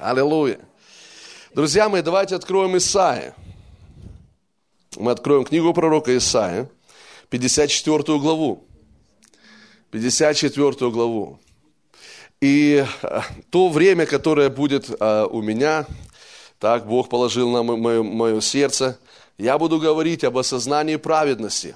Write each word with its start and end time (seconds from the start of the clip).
Аллилуйя. 0.00 0.60
Друзья 1.52 1.88
мои, 1.88 2.02
давайте 2.02 2.36
откроем 2.36 2.76
Исаия. 2.76 3.34
Мы 4.96 5.10
откроем 5.10 5.44
книгу 5.44 5.74
пророка 5.74 6.16
Исаия, 6.16 6.70
54 7.30 8.18
главу. 8.20 8.64
54 9.90 10.90
главу. 10.92 11.40
И 12.40 12.86
э, 13.02 13.20
то 13.50 13.68
время, 13.68 14.06
которое 14.06 14.50
будет 14.50 14.88
э, 14.88 15.26
у 15.28 15.42
меня, 15.42 15.84
так 16.60 16.86
Бог 16.86 17.08
положил 17.08 17.50
на 17.50 17.64
мое, 17.64 18.04
мое 18.04 18.40
сердце, 18.40 19.00
я 19.36 19.58
буду 19.58 19.80
говорить 19.80 20.22
об 20.22 20.38
осознании 20.38 20.94
праведности. 20.94 21.74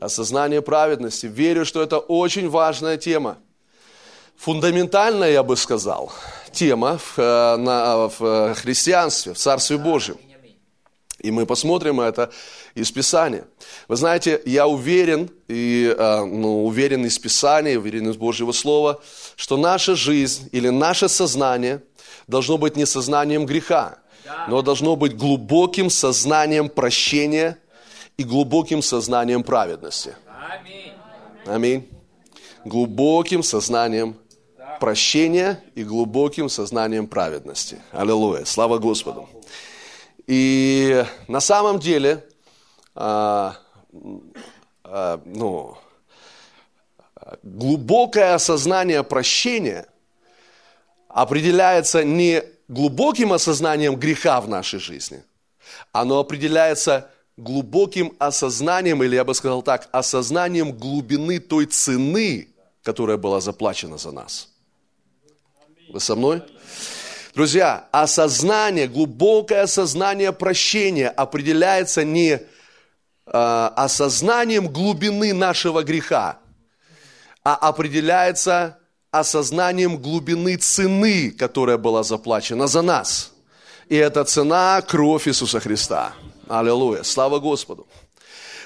Осознание 0.00 0.60
праведности. 0.60 1.24
Верю, 1.24 1.64
что 1.64 1.82
это 1.82 1.98
очень 1.98 2.50
важная 2.50 2.98
тема. 2.98 3.38
Фундаментальная, 4.38 5.32
я 5.32 5.42
бы 5.42 5.56
сказал, 5.56 6.12
тема 6.52 6.98
в, 6.98 7.18
э, 7.18 7.56
на, 7.56 8.08
в 8.08 8.54
христианстве, 8.54 9.32
в 9.32 9.38
Царстве 9.38 9.78
Божьем. 9.78 10.18
И 11.18 11.30
мы 11.30 11.46
посмотрим 11.46 12.00
это 12.00 12.30
из 12.74 12.92
Писания. 12.92 13.46
Вы 13.88 13.96
знаете, 13.96 14.40
я 14.44 14.68
уверен, 14.68 15.30
и, 15.48 15.92
ну, 15.98 16.66
уверен 16.66 17.04
из 17.06 17.18
Писания, 17.18 17.78
уверен 17.78 18.10
из 18.10 18.16
Божьего 18.16 18.52
Слова, 18.52 19.00
что 19.34 19.56
наша 19.56 19.96
жизнь 19.96 20.48
или 20.52 20.68
наше 20.68 21.08
сознание 21.08 21.82
должно 22.28 22.58
быть 22.58 22.76
не 22.76 22.86
сознанием 22.86 23.46
греха, 23.46 23.98
но 24.48 24.62
должно 24.62 24.94
быть 24.94 25.16
глубоким 25.16 25.90
сознанием 25.90 26.68
прощения 26.68 27.58
и 28.16 28.22
глубоким 28.22 28.82
сознанием 28.82 29.42
праведности. 29.42 30.14
Аминь. 31.46 31.88
Глубоким 32.64 33.42
сознанием 33.42 34.16
прощения 34.78 35.62
и 35.74 35.84
глубоким 35.84 36.48
сознанием 36.48 37.06
праведности. 37.06 37.80
Аллилуйя. 37.92 38.44
Слава 38.44 38.78
Господу. 38.78 39.28
И 40.26 41.04
на 41.28 41.40
самом 41.40 41.78
деле, 41.78 42.24
а, 42.94 43.56
а, 44.84 45.20
ну, 45.24 45.76
глубокое 47.42 48.34
осознание 48.34 49.02
прощения 49.04 49.86
определяется 51.08 52.04
не 52.04 52.42
глубоким 52.68 53.32
осознанием 53.32 53.96
греха 53.96 54.40
в 54.40 54.48
нашей 54.48 54.80
жизни, 54.80 55.22
оно 55.92 56.18
определяется 56.18 57.10
глубоким 57.36 58.16
осознанием, 58.18 59.02
или 59.02 59.14
я 59.14 59.24
бы 59.24 59.34
сказал 59.34 59.62
так, 59.62 59.88
осознанием 59.92 60.72
глубины 60.72 61.38
той 61.38 61.66
цены, 61.66 62.48
которая 62.82 63.16
была 63.16 63.40
заплачена 63.40 63.98
за 63.98 64.10
нас. 64.10 64.48
Вы 65.88 66.00
со 66.00 66.16
мной? 66.16 66.42
Друзья, 67.34 67.86
осознание, 67.92 68.88
глубокое 68.88 69.62
осознание 69.62 70.32
прощения 70.32 71.08
определяется 71.08 72.02
не 72.02 72.30
э, 72.30 72.40
осознанием 73.26 74.68
глубины 74.68 75.34
нашего 75.34 75.82
греха, 75.82 76.38
а 77.44 77.54
определяется 77.54 78.78
осознанием 79.10 79.98
глубины 79.98 80.56
цены, 80.56 81.30
которая 81.30 81.78
была 81.78 82.02
заплачена 82.02 82.66
за 82.66 82.82
нас. 82.82 83.32
И 83.88 83.94
эта 83.94 84.24
цена– 84.24 84.82
кровь 84.86 85.28
Иисуса 85.28 85.60
Христа. 85.60 86.14
Аллилуйя. 86.48 87.02
Слава 87.04 87.38
Господу. 87.38 87.86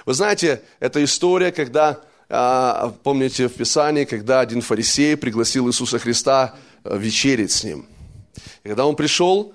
Вы 0.06 0.14
знаете, 0.14 0.62
это 0.78 1.04
история, 1.04 1.52
когда, 1.52 2.00
а, 2.28 2.94
помните 3.02 3.48
в 3.48 3.54
Писании, 3.54 4.04
когда 4.04 4.40
один 4.40 4.62
фарисей 4.62 5.16
пригласил 5.16 5.68
Иисуса 5.68 5.98
Христа 5.98 6.54
вечерить 6.84 7.52
с 7.52 7.64
ним. 7.64 7.86
И 8.64 8.68
когда 8.68 8.86
он 8.86 8.96
пришел, 8.96 9.54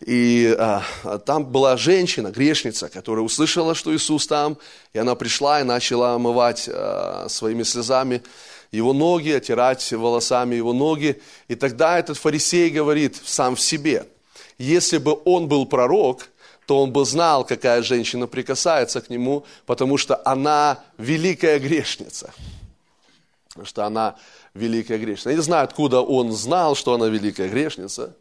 и 0.00 0.54
а, 0.58 0.82
там 1.24 1.44
была 1.44 1.76
женщина, 1.76 2.30
грешница, 2.30 2.88
которая 2.88 3.24
услышала, 3.24 3.74
что 3.74 3.94
Иисус 3.94 4.26
там, 4.26 4.58
и 4.92 4.98
она 4.98 5.14
пришла 5.14 5.60
и 5.60 5.64
начала 5.64 6.14
омывать 6.14 6.68
а, 6.72 7.26
своими 7.28 7.62
слезами 7.62 8.22
его 8.70 8.92
ноги, 8.92 9.30
отирать 9.30 9.92
волосами 9.92 10.56
его 10.56 10.72
ноги. 10.72 11.20
И 11.48 11.54
тогда 11.54 11.98
этот 11.98 12.18
фарисей 12.18 12.70
говорит 12.70 13.20
сам 13.24 13.56
в 13.56 13.60
себе, 13.60 14.06
если 14.58 14.98
бы 14.98 15.18
он 15.24 15.48
был 15.48 15.66
пророк, 15.66 16.28
то 16.66 16.82
он 16.82 16.92
бы 16.92 17.04
знал, 17.04 17.44
какая 17.44 17.82
женщина 17.82 18.26
прикасается 18.26 19.00
к 19.00 19.10
нему, 19.10 19.44
потому 19.66 19.98
что 19.98 20.20
она 20.24 20.82
великая 20.98 21.58
грешница. 21.58 22.32
Потому 23.48 23.66
что 23.66 23.84
она 23.84 24.16
великая 24.54 24.98
грешница. 24.98 25.30
Я 25.30 25.36
не 25.36 25.42
знаю, 25.42 25.64
откуда 25.64 26.00
он 26.00 26.32
знал, 26.32 26.74
что 26.74 26.94
она 26.94 27.08
великая 27.08 27.48
грешница. 27.48 28.16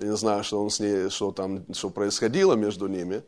Я 0.00 0.08
не 0.08 0.16
знаю, 0.16 0.42
что, 0.42 0.62
он 0.62 0.70
с 0.70 0.80
ней, 0.80 1.08
что 1.10 1.30
там 1.30 1.64
что 1.72 1.90
происходило 1.90 2.54
между 2.54 2.88
ними. 2.88 3.22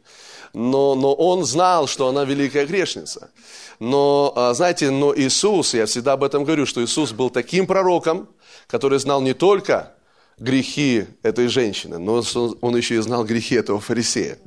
Но, 0.52 0.94
но 0.94 1.14
он 1.14 1.44
знал, 1.44 1.86
что 1.86 2.08
она 2.08 2.24
великая 2.24 2.66
грешница. 2.66 3.30
Но, 3.78 4.32
а, 4.34 4.54
знаете, 4.54 4.90
но 4.90 5.14
Иисус, 5.14 5.74
я 5.74 5.86
всегда 5.86 6.14
об 6.14 6.24
этом 6.24 6.44
говорю, 6.44 6.66
что 6.66 6.82
Иисус 6.82 7.12
был 7.12 7.30
таким 7.30 7.66
пророком, 7.66 8.28
который 8.66 8.98
знал 8.98 9.20
не 9.20 9.34
только 9.34 9.92
грехи 10.38 11.06
этой 11.22 11.48
женщины, 11.48 11.98
но 11.98 12.22
он 12.60 12.76
еще 12.76 12.96
и 12.96 12.98
знал 12.98 13.24
грехи 13.24 13.54
этого 13.54 13.80
фарисея. 13.80 14.38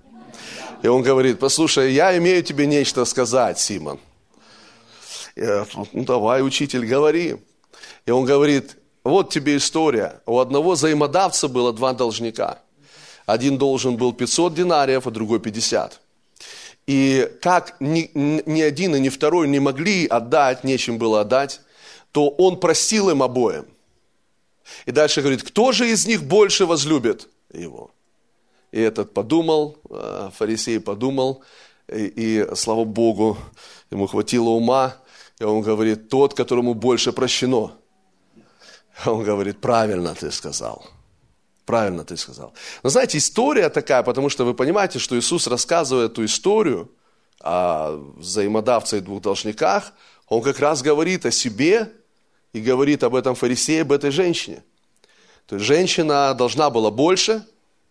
И 0.81 0.88
он 0.88 1.03
говорит, 1.03 1.40
послушай, 1.40 1.94
я 1.94 2.18
имею 2.18 2.44
тебе 2.44 2.66
нечто 2.66 3.06
сказать, 3.06 3.59
Симон. 3.59 4.00
Я, 5.39 5.66
ну 5.94 6.03
давай, 6.03 6.41
учитель, 6.41 6.85
говори. 6.85 7.38
И 8.05 8.11
он 8.11 8.25
говорит, 8.25 8.75
вот 9.03 9.29
тебе 9.29 9.55
история. 9.55 10.22
У 10.25 10.39
одного 10.39 10.72
взаимодавца 10.72 11.47
было 11.47 11.72
два 11.72 11.94
должника. 11.94 12.59
Один 13.25 13.57
должен 13.57 13.95
был 13.95 14.11
500 14.11 14.53
динариев, 14.53 15.07
а 15.07 15.11
другой 15.11 15.39
50. 15.39 16.01
И 16.88 17.31
как 17.41 17.79
ни, 17.79 18.11
ни 18.13 18.61
один 18.61 18.95
и 18.95 18.99
ни 18.99 19.09
второй 19.09 19.47
не 19.47 19.59
могли 19.59 20.07
отдать, 20.07 20.63
нечем 20.63 20.97
было 20.97 21.22
отдать, 21.22 21.61
то 22.11 22.29
он 22.29 22.59
простил 22.59 23.09
им 23.09 23.23
обоим. 23.23 23.66
И 24.85 24.91
дальше 24.91 25.22
говорит, 25.22 25.44
кто 25.44 25.72
же 25.72 25.89
из 25.89 26.05
них 26.05 26.23
больше 26.23 26.66
возлюбит 26.66 27.29
его? 27.53 27.91
И 28.72 28.81
этот 28.81 29.13
подумал, 29.13 29.78
э, 29.89 30.31
фарисей 30.35 30.79
подумал, 30.79 31.44
и, 31.88 32.05
и 32.07 32.55
слава 32.55 32.83
Богу, 32.83 33.38
ему 33.89 34.07
хватило 34.07 34.49
ума, 34.49 34.95
и 35.39 35.44
он 35.44 35.61
говорит, 35.61 36.09
тот, 36.09 36.33
которому 36.33 36.73
больше 36.73 37.11
прощено. 37.13 37.72
Он 39.05 39.23
говорит, 39.23 39.61
правильно 39.61 40.13
ты 40.13 40.31
сказал. 40.31 40.85
Правильно 41.66 42.03
ты 42.03 42.17
сказал. 42.17 42.53
Но 42.83 42.89
знаете, 42.89 43.17
история 43.17 43.69
такая, 43.69 44.03
потому 44.03 44.29
что 44.29 44.44
вы 44.44 44.53
понимаете, 44.53 44.99
что 44.99 45.17
Иисус 45.17 45.47
рассказывает 45.47 46.11
эту 46.11 46.25
историю 46.25 46.91
о 47.39 47.91
взаимодавце 48.17 48.97
и 48.97 49.01
двух 49.01 49.22
должниках, 49.22 49.94
он 50.28 50.41
как 50.41 50.59
раз 50.59 50.81
говорит 50.81 51.25
о 51.25 51.31
себе 51.31 51.91
и 52.51 52.59
говорит 52.59 53.03
об 53.03 53.16
этом 53.16 53.35
фарисее, 53.35 53.81
об 53.83 53.94
этой 53.94 54.11
женщине. 54.11 54.63
То 55.45 55.55
есть 55.55 55.66
женщина 55.66 56.33
должна 56.33 56.69
была 56.69 56.91
больше, 56.91 57.45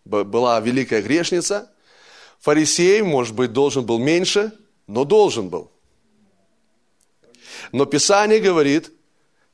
была 0.04 0.60
великая 0.60 1.00
грешница. 1.00 1.70
Фарисей, 2.40 3.02
может 3.02 3.34
быть, 3.34 3.52
должен 3.52 3.86
был 3.86 3.98
меньше, 3.98 4.52
но 4.86 5.04
должен 5.04 5.48
был. 5.48 5.72
Но 7.72 7.84
Писание 7.86 8.40
говорит, 8.40 8.92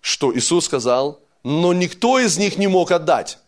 что 0.00 0.34
Иисус 0.36 0.66
сказал, 0.66 1.22
но 1.42 1.72
никто 1.72 2.18
из 2.18 2.38
них 2.38 2.56
не 2.56 2.66
мог 2.66 2.90
отдать. 2.90 3.38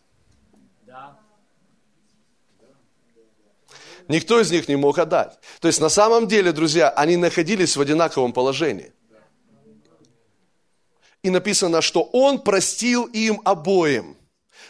Никто 4.08 4.40
из 4.40 4.50
них 4.52 4.68
не 4.68 4.76
мог 4.76 4.98
отдать. 4.98 5.38
То 5.60 5.68
есть 5.68 5.80
на 5.80 5.88
самом 5.88 6.28
деле, 6.28 6.52
друзья, 6.52 6.90
они 6.90 7.16
находились 7.16 7.76
в 7.76 7.80
одинаковом 7.80 8.32
положении. 8.32 8.92
И 11.22 11.30
написано, 11.30 11.82
что 11.82 12.02
Он 12.12 12.40
простил 12.40 13.06
им 13.06 13.40
обоим. 13.44 14.16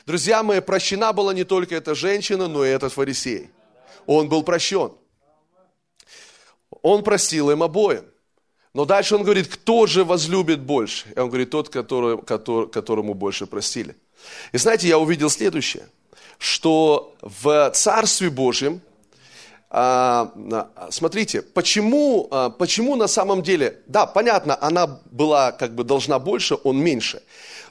Друзья 0.07 0.43
мои, 0.43 0.61
прощена 0.61 1.13
была 1.13 1.35
не 1.35 1.45
только 1.45 1.75
эта 1.75 1.95
женщина, 1.95 2.49
но 2.49 2.65
и 2.65 2.71
этот 2.71 2.93
фарисей. 2.93 3.51
Он 4.07 4.29
был 4.29 4.43
прощен. 4.43 4.93
Он 6.83 7.03
простил 7.03 7.51
им 7.51 7.63
обоим. 7.63 8.07
Но 8.77 8.85
дальше 8.85 9.15
он 9.15 9.23
говорит, 9.23 9.49
кто 9.49 9.87
же 9.87 10.05
возлюбит 10.05 10.61
больше? 10.61 11.07
И 11.17 11.19
он 11.19 11.29
говорит, 11.29 11.49
тот, 11.49 11.71
который, 11.71 12.19
который, 12.19 12.69
которому 12.69 13.15
больше 13.15 13.47
простили. 13.47 13.97
И 14.53 14.59
знаете, 14.59 14.87
я 14.87 14.99
увидел 14.99 15.31
следующее, 15.31 15.89
что 16.37 17.15
в 17.23 17.71
Царстве 17.71 18.29
Божьем, 18.29 18.83
а, 19.71 20.31
смотрите, 20.91 21.41
почему, 21.41 22.29
а, 22.31 22.51
почему 22.51 22.97
на 22.97 23.07
самом 23.07 23.43
деле, 23.43 23.79
да, 23.87 24.05
понятно, 24.05 24.59
она 24.61 25.01
была 25.11 25.53
как 25.53 25.75
бы 25.75 25.83
должна 25.83 26.19
больше, 26.19 26.59
он 26.63 26.77
меньше, 26.77 27.23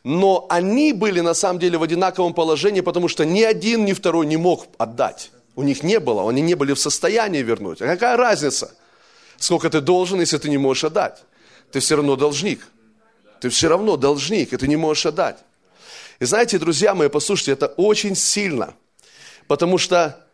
но 0.04 0.48
они 0.50 0.92
были 0.92 1.20
на 1.20 1.36
самом 1.36 1.60
деле 1.60 1.78
в 1.78 1.84
одинаковом 1.84 2.34
положении, 2.34 2.82
потому 2.82 3.10
что 3.10 3.26
ни 3.26 3.44
один, 3.44 3.86
ни 3.86 3.94
второй 3.94 4.26
не 4.26 4.38
мог 4.38 4.66
отдать. 4.80 5.30
У 5.56 5.62
них 5.62 5.84
не 5.84 6.00
было, 6.00 6.28
они 6.28 6.42
не 6.42 6.56
были 6.56 6.74
в 6.74 6.80
состоянии 6.80 7.44
вернуть. 7.44 7.80
А 7.80 7.86
какая 7.86 8.18
разница? 8.18 8.74
Сколько 9.38 9.70
ты 9.70 9.82
должен, 9.82 10.20
если 10.20 10.38
ты 10.38 10.50
не 10.50 10.58
можешь 10.58 10.86
отдать? 10.86 11.24
Ты 11.72 11.80
все 11.80 11.96
равно 11.96 12.16
должник. 12.16 12.68
Ты 13.42 13.50
все 13.50 13.68
равно 13.68 13.98
должник, 13.98 14.54
и 14.54 14.58
ты 14.58 14.68
не 14.68 14.76
можешь 14.76 15.06
отдать. 15.06 15.38
И 16.20 16.26
знаете, 16.26 16.58
друзья 16.58 16.96
мои, 16.96 17.10
послушайте, 17.10 17.52
это 17.52 17.68
очень 17.68 18.16
сильно, 18.16 18.74
потому 19.48 19.78
что 19.78 20.26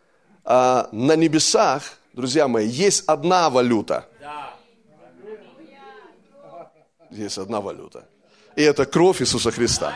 а, 0.44 0.90
на 0.92 1.16
небесах, 1.16 1.84
друзья 2.14 2.48
мои, 2.48 2.68
есть 2.68 3.04
одна 3.08 3.50
валюта. 3.50 4.08
Есть 7.10 7.38
одна 7.38 7.60
валюта. 7.60 8.08
И 8.56 8.62
это 8.62 8.86
кровь 8.86 9.22
Иисуса 9.22 9.52
Христа. 9.52 9.94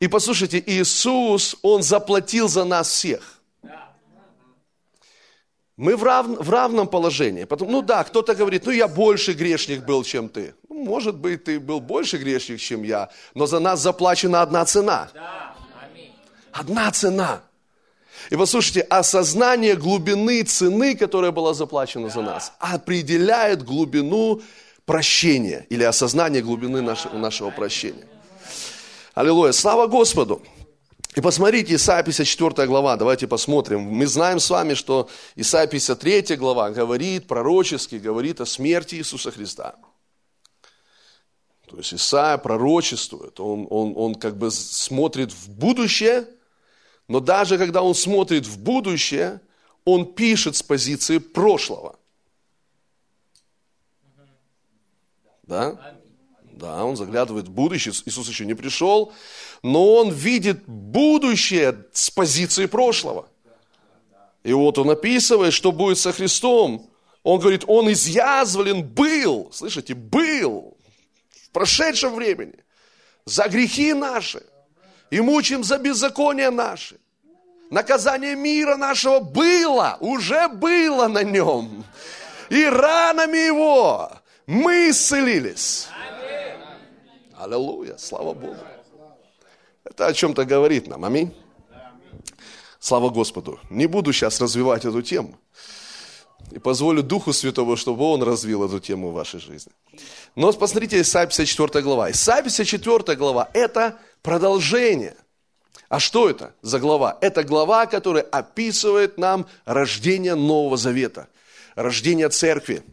И 0.00 0.08
послушайте, 0.08 0.62
Иисус, 0.64 1.56
Он 1.62 1.82
заплатил 1.82 2.48
за 2.48 2.64
нас 2.64 2.88
всех. 2.88 3.41
Мы 5.82 5.96
в, 5.96 6.04
рав, 6.04 6.26
в 6.28 6.48
равном 6.48 6.86
положении. 6.86 7.42
Потом, 7.42 7.72
ну 7.72 7.82
да, 7.82 8.04
кто-то 8.04 8.36
говорит, 8.36 8.66
ну 8.66 8.70
я 8.70 8.86
больше 8.86 9.32
грешник 9.32 9.84
был, 9.84 10.04
чем 10.04 10.28
ты. 10.28 10.54
Ну, 10.68 10.84
может 10.84 11.16
быть, 11.16 11.42
ты 11.42 11.58
был 11.58 11.80
больше 11.80 12.18
грешник, 12.18 12.60
чем 12.60 12.84
я, 12.84 13.08
но 13.34 13.46
за 13.46 13.58
нас 13.58 13.80
заплачена 13.80 14.42
одна 14.42 14.64
цена. 14.64 15.08
Одна 16.52 16.88
цена. 16.92 17.42
И 18.30 18.36
послушайте, 18.36 18.82
осознание 18.82 19.74
глубины 19.74 20.44
цены, 20.44 20.94
которая 20.94 21.32
была 21.32 21.52
заплачена 21.52 22.10
за 22.10 22.22
нас, 22.22 22.52
определяет 22.60 23.64
глубину 23.64 24.40
прощения 24.86 25.66
или 25.68 25.82
осознание 25.82 26.42
глубины 26.42 26.80
нашего, 26.80 27.18
нашего 27.18 27.50
прощения. 27.50 28.06
Аллилуйя. 29.14 29.50
Слава 29.50 29.88
Господу. 29.88 30.42
И 31.14 31.20
посмотрите, 31.20 31.74
Исайя 31.74 32.02
54 32.02 32.66
глава, 32.66 32.96
давайте 32.96 33.26
посмотрим. 33.26 33.82
Мы 33.82 34.06
знаем 34.06 34.40
с 34.40 34.48
вами, 34.48 34.72
что 34.72 35.10
Исайя 35.36 35.66
53 35.66 36.36
глава 36.36 36.70
говорит, 36.70 37.26
пророчески 37.26 37.96
говорит 37.96 38.40
о 38.40 38.46
смерти 38.46 38.94
Иисуса 38.94 39.30
Христа. 39.30 39.76
То 41.68 41.76
есть 41.76 41.92
Исайя 41.92 42.38
пророчествует, 42.38 43.38
он, 43.40 43.66
он, 43.68 43.92
он 43.96 44.14
как 44.14 44.38
бы 44.38 44.50
смотрит 44.50 45.32
в 45.32 45.50
будущее, 45.50 46.26
но 47.08 47.20
даже 47.20 47.58
когда 47.58 47.82
он 47.82 47.94
смотрит 47.94 48.46
в 48.46 48.58
будущее, 48.58 49.40
он 49.84 50.14
пишет 50.14 50.56
с 50.56 50.62
позиции 50.62 51.18
прошлого. 51.18 51.98
Да? 55.42 55.98
Да, 56.62 56.84
он 56.84 56.96
заглядывает 56.96 57.48
в 57.48 57.50
будущее. 57.50 57.92
Иисус 58.06 58.28
еще 58.28 58.46
не 58.46 58.54
пришел, 58.54 59.12
но 59.64 59.94
он 59.94 60.12
видит 60.12 60.62
будущее 60.68 61.86
с 61.92 62.08
позиции 62.08 62.66
прошлого. 62.66 63.26
И 64.44 64.52
вот 64.52 64.78
он 64.78 64.90
описывает, 64.90 65.52
что 65.54 65.72
будет 65.72 65.98
со 65.98 66.12
Христом. 66.12 66.88
Он 67.24 67.40
говорит, 67.40 67.64
он 67.66 67.90
изъязвлен 67.90 68.84
был, 68.84 69.50
слышите, 69.52 69.94
был 69.94 70.76
в 71.30 71.50
прошедшем 71.50 72.14
времени 72.14 72.54
за 73.24 73.48
грехи 73.48 73.92
наши 73.92 74.44
и 75.10 75.20
мучим 75.20 75.64
за 75.64 75.78
беззаконие 75.78 76.50
наши. 76.50 76.96
Наказание 77.70 78.36
мира 78.36 78.76
нашего 78.76 79.18
было, 79.18 79.96
уже 79.98 80.46
было 80.46 81.08
на 81.08 81.24
нем. 81.24 81.84
И 82.50 82.64
ранами 82.66 83.46
его 83.46 84.12
мы 84.46 84.90
исцелились. 84.90 85.88
Аллилуйя, 87.42 87.96
слава 87.98 88.34
Богу. 88.34 88.56
Это 89.82 90.06
о 90.06 90.12
чем-то 90.12 90.44
говорит 90.44 90.86
нам, 90.86 91.04
аминь. 91.04 91.34
Слава 92.78 93.10
Господу. 93.10 93.58
Не 93.68 93.86
буду 93.86 94.12
сейчас 94.12 94.40
развивать 94.40 94.84
эту 94.84 95.02
тему. 95.02 95.36
И 96.52 96.60
позволю 96.60 97.02
Духу 97.02 97.32
Святого, 97.32 97.76
чтобы 97.76 98.04
Он 98.04 98.22
развил 98.22 98.64
эту 98.64 98.78
тему 98.78 99.10
в 99.10 99.14
вашей 99.14 99.40
жизни. 99.40 99.72
Но 100.36 100.52
посмотрите, 100.52 101.00
Исайя 101.00 101.26
54 101.26 101.82
глава. 101.82 102.12
Исайя 102.12 102.42
54 102.42 103.16
глава– 103.16 103.50
это 103.54 103.98
продолжение. 104.22 105.16
А 105.88 105.98
что 105.98 106.30
это 106.30 106.54
за 106.62 106.78
глава? 106.78 107.18
Это 107.20 107.42
глава, 107.42 107.86
которая 107.86 108.22
описывает 108.22 109.18
нам 109.18 109.46
рождение 109.64 110.36
Нового 110.36 110.76
Завета, 110.76 111.26
рождение 111.74 112.28
Церкви 112.28 112.84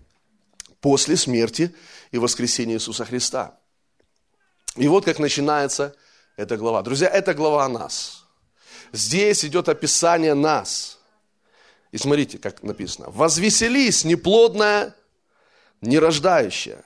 после 0.81 1.17
смерти 1.17 1.75
и 2.09 2.17
воскресения 2.17 2.77
Иисуса 2.77 3.05
Христа. 3.05 3.58
И 4.79 4.87
вот 4.87 5.03
как 5.03 5.19
начинается 5.19 5.93
эта 6.37 6.55
глава. 6.55 6.81
Друзья, 6.81 7.09
это 7.09 7.33
глава 7.33 7.65
о 7.65 7.69
нас. 7.69 8.25
Здесь 8.93 9.43
идет 9.43 9.67
описание 9.67 10.33
нас. 10.33 10.99
И 11.91 11.97
смотрите, 11.97 12.37
как 12.37 12.63
написано. 12.63 13.09
«Возвеселись, 13.09 14.05
неплодная, 14.05 14.95
нерождающая, 15.81 16.83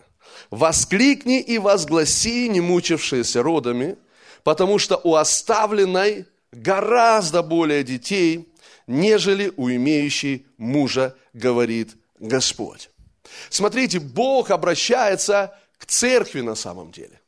воскликни 0.50 1.40
и 1.40 1.60
возгласи, 1.60 2.50
не 2.50 2.62
мучившиеся 2.62 3.44
родами, 3.44 3.98
потому 4.44 4.80
что 4.80 5.00
у 5.04 5.14
оставленной 5.14 6.26
гораздо 6.52 7.44
более 7.44 7.84
детей, 7.84 8.52
нежели 8.88 9.54
у 9.56 9.70
имеющей 9.70 10.48
мужа, 10.58 11.16
говорит 11.34 11.96
Господь». 12.18 12.90
Смотрите, 13.52 14.00
Бог 14.00 14.50
обращается 14.50 15.56
к 15.78 15.86
церкви 15.86 16.42
на 16.42 16.56
самом 16.56 16.92
деле. 16.92 17.20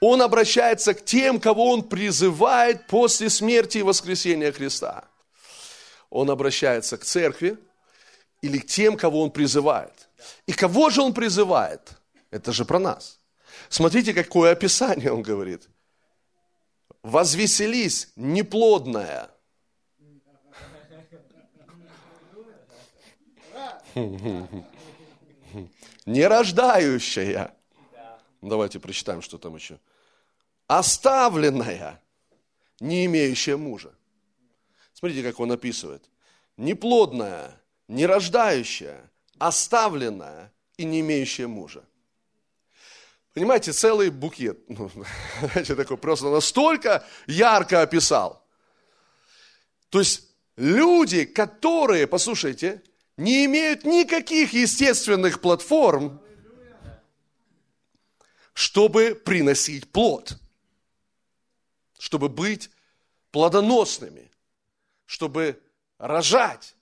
Он 0.00 0.22
обращается 0.22 0.94
к 0.94 1.04
тем, 1.04 1.40
кого 1.40 1.70
он 1.70 1.82
призывает 1.82 2.86
после 2.86 3.30
смерти 3.30 3.78
и 3.78 3.82
воскресения 3.82 4.52
Христа. 4.52 5.04
Он 6.10 6.30
обращается 6.30 6.96
к 6.96 7.04
церкви 7.04 7.58
или 8.42 8.58
к 8.58 8.66
тем, 8.66 8.96
кого 8.96 9.22
он 9.22 9.30
призывает. 9.30 10.08
И 10.46 10.52
кого 10.52 10.90
же 10.90 11.02
он 11.02 11.12
призывает? 11.12 11.80
Это 12.30 12.52
же 12.52 12.64
про 12.64 12.78
нас. 12.78 13.18
Смотрите, 13.68 14.14
какое 14.14 14.52
описание 14.52 15.12
он 15.12 15.22
говорит. 15.22 15.68
Возвеселись, 17.02 18.08
неплодная. 18.16 19.30
Нерождающая. 26.06 27.54
Давайте 28.48 28.78
прочитаем, 28.78 29.22
что 29.22 29.38
там 29.38 29.56
еще. 29.56 29.78
Оставленная, 30.66 32.00
не 32.80 33.06
имеющая 33.06 33.56
мужа. 33.56 33.92
Смотрите, 34.92 35.22
как 35.22 35.40
он 35.40 35.52
описывает. 35.52 36.04
Неплодная, 36.56 37.60
нерождающая, 37.88 39.10
оставленная 39.38 40.52
и 40.76 40.84
не 40.84 41.00
имеющая 41.00 41.46
мужа. 41.46 41.84
Понимаете, 43.32 43.72
целый 43.72 44.10
букет. 44.10 44.58
Ну, 44.68 44.90
знаете, 45.40 45.74
такой 45.74 45.96
просто 45.96 46.28
настолько 46.28 47.04
ярко 47.26 47.82
описал. 47.82 48.46
То 49.88 50.00
есть 50.00 50.28
люди, 50.56 51.24
которые, 51.24 52.06
послушайте, 52.06 52.82
не 53.16 53.46
имеют 53.46 53.84
никаких 53.84 54.52
естественных 54.52 55.40
платформ, 55.40 56.20
чтобы 58.54 59.16
приносить 59.16 59.90
плод, 59.90 60.38
чтобы 61.98 62.28
быть 62.28 62.70
плодоносными, 63.32 64.30
чтобы 65.06 65.60
рожать. 65.98 66.74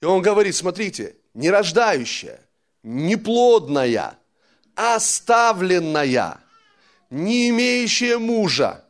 И 0.00 0.06
он 0.06 0.22
говорит, 0.22 0.56
смотрите, 0.56 1.16
не 1.34 1.50
рождающая, 1.50 2.40
неплодная, 2.82 4.18
оставленная, 4.74 6.40
не 7.10 7.50
имеющая 7.50 8.18
мужа. 8.18 8.84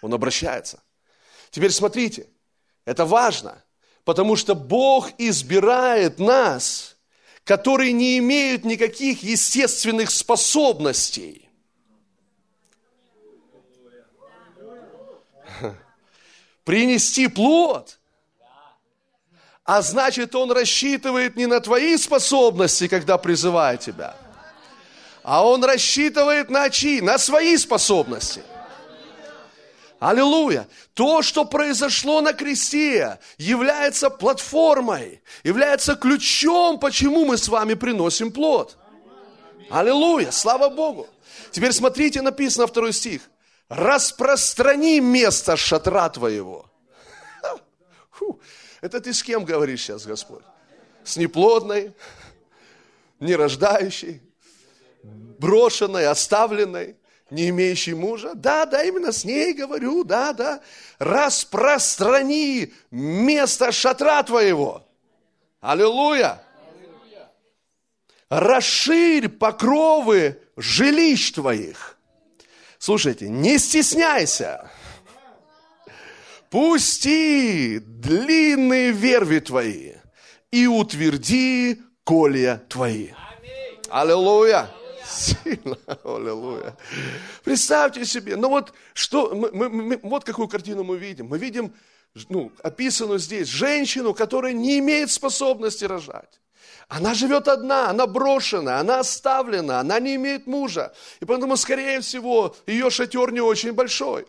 Он 0.00 0.14
обращается. 0.14 0.80
Теперь 1.50 1.72
смотрите, 1.72 2.28
это 2.84 3.04
важно, 3.04 3.64
потому 4.04 4.36
что 4.36 4.54
Бог 4.54 5.10
избирает 5.18 6.20
нас– 6.20 6.92
которые 7.46 7.92
не 7.92 8.18
имеют 8.18 8.64
никаких 8.64 9.22
естественных 9.22 10.10
способностей. 10.10 11.48
Принести 16.64 17.28
плод. 17.28 18.00
А 19.64 19.80
значит, 19.80 20.34
он 20.34 20.50
рассчитывает 20.50 21.36
не 21.36 21.46
на 21.46 21.60
твои 21.60 21.96
способности, 21.96 22.88
когда 22.88 23.16
призывает 23.16 23.80
тебя, 23.80 24.16
а 25.22 25.46
он 25.46 25.64
рассчитывает 25.64 26.50
на 26.50 26.68
чьи? 26.70 27.00
На 27.00 27.16
свои 27.18 27.56
способности– 27.56 28.42
Аллилуйя. 29.98 30.68
То, 30.94 31.22
что 31.22 31.44
произошло 31.44 32.20
на 32.20 32.32
кресте, 32.32 33.18
является 33.38 34.10
платформой, 34.10 35.22
является 35.42 35.96
ключом, 35.96 36.78
почему 36.78 37.24
мы 37.24 37.38
с 37.38 37.48
вами 37.48 37.74
приносим 37.74 38.30
плод. 38.30 38.76
Аллилуйя. 39.70 40.30
Слава 40.30 40.68
Богу. 40.68 41.08
Теперь 41.50 41.72
смотрите, 41.72 42.22
написано 42.22 42.66
второй 42.66 42.92
стих. 42.92 43.22
Распространи 43.68 45.00
место 45.00 45.56
шатра 45.56 46.08
твоего. 46.08 46.70
Фу, 48.12 48.40
это 48.80 49.00
ты 49.00 49.12
с 49.12 49.22
кем 49.22 49.44
говоришь 49.44 49.82
сейчас, 49.82 50.06
Господь? 50.06 50.44
С 51.04 51.16
неплодной, 51.16 51.94
нерождающей, 53.18 54.22
брошенной, 55.02 56.06
оставленной, 56.06 56.96
не 57.30 57.48
имеющей 57.48 57.94
мужа. 57.94 58.34
Да, 58.34 58.66
да, 58.66 58.82
именно 58.84 59.12
с 59.12 59.24
ней 59.24 59.52
говорю, 59.52 60.04
да, 60.04 60.32
да. 60.32 60.60
Распространи 60.98 62.72
место 62.90 63.72
шатра 63.72 64.22
твоего. 64.22 64.86
Аллилуйя. 65.60 66.42
Расширь 68.28 69.28
покровы 69.28 70.40
жилищ 70.56 71.32
твоих. 71.32 71.96
Слушайте, 72.78 73.28
не 73.28 73.58
стесняйся. 73.58 74.70
Пусти 76.50 77.78
длинные 77.80 78.90
верви 78.90 79.40
твои 79.40 79.94
и 80.50 80.66
утверди 80.66 81.82
колья 82.04 82.62
твои. 82.68 83.10
Аллилуйя. 83.90 84.70
Сильно, 85.08 85.78
аллилуйя. 86.04 86.76
Представьте 87.44 88.04
себе, 88.04 88.36
ну 88.36 88.48
вот, 88.48 88.72
что, 88.94 89.34
мы, 89.34 89.50
мы, 89.50 89.68
мы, 89.68 90.00
вот 90.02 90.24
какую 90.24 90.48
картину 90.48 90.84
мы 90.84 90.96
видим. 90.96 91.26
Мы 91.26 91.38
видим, 91.38 91.72
ну, 92.28 92.50
описанную 92.62 93.18
здесь, 93.18 93.48
женщину, 93.48 94.14
которая 94.14 94.52
не 94.52 94.78
имеет 94.78 95.10
способности 95.10 95.84
рожать. 95.84 96.40
Она 96.88 97.14
живет 97.14 97.48
одна, 97.48 97.90
она 97.90 98.06
брошена, 98.06 98.78
она 98.78 99.00
оставлена, 99.00 99.80
она 99.80 99.98
не 99.98 100.14
имеет 100.14 100.46
мужа. 100.46 100.94
И 101.20 101.24
поэтому, 101.24 101.56
скорее 101.56 102.00
всего, 102.00 102.54
ее 102.66 102.90
шатер 102.90 103.32
не 103.32 103.40
очень 103.40 103.72
большой. 103.72 104.26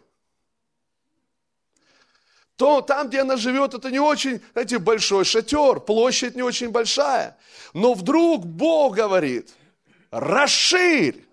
То 2.55 2.81
там, 2.81 3.10
где 3.10 3.22
она 3.22 3.38
живет, 3.38 3.75
это 3.75 3.91
не 3.91 4.00
очень, 4.00 4.41
знаете, 4.53 4.79
большой 4.79 5.24
шатер, 5.24 5.79
площадь 5.79 6.36
не 6.36 6.41
очень 6.41 6.69
большая. 6.69 7.38
Но 7.74 7.93
вдруг 7.93 8.48
Бог 8.48 8.96
говорит, 8.96 9.53
расширь. 10.12 11.26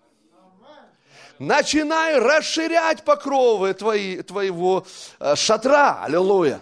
Начинай 1.38 2.18
расширять 2.18 3.04
покровы 3.04 3.74
твои, 3.74 4.22
твоего 4.22 4.86
э, 5.18 5.34
шатра. 5.34 6.04
Аллилуйя. 6.04 6.60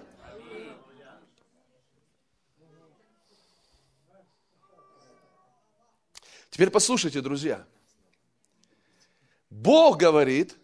Теперь 6.50 6.70
послушайте, 6.70 7.20
друзья. 7.20 7.64
Бог 9.48 9.98
говорит, 9.98 10.54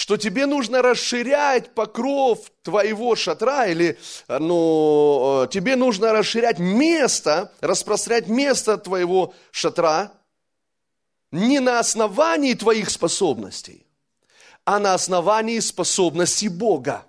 что 0.00 0.16
тебе 0.16 0.46
нужно 0.46 0.80
расширять 0.80 1.74
покров 1.74 2.38
твоего 2.62 3.14
шатра, 3.16 3.66
или 3.66 3.98
ну, 4.28 5.46
тебе 5.52 5.76
нужно 5.76 6.14
расширять 6.14 6.58
место, 6.58 7.52
распространять 7.60 8.26
место 8.26 8.78
твоего 8.78 9.34
шатра 9.50 10.10
не 11.32 11.60
на 11.60 11.80
основании 11.80 12.54
твоих 12.54 12.88
способностей, 12.88 13.86
а 14.64 14.78
на 14.78 14.94
основании 14.94 15.60
способностей 15.60 16.48
Бога. 16.48 17.04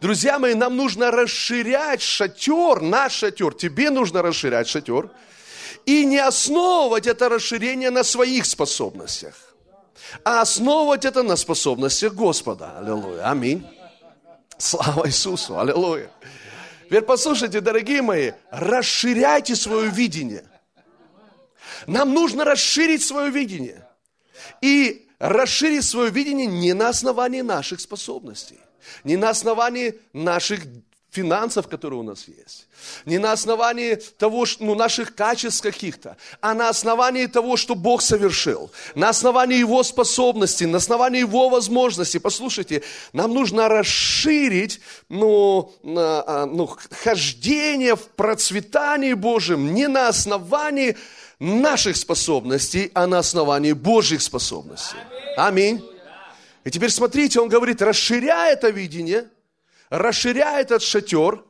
Друзья 0.00 0.38
мои, 0.38 0.54
нам 0.54 0.76
нужно 0.76 1.10
расширять 1.10 2.02
шатер, 2.02 2.82
наш 2.82 3.14
шатер. 3.14 3.52
Тебе 3.52 3.90
нужно 3.90 4.22
расширять 4.22 4.68
шатер. 4.68 5.10
И 5.86 6.04
не 6.04 6.18
основывать 6.18 7.08
это 7.08 7.28
расширение 7.28 7.90
на 7.90 8.04
своих 8.04 8.46
способностях, 8.46 9.49
а 10.24 10.40
основывать 10.40 11.04
это 11.04 11.22
на 11.22 11.36
способностях 11.36 12.14
Господа. 12.14 12.78
Аллилуйя. 12.78 13.30
Аминь. 13.30 13.66
Слава 14.58 15.06
Иисусу. 15.08 15.58
Аллилуйя. 15.58 16.10
Теперь 16.84 17.02
послушайте, 17.02 17.60
дорогие 17.60 18.02
мои, 18.02 18.32
расширяйте 18.50 19.54
свое 19.54 19.90
видение. 19.90 20.44
Нам 21.86 22.12
нужно 22.12 22.44
расширить 22.44 23.02
свое 23.02 23.30
видение. 23.30 23.86
И 24.60 25.08
расширить 25.18 25.84
свое 25.84 26.10
видение 26.10 26.46
не 26.46 26.72
на 26.72 26.88
основании 26.88 27.42
наших 27.42 27.80
способностей 27.80 28.58
не 29.04 29.16
на 29.16 29.30
основании 29.30 29.98
наших 30.12 30.60
финансов, 31.10 31.68
которые 31.68 32.00
у 32.00 32.02
нас 32.02 32.26
есть, 32.28 32.66
не 33.04 33.18
на 33.18 33.32
основании 33.32 33.96
того, 34.18 34.46
ну, 34.60 34.74
наших 34.74 35.14
качеств 35.14 35.62
каких-то, 35.62 36.16
а 36.40 36.54
на 36.54 36.68
основании 36.68 37.26
того, 37.26 37.56
что 37.56 37.74
Бог 37.74 38.00
совершил, 38.00 38.70
на 38.94 39.08
основании 39.08 39.58
Его 39.58 39.82
способностей, 39.82 40.66
на 40.66 40.78
основании 40.78 41.20
Его 41.20 41.48
возможностей. 41.48 42.18
Послушайте, 42.18 42.82
нам 43.12 43.34
нужно 43.34 43.68
расширить 43.68 44.80
ну, 45.08 45.72
а, 45.84 46.46
ну, 46.46 46.70
хождение 47.02 47.96
в 47.96 48.06
процветании 48.08 49.14
Божьем 49.14 49.74
не 49.74 49.88
на 49.88 50.08
основании 50.08 50.96
наших 51.40 51.96
способностей, 51.96 52.90
а 52.94 53.06
на 53.06 53.18
основании 53.18 53.72
Божьих 53.72 54.22
способностей. 54.22 54.98
Аминь. 55.36 55.82
И 56.64 56.70
теперь 56.70 56.90
смотрите, 56.90 57.40
он 57.40 57.48
говорит, 57.48 57.82
расширяй 57.82 58.52
это 58.52 58.68
видение, 58.68 59.26
расширяй 59.90 60.62
этот 60.62 60.82
шатер. 60.82 61.44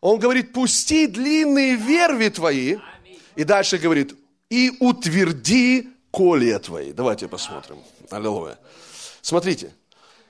Он 0.00 0.18
говорит, 0.18 0.52
пусти 0.52 1.06
длинные 1.06 1.76
верви 1.76 2.28
твои. 2.28 2.76
И 3.36 3.44
дальше 3.44 3.78
говорит, 3.78 4.14
и 4.50 4.72
утверди 4.80 5.88
колья 6.10 6.58
твои. 6.58 6.92
Давайте 6.92 7.26
посмотрим. 7.26 7.78
Аллилуйя. 8.10 8.58
Смотрите, 9.22 9.72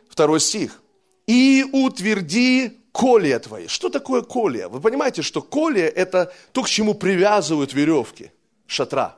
второй 0.08 0.40
стих. 0.40 0.80
И 1.26 1.64
утверди 1.72 2.78
колья 2.92 3.40
твои. 3.40 3.66
Что 3.66 3.88
такое 3.88 4.22
колья? 4.22 4.68
Вы 4.68 4.80
понимаете, 4.80 5.22
что 5.22 5.42
колья– 5.42 5.88
это 5.96 6.32
то, 6.52 6.62
к 6.62 6.68
чему 6.68 6.94
привязывают 6.94 7.74
веревки 7.74 8.30
шатра. 8.66 9.16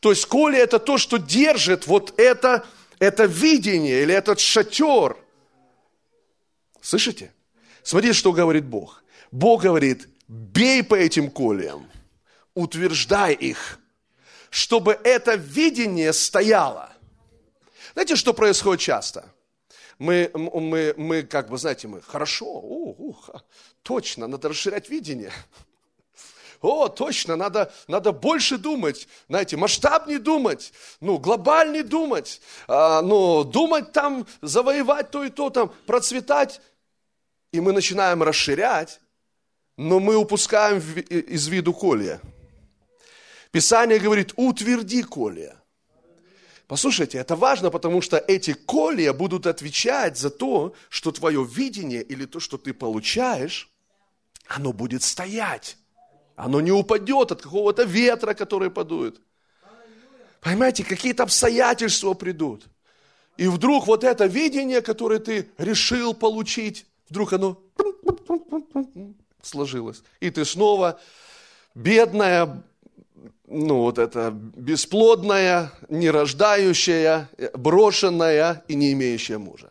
То 0.00 0.10
есть 0.10 0.26
колья– 0.26 0.58
это 0.62 0.78
то, 0.78 0.96
что 0.96 1.18
держит 1.18 1.86
вот 1.86 2.14
это 2.16 2.64
это 2.98 3.24
видение 3.24 4.02
или 4.02 4.14
этот 4.14 4.40
шатер. 4.40 5.16
Слышите? 6.84 7.32
Смотрите, 7.82 8.12
что 8.12 8.30
говорит 8.30 8.66
Бог. 8.66 9.02
Бог 9.32 9.62
говорит, 9.62 10.06
бей 10.28 10.84
по 10.84 10.94
этим 10.94 11.30
колиям, 11.30 11.90
утверждай 12.52 13.32
их, 13.32 13.78
чтобы 14.50 14.92
это 15.02 15.34
видение 15.34 16.12
стояло. 16.12 16.92
Знаете, 17.94 18.16
что 18.16 18.34
происходит 18.34 18.82
часто? 18.82 19.24
Мы, 19.98 20.30
мы, 20.34 20.92
мы 20.98 21.22
как 21.22 21.48
бы, 21.48 21.56
знаете, 21.56 21.88
мы, 21.88 22.02
хорошо, 22.02 22.44
о, 22.44 22.94
о, 22.98 23.40
точно, 23.82 24.26
надо 24.26 24.50
расширять 24.50 24.90
видение. 24.90 25.32
О, 26.60 26.88
точно, 26.88 27.36
надо, 27.36 27.72
надо 27.88 28.12
больше 28.12 28.58
думать, 28.58 29.08
знаете, 29.28 29.56
масштабнее 29.56 30.18
думать, 30.18 30.72
ну, 31.00 31.18
глобальнее 31.18 31.82
думать, 31.82 32.40
а, 32.68 33.00
ну, 33.00 33.44
думать 33.44 33.92
там, 33.92 34.26
завоевать 34.42 35.10
то 35.10 35.24
и 35.24 35.30
то, 35.30 35.48
там, 35.48 35.72
процветать. 35.86 36.60
И 37.54 37.60
мы 37.60 37.72
начинаем 37.72 38.20
расширять, 38.24 39.00
но 39.76 40.00
мы 40.00 40.16
упускаем 40.16 40.78
из 40.78 41.46
виду 41.46 41.72
колия. 41.72 42.20
Писание 43.52 44.00
говорит, 44.00 44.32
утверди 44.34 45.04
колия. 45.04 45.54
Послушайте, 46.66 47.18
это 47.18 47.36
важно, 47.36 47.70
потому 47.70 48.02
что 48.02 48.16
эти 48.16 48.54
колия 48.54 49.12
будут 49.12 49.46
отвечать 49.46 50.18
за 50.18 50.30
то, 50.30 50.74
что 50.88 51.12
твое 51.12 51.44
видение 51.44 52.02
или 52.02 52.26
то, 52.26 52.40
что 52.40 52.58
ты 52.58 52.74
получаешь, 52.74 53.70
оно 54.48 54.72
будет 54.72 55.04
стоять. 55.04 55.76
Оно 56.34 56.60
не 56.60 56.72
упадет 56.72 57.30
от 57.30 57.42
какого-то 57.42 57.84
ветра, 57.84 58.34
который 58.34 58.68
подует. 58.68 59.20
Понимаете, 60.40 60.82
какие-то 60.82 61.22
обстоятельства 61.22 62.14
придут. 62.14 62.64
И 63.36 63.46
вдруг 63.46 63.86
вот 63.86 64.02
это 64.02 64.26
видение, 64.26 64.80
которое 64.80 65.20
ты 65.20 65.52
решил 65.56 66.14
получить, 66.14 66.86
вдруг 67.08 67.32
оно 67.32 67.60
сложилось. 69.42 70.02
И 70.20 70.30
ты 70.30 70.44
снова 70.44 71.00
бедная, 71.74 72.62
ну 73.46 73.82
вот 73.82 73.98
это 73.98 74.30
бесплодная, 74.32 75.72
нерождающая, 75.88 77.28
брошенная 77.54 78.64
и 78.68 78.74
не 78.74 78.92
имеющая 78.92 79.38
мужа. 79.38 79.70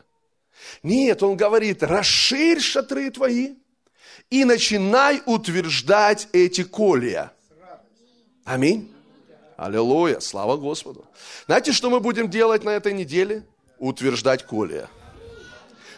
Нет, 0.82 1.24
он 1.24 1.36
говорит, 1.36 1.84
расширь 1.84 2.60
шатры 2.60 3.10
твои, 3.12 3.56
и 4.30 4.46
начинай 4.46 5.22
утверждать 5.26 6.28
эти 6.32 6.64
колия. 6.64 7.32
Аминь. 8.46 8.92
Аллилуйя, 9.58 10.20
слава 10.20 10.58
Господу. 10.58 11.06
Знаете, 11.46 11.72
что 11.72 11.90
мы 11.90 12.00
будем 12.00 12.30
делать 12.30 12.64
на 12.64 12.72
этой 12.72 12.94
неделе? 12.94 13.44
Утверждать 13.78 14.44
колия. 14.44 14.90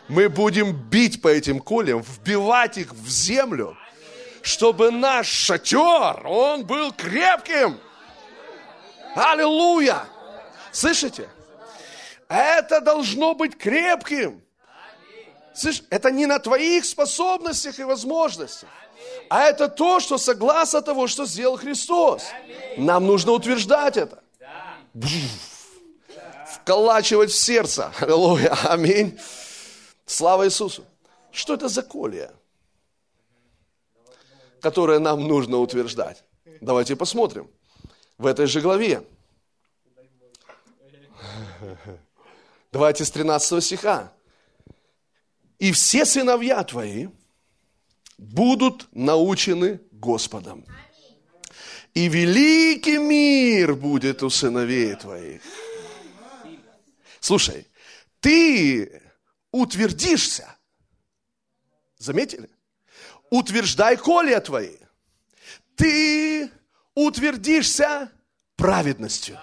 Мы 0.08 0.30
будем 0.30 0.74
бить 0.74 1.22
по 1.22 1.28
этим 1.28 1.60
колям, 1.60 2.02
вбивать 2.02 2.78
их 2.78 2.94
в 2.94 3.10
землю, 3.10 3.76
чтобы 4.42 4.92
наш 4.92 5.28
шатер, 5.28 6.26
он 6.26 6.66
был 6.66 6.92
крепким. 6.92 7.80
Аллилуйя! 9.16 10.06
Слышите? 10.72 11.30
Это 12.28 12.82
должно 12.82 13.34
быть 13.34 13.58
крепким. 13.58 14.44
Слышь, 15.56 15.84
это 15.90 16.12
не 16.12 16.26
на 16.26 16.38
твоих 16.38 16.86
способностях 16.86 17.80
и 17.80 17.84
возможностях. 17.84 18.70
А 19.30 19.44
это 19.44 19.68
то, 19.70 20.00
что 20.00 20.18
согласно 20.18 20.82
того, 20.82 21.08
что 21.08 21.26
сделал 21.26 21.58
Христос. 21.58 22.24
Нам 22.78 23.08
нужно 23.08 23.32
утверждать 23.32 23.98
это. 23.98 24.22
Вколачивать 26.54 27.32
в 27.32 27.38
сердце. 27.38 27.92
Аллилуйя. 28.00 28.56
Аминь. 28.66 29.18
Слава 30.06 30.46
Иисусу. 30.46 30.86
Что 31.32 31.56
это 31.56 31.68
за 31.68 31.82
колия, 31.82 32.32
которое 34.62 35.00
нам 35.00 35.28
нужно 35.28 35.58
утверждать? 35.58 36.24
Давайте 36.62 36.96
посмотрим. 36.96 37.50
В 38.18 38.26
этой 38.26 38.46
же 38.48 38.62
главе. 38.62 39.06
Давайте 42.72 43.04
с 43.04 43.12
13 43.12 43.64
стиха. 43.64 44.12
«И 45.60 45.72
все 45.72 46.06
сыновья 46.06 46.64
твои 46.64 47.08
будут 48.18 48.88
научены 48.92 49.80
Господом, 49.92 50.66
и 51.94 52.10
великий 52.10 52.98
мир 52.98 53.74
будет 53.74 54.22
у 54.22 54.30
сыновей 54.30 54.96
твоих». 54.96 55.42
Слушай, 57.22 57.68
ты 58.20 59.02
утвердишься. 59.56 60.54
Заметили? 61.98 62.50
Утверждай 63.30 63.96
коле 63.96 64.40
твои. 64.42 64.78
Ты 65.76 66.52
утвердишься 66.94 68.12
праведностью. 68.58 69.40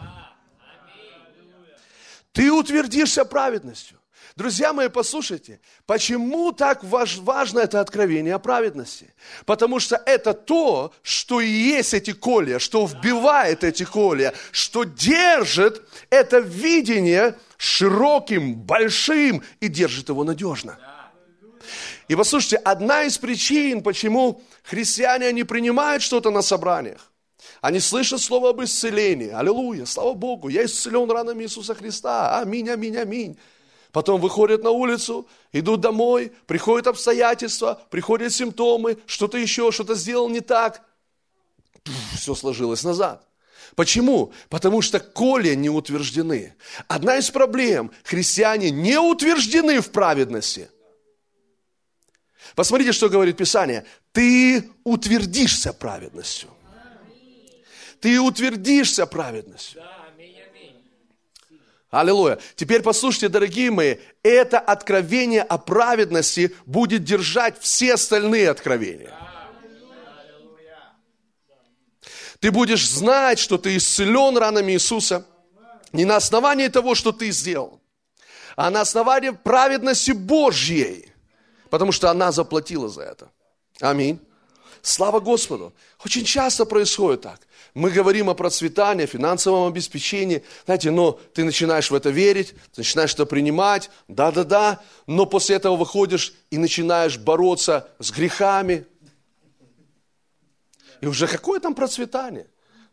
Ты 2.33 2.52
утвердишься 2.52 3.25
праведностью. 3.25 4.01
Друзья 4.36 4.72
мои, 4.72 4.88
послушайте, 4.88 5.60
почему 5.86 6.52
так 6.52 6.82
важ, 6.84 7.18
важно 7.18 7.60
это 7.60 7.80
откровение 7.80 8.34
о 8.34 8.38
праведности? 8.38 9.14
Потому 9.44 9.78
что 9.78 10.00
это 10.06 10.32
то, 10.32 10.94
что 11.02 11.40
и 11.40 11.48
есть 11.48 11.92
эти 11.92 12.12
колия, 12.12 12.58
что 12.58 12.86
вбивает 12.86 13.62
эти 13.62 13.84
колия, 13.84 14.32
что 14.50 14.84
держит 14.84 15.86
это 16.08 16.38
видение 16.38 17.36
широким, 17.58 18.54
большим 18.54 19.42
и 19.60 19.68
держит 19.68 20.08
его 20.08 20.24
надежно. 20.24 20.78
И 22.08 22.16
послушайте, 22.16 22.56
одна 22.56 23.04
из 23.04 23.18
причин, 23.18 23.82
почему 23.82 24.42
христиане 24.62 25.30
не 25.32 25.44
принимают 25.44 26.02
что-то 26.02 26.30
на 26.30 26.40
собраниях, 26.42 27.12
они 27.60 27.80
слышат 27.80 28.20
слово 28.20 28.50
об 28.50 28.62
исцелении. 28.62 29.28
Аллилуйя, 29.28 29.84
слава 29.84 30.14
Богу, 30.14 30.48
я 30.48 30.64
исцелен 30.64 31.10
ранами 31.10 31.44
Иисуса 31.44 31.74
Христа. 31.74 32.40
Аминь, 32.40 32.68
аминь, 32.68 32.96
аминь. 32.96 33.38
Потом 33.92 34.22
выходят 34.22 34.64
на 34.64 34.70
улицу, 34.70 35.28
идут 35.52 35.82
домой, 35.82 36.32
приходят 36.46 36.87
обстоятельства, 36.87 37.82
приходят 37.90 38.32
симптомы, 38.32 38.96
что-то 39.06 39.37
еще, 39.37 39.70
что-то 39.70 39.94
сделал 39.94 40.30
не 40.30 40.40
так. 40.40 40.82
Все 42.14 42.34
сложилось 42.34 42.84
назад. 42.84 43.28
Почему? 43.76 44.32
Потому 44.49 44.80
что 44.80 44.99
коли 44.99 45.54
не 45.54 45.68
утверждены. 45.68 46.54
Одна 46.88 47.18
из 47.18 47.30
проблем– 47.30 47.90
христиане 48.04 48.70
не 48.70 48.99
утверждены 48.99 49.80
в 49.80 49.90
праведности. 49.90 50.70
Посмотрите, 52.54 52.92
что 52.92 53.08
говорит 53.08 53.37
Писание. 53.37 53.84
Ты 54.12 54.70
утвердишься 54.84 55.72
праведностью. 55.72 56.50
Ты 58.00 58.20
утвердишься 58.20 59.06
праведностью. 59.06 59.82
Аллилуйя. 61.92 62.38
Теперь 62.56 62.80
послушайте, 62.80 63.28
дорогие 63.28 63.70
мои, 63.70 63.96
это 64.22 64.58
откровение 64.58 65.42
о 65.42 65.58
праведности 65.58 66.56
будет 66.64 67.04
держать 67.04 67.61
все 67.61 67.94
остальные 67.94 68.49
откровения. 68.49 69.14
Ты 72.40 72.50
будешь 72.50 72.88
знать, 72.88 73.38
что 73.38 73.58
ты 73.58 73.76
исцелен 73.76 74.38
ранами 74.38 74.72
Иисуса, 74.72 75.26
не 75.92 76.06
на 76.06 76.16
основании 76.16 76.68
того, 76.68 76.94
что 76.94 77.12
ты 77.12 77.30
сделал, 77.30 77.78
а 78.56 78.70
на 78.70 78.80
основании 78.80 79.28
праведности 79.28 80.12
Божьей, 80.12 81.12
потому 81.69 81.93
что 81.93 82.10
она 82.10 82.32
заплатила 82.32 82.88
за 82.88 83.02
это. 83.02 83.30
Аминь. 83.80 84.19
Слава 84.80 85.21
Господу. 85.21 85.75
Очень 86.02 86.25
часто 86.25 86.64
происходит 86.64 87.21
так. 87.21 87.40
Мы 87.75 87.91
говорим 87.91 88.28
о 88.28 88.35
процветании, 88.35 89.06
финансовом 89.06 89.67
обеспечении, 89.67 90.45
знаете, 90.67 90.91
но 90.91 91.13
ты 91.32 91.43
начинаешь 91.43 91.91
в 91.91 91.95
это 91.95 92.11
верить, 92.11 92.54
начинаешь 92.76 93.15
это 93.15 93.25
принимать, 93.25 93.91
да-да-да, 94.08 94.82
но 95.06 95.25
после 95.25 95.56
этого 95.56 95.76
выходишь 95.76 96.35
и 96.50 96.58
начинаешь 96.58 97.19
бороться 97.19 97.89
с 97.99 98.11
грехами, 98.11 98.87
и 101.00 101.06
уже 101.06 101.26
какое 101.26 101.61
там 101.61 101.75
процветание? 101.75 102.47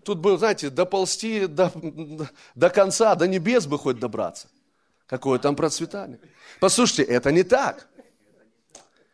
Тут 0.04 0.18
бы, 0.18 0.38
знаете, 0.38 0.70
доползти 0.70 1.46
до, 1.46 1.72
до 2.56 2.70
конца, 2.70 3.14
до 3.16 3.28
небес 3.28 3.68
бы 3.68 3.78
хоть 3.78 4.00
добраться. 4.00 4.48
Какое 5.06 5.40
там 5.40 5.56
процветание? 5.56 6.20
Послушайте, 6.60 7.04
это 7.04 7.32
не 7.32 7.44
так. 7.44 7.88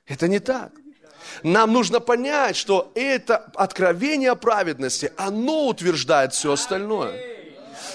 Это 0.05 0.27
не 0.27 0.39
так. 0.39 0.71
Нам 1.43 1.73
нужно 1.73 1.99
понять, 1.99 2.55
что 2.55 2.91
это 2.95 3.37
откровение 3.55 4.31
о 4.31 4.35
праведности, 4.35 5.11
оно 5.17 5.67
утверждает 5.67 6.33
все 6.33 6.53
остальное. 6.53 7.19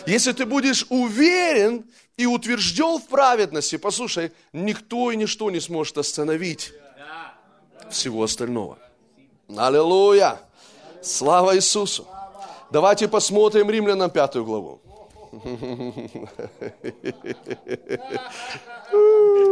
Если 0.06 0.32
ты 0.32 0.46
будешь 0.46 0.86
уверен 0.88 1.84
и 2.16 2.26
утвержден 2.26 2.98
в 2.98 3.06
праведности, 3.06 3.76
послушай, 3.76 4.32
никто 4.52 5.10
и 5.10 5.16
ничто 5.16 5.50
не 5.50 5.60
сможет 5.60 5.98
остановить 5.98 6.72
всего 7.90 8.24
остального. 8.24 8.78
Аллилуйя! 9.56 10.38
Слава 11.02 11.56
Иисусу! 11.56 12.06
Давайте 12.70 13.08
посмотрим 13.08 13.70
Римлянам 13.70 14.10
пятую 14.10 14.44
главу. 14.44 14.80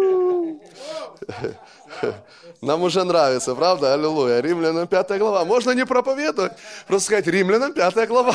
Нам 2.61 2.83
уже 2.83 3.05
нравится, 3.05 3.55
правда? 3.55 3.95
Аллилуйя. 3.95 4.41
Римлянам 4.41 4.87
пятая 4.87 5.19
глава. 5.19 5.45
Можно 5.45 5.73
не 5.73 5.87
проповедовать, 5.87 6.53
просто 6.87 7.07
сказать 7.07 7.27
Римлянам 7.27 7.73
пятая 7.73 8.07
глава. 8.07 8.35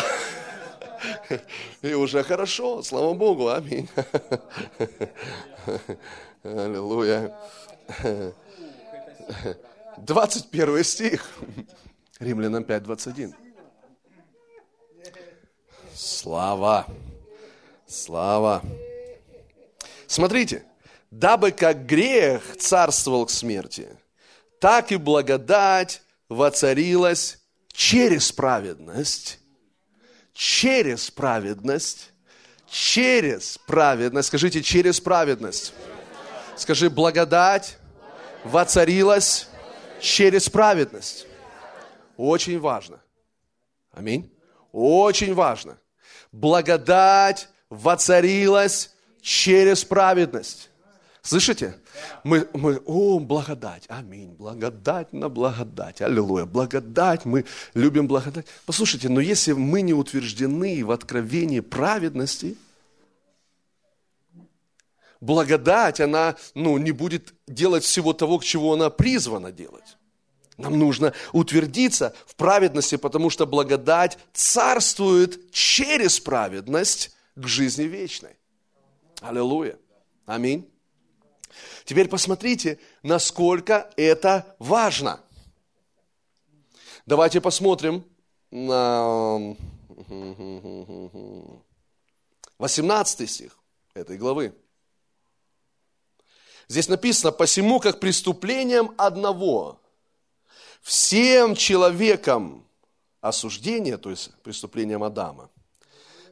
И 1.81 1.93
уже 1.93 2.23
хорошо, 2.23 2.81
слава 2.81 3.13
Богу, 3.13 3.49
аминь. 3.49 3.89
Аллилуйя. 6.43 7.35
21 9.97 10.83
стих. 10.83 11.25
Римлянам 12.19 12.63
5, 12.63 12.83
21. 12.83 13.35
Слава! 15.93 16.85
Слава! 17.85 18.61
Смотрите, 20.07 20.63
дабы 21.19 21.51
как 21.51 21.85
грех 21.85 22.57
царствовал 22.57 23.27
к 23.27 23.29
смерти, 23.29 23.87
так 24.59 24.91
и 24.91 24.95
благодать 24.95 26.01
воцарилась 26.27 27.39
через 27.71 28.31
праведность, 28.31 29.39
через 30.33 31.11
праведность, 31.11 32.11
через 32.67 33.59
праведность. 33.59 34.27
Скажите, 34.27 34.63
через 34.63 34.99
праведность. 34.99 35.73
Скажи, 36.55 36.89
благодать 36.89 37.77
воцарилась 38.43 39.47
через 40.01 40.49
праведность. 40.49 41.27
Очень 42.17 42.59
важно. 42.59 42.99
Аминь. 43.91 44.33
Очень 44.71 45.35
важно. 45.35 45.77
Благодать 46.31 47.49
воцарилась 47.69 48.95
через 49.21 49.85
праведность. 49.85 50.71
Слышите? 51.23 51.79
Мы, 52.25 52.49
мы, 52.53 52.81
о, 52.85 53.17
благодать, 53.17 53.85
аминь, 53.87 54.33
благодать 54.33 55.13
на 55.13 55.29
благодать, 55.29 56.01
аллилуйя, 56.01 56.45
благодать, 56.45 57.23
мы 57.23 57.45
любим 57.73 58.09
благодать. 58.09 58.45
Послушайте, 58.65 59.07
но 59.07 59.21
если 59.21 59.53
мы 59.53 59.81
не 59.83 59.93
утверждены 59.93 60.83
в 60.83 60.91
откровении 60.91 61.61
праведности, 61.61 62.57
благодать, 65.21 66.01
она 66.01 66.35
ну, 66.55 66.77
не 66.77 66.91
будет 66.91 67.33
делать 67.47 67.85
всего 67.85 68.11
того, 68.11 68.39
к 68.39 68.43
чему 68.43 68.73
она 68.73 68.89
призвана 68.89 69.53
делать. 69.53 69.97
Нам 70.57 70.77
нужно 70.77 71.13
утвердиться 71.31 72.13
в 72.27 72.35
праведности, 72.35 72.97
потому 72.97 73.29
что 73.29 73.47
благодать 73.47 74.17
царствует 74.33 75.53
через 75.53 76.19
праведность 76.19 77.15
к 77.35 77.47
жизни 77.47 77.83
вечной. 77.83 78.35
Аллилуйя. 79.21 79.77
Аминь. 80.25 80.72
Теперь 81.85 82.07
посмотрите, 82.07 82.79
насколько 83.01 83.91
это 83.97 84.55
важно. 84.59 85.19
Давайте 87.05 87.41
посмотрим 87.41 88.05
на 88.51 89.55
18 92.57 93.29
стих 93.29 93.57
этой 93.93 94.17
главы. 94.17 94.53
Здесь 96.69 96.87
написано, 96.87 97.31
посему 97.33 97.79
как 97.79 97.99
преступлением 97.99 98.93
одного 98.97 99.81
всем 100.81 101.55
человекам 101.55 102.65
осуждение, 103.19 103.97
то 103.97 104.09
есть 104.09 104.33
преступлением 104.43 105.03
Адама, 105.03 105.49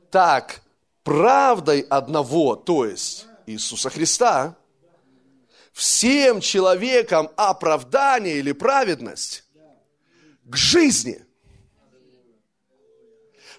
так 0.09 0.61
правдой 1.03 1.81
одного, 1.81 2.55
то 2.55 2.85
есть 2.85 3.25
Иисуса 3.45 3.89
Христа, 3.89 4.55
всем 5.71 6.41
человекам 6.41 7.29
оправдание 7.35 8.37
или 8.37 8.51
праведность 8.51 9.43
к 10.43 10.55
жизни. 10.55 11.23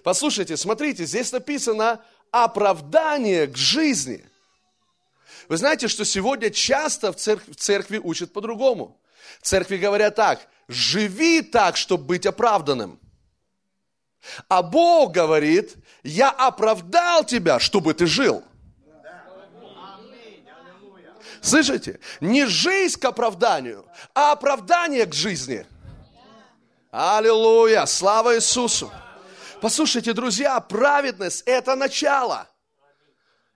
Послушайте, 0.03 0.57
смотрите, 0.57 1.05
здесь 1.05 1.31
написано 1.31 2.03
оправдание 2.31 3.47
к 3.47 3.55
жизни. 3.55 4.23
Вы 5.47 5.57
знаете, 5.57 5.87
что 5.87 6.05
сегодня 6.05 6.49
часто 6.49 7.11
в 7.11 7.15
церкви, 7.15 7.51
в 7.51 7.55
церкви 7.55 7.97
учат 7.97 8.33
по-другому. 8.33 8.99
В 9.41 9.45
церкви 9.45 9.77
говорят 9.77 10.15
так, 10.15 10.47
живи 10.67 11.41
так, 11.41 11.77
чтобы 11.77 12.05
быть 12.05 12.25
оправданным. 12.25 12.99
А 14.47 14.61
Бог 14.61 15.11
говорит, 15.11 15.75
я 16.03 16.29
оправдал 16.29 17.25
тебя, 17.25 17.59
чтобы 17.59 17.93
ты 17.93 18.05
жил. 18.05 18.43
Слышите? 21.43 21.99
Не 22.21 22.45
жизнь 22.45 22.97
к 22.97 23.03
оправданию, 23.03 23.85
а 24.15 24.31
оправдание 24.31 25.05
к 25.05 25.13
жизни. 25.13 25.65
Аллилуйя! 26.89 27.85
Слава 27.85 28.37
Иисусу! 28.37 28.89
Послушайте, 29.59 30.13
друзья, 30.13 30.57
праведность– 30.61 31.43
это 31.45 31.75
начало. 31.75 32.47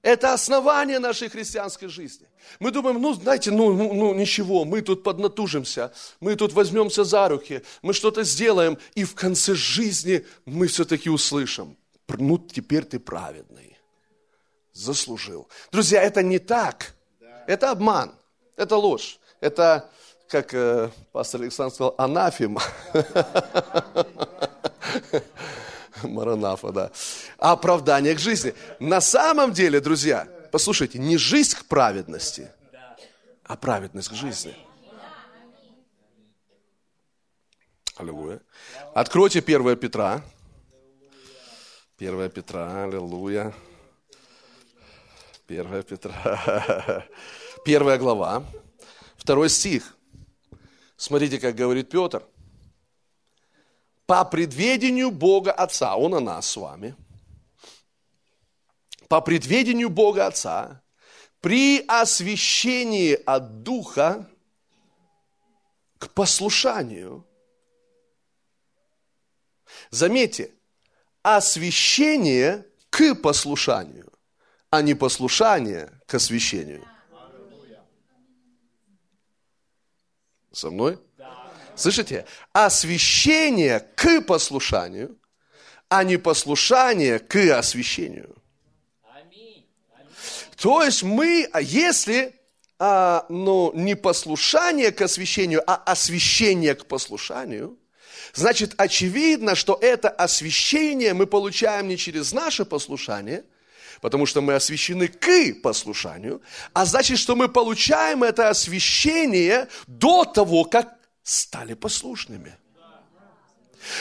Это 0.01 0.33
основание 0.33 0.99
нашей 0.99 1.29
христианской 1.29 1.87
жизни. 1.87 2.27
Мы 2.59 2.71
думаем, 2.71 3.01
ну, 3.01 3.13
знаете, 3.13 3.51
ну, 3.51 3.71
ну, 3.71 3.93
ну 3.93 4.13
ничего, 4.13 4.65
мы 4.65 4.81
тут 4.81 5.03
поднатужимся, 5.03 5.93
мы 6.19 6.35
тут 6.35 6.51
возьмемся 6.53 7.05
за 7.05 7.29
руки, 7.29 7.63
мы 7.81 7.93
что-то 7.93 8.23
сделаем, 8.23 8.77
и 8.95 9.05
в 9.05 9.15
конце 9.15 9.55
жизни 9.55 10.25
мы 10.45 10.67
все-таки 10.67 11.09
услышим, 11.09 11.77
ну, 12.07 12.37
теперь 12.37 12.83
ты 12.83 12.99
праведный, 12.99 13.77
заслужил. 14.73 15.47
Друзья, 15.71 16.01
это 16.01 16.21
не 16.21 16.39
так. 16.39 16.96
Это 17.47 17.71
обман, 17.71 18.13
это 18.57 18.75
ложь, 18.75 19.19
это, 19.39 19.89
как 20.27 20.53
э, 20.53 20.91
пастор 21.13 21.41
Александр 21.41 21.73
сказал, 21.73 21.95
анафема. 21.97 22.61
Маранафа, 26.03 26.71
да. 26.71 26.91
Оправдание 27.37 28.13
к 28.15 28.19
жизни. 28.19 28.53
На 28.79 28.99
самом 28.99 29.53
деле, 29.53 29.79
друзья, 29.79 30.27
послушайте, 30.51 30.99
не 30.99 31.17
жизнь 31.17 31.55
к 31.57 31.65
праведности, 31.65 32.51
а 33.45 33.55
праведность 33.55 34.09
к 34.09 34.13
жизни. 34.13 34.53
Аллилуйя. 37.95 38.41
Откройте 38.93 39.39
1 39.39 39.77
Петра. 39.77 40.21
1 41.97 42.29
Петра, 42.29 42.83
аллилуйя. 42.83 43.53
1 45.47 45.83
Петра. 45.83 47.07
Первая 47.65 47.97
глава. 47.97 48.43
Второй 49.15 49.49
стих. 49.49 49.95
Смотрите, 50.97 51.39
как 51.39 51.55
говорит 51.55 51.89
Петр. 51.89 52.21
По 54.05 54.25
предведению 54.25 55.09
Бога 55.09 55.53
Отца, 55.53 55.95
Он 55.95 56.15
о 56.15 56.19
нас 56.19 56.49
с 56.49 56.57
вами, 56.57 56.95
по 59.07 59.21
предведению 59.21 59.89
Бога 59.89 60.27
Отца, 60.27 60.81
при 61.39 61.83
освящении 61.87 63.13
от 63.13 63.63
Духа 63.63 64.29
к 65.97 66.09
послушанию. 66.09 67.25
Заметьте, 69.91 70.51
освящение 71.21 72.65
к 72.89 73.15
послушанию 73.15 74.07
а 74.69 74.81
не 74.81 74.93
послушание 74.93 75.89
к 76.05 76.15
освящению. 76.15 76.85
Со 80.51 80.71
мной? 80.71 80.99
Слышите? 81.75 82.25
Освящение 82.53 83.79
к 83.95 84.21
послушанию, 84.21 85.17
а 85.87 86.03
не 86.03 86.17
послушание 86.17 87.19
к 87.19 87.35
освящению. 87.35 88.35
То 90.55 90.83
есть 90.83 91.03
мы, 91.03 91.47
а 91.53 91.61
если 91.61 92.33
а, 92.79 93.27
ну, 93.29 93.71
не 93.75 93.95
послушание 93.95 94.91
к 94.91 95.01
освящению, 95.01 95.61
а 95.67 95.75
освящение 95.75 96.73
к 96.73 96.87
послушанию, 96.87 97.77
значит, 98.33 98.73
очевидно, 98.77 99.53
что 99.53 99.77
это 99.79 100.09
освящение 100.09 101.13
мы 101.13 101.27
получаем 101.27 101.87
не 101.87 101.95
через 101.95 102.33
наше 102.33 102.65
послушание– 102.65 103.45
потому 104.01 104.25
что 104.25 104.41
мы 104.41 104.53
освящены 104.53 105.07
к 105.07 105.61
послушанию, 105.61 106.41
а 106.73 106.85
значит, 106.85 107.19
что 107.19 107.35
мы 107.35 107.47
получаем 107.49 108.23
это 108.23 108.49
освящение 108.49 109.67
до 109.87 110.25
того, 110.25 110.63
как 110.63 110.95
стали 111.23 111.73
послушными. 111.73 112.57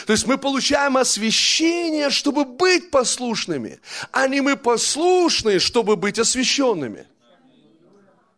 То 0.06 0.12
есть 0.12 0.26
мы 0.26 0.36
получаем 0.38 0.96
освящение, 0.96 2.10
чтобы 2.10 2.44
быть 2.44 2.90
послушными, 2.90 3.80
а 4.10 4.26
не 4.26 4.40
мы 4.40 4.56
послушные, 4.56 5.58
чтобы 5.60 5.96
быть 5.96 6.18
освященными. 6.18 7.06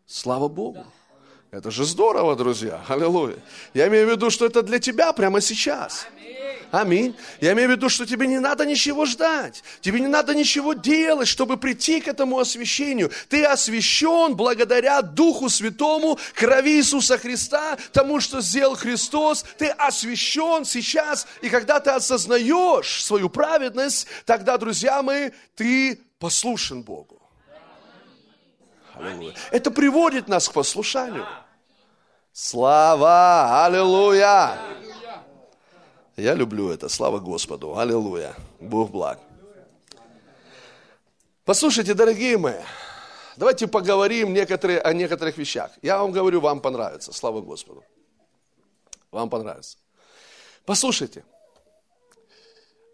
Слава 0.06 0.48
Богу. 0.48 0.84
Это 1.50 1.70
же 1.70 1.84
здорово, 1.84 2.36
друзья. 2.36 2.82
Аллилуйя. 2.88 3.36
Я 3.72 3.88
имею 3.88 4.06
в 4.06 4.10
виду, 4.10 4.30
что 4.30 4.44
это 4.44 4.62
для 4.62 4.78
тебя 4.78 5.12
прямо 5.12 5.40
сейчас. 5.40 6.06
Аминь. 6.10 6.17
Я 7.40 7.52
имею 7.52 7.68
в 7.68 7.72
виду, 7.72 7.88
что 7.88 8.06
тебе 8.06 8.26
не 8.26 8.38
надо 8.38 8.66
ничего 8.66 9.06
ждать. 9.06 9.62
Тебе 9.80 10.00
не 10.00 10.06
надо 10.06 10.34
ничего 10.34 10.74
делать, 10.74 11.28
чтобы 11.28 11.56
прийти 11.56 12.00
к 12.00 12.08
этому 12.08 12.38
освящению. 12.38 13.10
Ты 13.28 13.44
освящен 13.44 14.34
благодаря 14.36 15.00
Духу 15.02 15.48
Святому, 15.48 16.18
крови 16.34 16.76
Иисуса 16.76 17.18
Христа, 17.18 17.78
тому, 17.92 18.20
что 18.20 18.40
сделал 18.40 18.76
Христос. 18.76 19.44
Ты 19.56 19.68
освящен 19.68 20.64
сейчас. 20.64 21.26
И 21.40 21.48
когда 21.48 21.80
ты 21.80 21.90
осознаешь 21.90 23.02
свою 23.02 23.28
праведность, 23.28 24.06
тогда, 24.26 24.58
друзья 24.58 25.02
мои, 25.02 25.30
ты 25.54 26.00
послушен 26.18 26.82
Богу. 26.82 27.22
Аллилуйя. 28.94 29.34
Это 29.50 29.70
приводит 29.70 30.28
нас 30.28 30.48
к 30.48 30.52
послушанию. 30.52 31.26
Слава! 32.32 33.64
Аллилуйя! 33.64 34.58
Я 36.18 36.34
люблю 36.34 36.68
это. 36.68 36.88
Слава 36.88 37.20
Господу. 37.20 37.78
Аллилуйя. 37.78 38.34
Бог 38.58 38.90
благ. 38.90 39.20
Послушайте, 41.44 41.94
дорогие 41.94 42.36
мои, 42.36 42.60
давайте 43.36 43.68
поговорим 43.68 44.34
некоторые, 44.34 44.80
о 44.80 44.92
некоторых 44.92 45.38
вещах. 45.38 45.70
Я 45.80 45.98
вам 45.98 46.10
говорю, 46.10 46.40
вам 46.40 46.60
понравится. 46.60 47.12
Слава 47.12 47.40
Господу. 47.40 47.84
Вам 49.12 49.30
понравится. 49.30 49.78
Послушайте. 50.66 51.24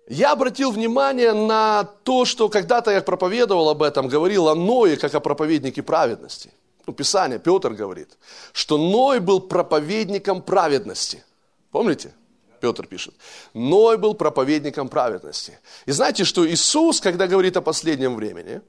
Я 0.07 0.33
обратил 0.33 0.71
внимание 0.71 1.33
на 1.33 1.85
то, 1.85 2.27
что 2.27 2.51
когда-то 2.51 2.91
я 2.91 3.01
проповедовал 3.01 3.71
об 3.71 3.83
этом, 3.83 4.07
говорил 4.07 4.49
о 4.49 4.55
Ное, 4.55 4.99
как 4.99 5.15
о 5.15 5.21
проповеднике 5.21 5.83
праведности. 5.83 6.53
Ну, 6.87 6.93
Писание, 6.93 7.39
Петр 7.39 7.73
говорит, 7.73 8.19
что 8.53 8.77
Ной 8.77 9.19
был 9.19 9.41
проповедником 9.41 10.43
праведности. 10.43 11.25
Помните? 11.71 12.13
Петр 12.65 12.87
пишет. 12.87 13.15
Ной 13.53 13.99
был 13.99 14.15
проповедником 14.15 14.89
праведности. 14.89 15.59
И 15.85 15.93
знаете, 15.93 16.25
что 16.25 16.49
Иисус, 16.49 16.99
когда 16.99 17.27
говорит 17.27 17.59
о 17.59 17.61
последнем 17.61 18.17
времени, 18.17 18.63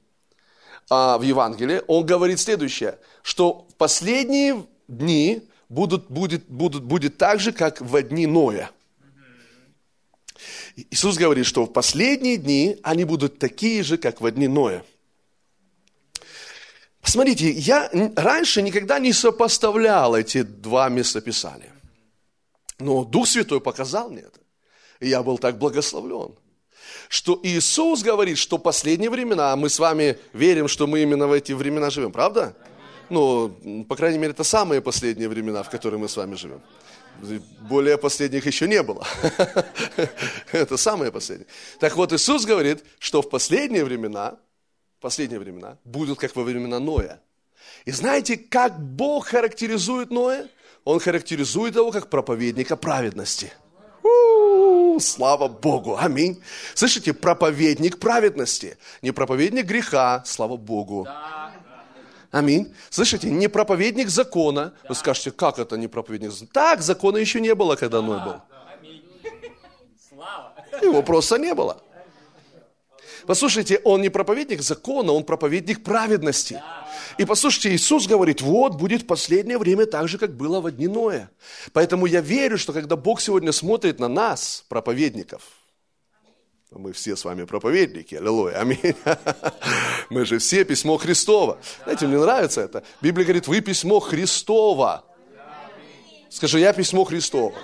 а, 0.90 1.16
в 1.16 1.22
Евангелии, 1.22 1.80
он 1.86 2.04
говорит 2.04 2.38
следующее, 2.38 2.98
что 3.22 3.66
в 3.70 3.74
последние 3.76 4.66
дни 4.86 5.48
будут, 5.70 6.10
будет, 6.10 6.44
будут, 6.46 6.84
будет 6.84 7.16
так 7.16 7.40
же, 7.40 7.52
как 7.52 7.80
в 7.80 8.02
дни 8.02 8.26
Ноя. 8.26 8.70
Иисус 10.90 11.16
говорит, 11.16 11.46
что 11.46 11.64
в 11.64 11.72
последние 11.72 12.36
дни 12.36 12.78
они 12.82 13.04
будут 13.04 13.38
такие 13.38 13.82
же, 13.82 13.96
как 13.96 14.20
в 14.20 14.30
дни 14.30 14.46
Ноя. 14.46 14.84
Посмотрите, 17.00 17.50
я 17.50 17.88
раньше 18.14 18.60
никогда 18.60 18.98
не 18.98 19.14
сопоставлял 19.14 20.14
эти 20.14 20.42
два 20.42 20.90
местописания. 20.90 21.72
Но 22.78 23.04
Дух 23.04 23.26
Святой 23.26 23.60
показал 23.60 24.10
мне 24.10 24.22
это. 24.22 24.40
И 25.00 25.08
я 25.08 25.22
был 25.22 25.38
так 25.38 25.58
благословлен. 25.58 26.34
Что 27.08 27.38
Иисус 27.42 28.02
говорит, 28.02 28.38
что 28.38 28.58
последние 28.58 29.10
времена, 29.10 29.52
а 29.52 29.56
мы 29.56 29.68
с 29.68 29.78
вами 29.78 30.18
верим, 30.32 30.68
что 30.68 30.86
мы 30.86 31.02
именно 31.02 31.26
в 31.26 31.32
эти 31.32 31.52
времена 31.52 31.90
живем, 31.90 32.12
правда? 32.12 32.56
Ну, 33.08 33.84
по 33.88 33.96
крайней 33.96 34.18
мере, 34.18 34.32
это 34.32 34.44
самые 34.44 34.80
последние 34.80 35.28
времена, 35.28 35.62
в 35.62 35.70
которые 35.70 36.00
мы 36.00 36.08
с 36.08 36.16
вами 36.16 36.34
живем. 36.34 36.60
Более 37.60 37.96
последних 37.96 38.46
еще 38.46 38.68
не 38.68 38.82
было. 38.82 39.06
Это 40.52 40.76
самые 40.76 41.10
последние. 41.10 41.46
Так 41.78 41.96
вот, 41.96 42.12
Иисус 42.12 42.44
говорит, 42.44 42.84
что 42.98 43.22
в 43.22 43.30
последние 43.30 43.84
времена, 43.84 44.38
последние 45.00 45.40
времена 45.40 45.78
будут 45.84 46.18
как 46.18 46.36
во 46.36 46.42
времена 46.42 46.78
Ноя. 46.78 47.20
И 47.86 47.90
знаете, 47.90 48.36
как 48.36 48.78
Бог 48.78 49.28
характеризует 49.28 50.10
Ноя? 50.10 50.48
Он 50.86 51.00
характеризует 51.00 51.74
его 51.74 51.90
как 51.90 52.08
проповедника 52.08 52.76
праведности. 52.76 53.52
У-у-у, 54.04 55.00
слава 55.00 55.48
Богу, 55.48 55.96
аминь. 55.98 56.40
Слышите, 56.74 57.12
проповедник 57.12 57.98
праведности, 57.98 58.78
не 59.02 59.10
проповедник 59.10 59.66
греха, 59.66 60.22
слава 60.24 60.56
Богу. 60.56 61.06
Аминь. 62.30 62.72
Слышите, 62.90 63.30
не 63.30 63.48
проповедник 63.48 64.08
закона. 64.08 64.74
Вы 64.88 64.94
скажете, 64.94 65.32
как 65.32 65.58
это 65.58 65.76
не 65.76 65.88
проповедник 65.88 66.30
закона? 66.30 66.50
Так, 66.52 66.82
закона 66.82 67.16
еще 67.16 67.40
не 67.40 67.54
было, 67.54 67.74
когда 67.74 68.00
Ной 68.00 68.20
был. 68.24 68.40
Его 70.82 71.02
просто 71.02 71.38
не 71.38 71.52
было. 71.54 71.82
Послушайте, 73.26 73.80
он 73.84 74.02
не 74.02 74.08
проповедник 74.08 74.62
закона, 74.62 75.12
он 75.12 75.24
проповедник 75.24 75.82
праведности. 75.82 76.62
И 77.18 77.24
послушайте, 77.24 77.74
Иисус 77.74 78.06
говорит, 78.06 78.40
вот 78.40 78.74
будет 78.74 79.06
последнее 79.06 79.58
время 79.58 79.86
так 79.86 80.08
же, 80.08 80.18
как 80.18 80.36
было 80.36 80.60
в 80.60 80.70
дни 80.70 80.86
Ноя. 80.86 81.30
Поэтому 81.72 82.06
я 82.06 82.20
верю, 82.20 82.58
что 82.58 82.72
когда 82.72 82.96
Бог 82.96 83.20
сегодня 83.20 83.52
смотрит 83.52 83.98
на 83.98 84.08
нас, 84.08 84.64
проповедников, 84.68 85.42
мы 86.70 86.92
все 86.92 87.16
с 87.16 87.24
вами 87.24 87.44
проповедники, 87.44 88.14
аллилуйя, 88.14 88.60
аминь. 88.60 88.96
Мы 90.10 90.26
же 90.26 90.38
все 90.38 90.64
письмо 90.64 90.98
Христово. 90.98 91.58
Знаете, 91.84 92.06
мне 92.06 92.18
нравится 92.18 92.60
это. 92.60 92.82
Библия 93.00 93.24
говорит, 93.24 93.48
вы 93.48 93.60
письмо 93.60 94.00
Христово. 94.00 95.04
Скажи, 96.28 96.58
я 96.58 96.72
письмо 96.72 97.04
Христово. 97.04 97.54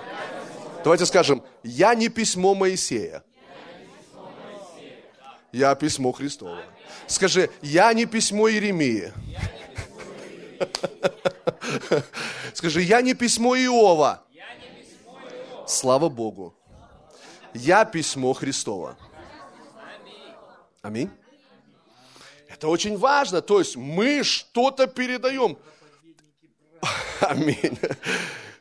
Давайте 0.82 1.04
скажем, 1.04 1.42
я 1.62 1.94
не 1.94 2.08
письмо 2.08 2.54
Моисея. 2.54 3.22
Я 5.52 5.74
письмо 5.74 6.12
Христово. 6.12 6.62
Скажи, 7.06 7.50
я 7.60 7.92
не 7.92 8.06
письмо 8.06 8.48
Иеремии. 8.48 9.12
Скажи, 12.54 12.82
я 12.82 13.02
не 13.02 13.12
письмо 13.12 13.54
Иова. 13.56 14.24
Слава 15.66 16.08
Богу. 16.08 16.54
Я 17.52 17.84
письмо 17.84 18.32
Христово. 18.32 18.96
Аминь. 20.80 21.10
Это 22.48 22.68
очень 22.68 22.96
важно. 22.96 23.42
То 23.42 23.58
есть 23.58 23.76
мы 23.76 24.22
что-то 24.24 24.86
передаем. 24.86 25.58
Аминь. 27.20 27.78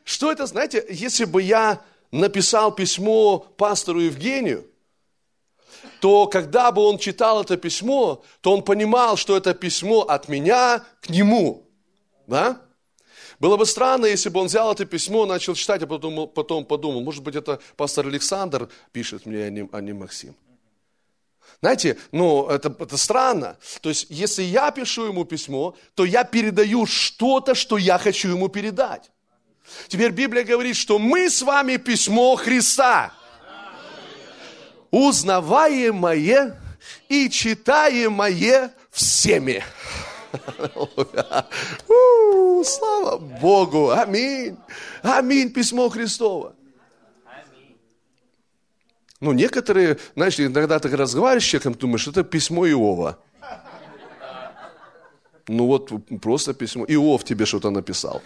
Что 0.04 0.30
это, 0.30 0.46
знаете, 0.46 0.84
если 0.90 1.24
бы 1.24 1.40
я 1.42 1.80
написал 2.10 2.74
письмо 2.74 3.38
пастору 3.38 4.00
Евгению, 4.00 4.66
то 6.00 6.26
когда 6.26 6.72
бы 6.72 6.82
он 6.82 6.98
читал 6.98 7.42
это 7.42 7.56
письмо, 7.56 8.22
то 8.40 8.52
он 8.52 8.62
понимал, 8.62 9.16
что 9.16 9.36
это 9.36 9.54
письмо 9.54 10.02
от 10.02 10.28
меня 10.28 10.84
к 11.00 11.08
нему. 11.08 11.68
Да? 12.26 12.60
Было 13.38 13.56
бы 13.56 13.66
странно, 13.66 14.06
если 14.06 14.28
бы 14.28 14.40
он 14.40 14.46
взял 14.46 14.72
это 14.72 14.84
письмо, 14.84 15.26
начал 15.26 15.54
читать, 15.54 15.82
а 15.82 15.86
потом, 15.86 16.28
потом 16.28 16.64
подумал, 16.64 17.00
может 17.02 17.22
быть, 17.22 17.34
это 17.34 17.60
пастор 17.76 18.06
Александр 18.06 18.68
пишет 18.92 19.26
мне, 19.26 19.44
а 19.44 19.50
не, 19.50 19.68
а 19.72 19.80
не 19.80 19.92
Максим. 19.92 20.34
Знаете, 21.60 21.98
ну, 22.12 22.48
это, 22.48 22.74
это 22.78 22.96
странно. 22.96 23.56
То 23.80 23.88
есть, 23.88 24.06
если 24.10 24.42
я 24.42 24.70
пишу 24.70 25.06
ему 25.06 25.24
письмо, 25.24 25.74
то 25.94 26.04
я 26.04 26.24
передаю 26.24 26.86
что-то, 26.86 27.54
что 27.54 27.78
я 27.78 27.98
хочу 27.98 28.28
ему 28.28 28.48
передать. 28.48 29.10
Теперь 29.88 30.10
Библия 30.10 30.44
говорит, 30.44 30.76
что 30.76 30.98
мы 30.98 31.30
с 31.30 31.42
вами 31.42 31.76
письмо 31.76 32.36
Христа 32.36 33.12
узнаваемое 34.92 36.56
и 37.08 37.28
читаемое 37.28 38.70
всеми. 38.90 39.64
Слава 42.64 43.18
Богу! 43.18 43.90
Аминь! 43.90 44.56
Аминь! 45.02 45.50
Письмо 45.50 45.88
Христово. 45.88 46.54
Ну, 49.20 49.32
некоторые, 49.32 49.98
знаешь, 50.14 50.38
иногда 50.38 50.78
ты 50.78 50.88
разговариваешь 50.96 51.44
с 51.44 51.46
человеком, 51.46 51.74
думаешь, 51.74 52.06
это 52.08 52.22
письмо 52.24 52.66
Иова. 52.66 53.18
Ну 55.48 55.66
вот 55.66 55.90
просто 56.20 56.54
письмо. 56.54 56.84
Иов 56.88 57.24
тебе 57.24 57.46
что-то 57.46 57.70
написал. 57.70 58.22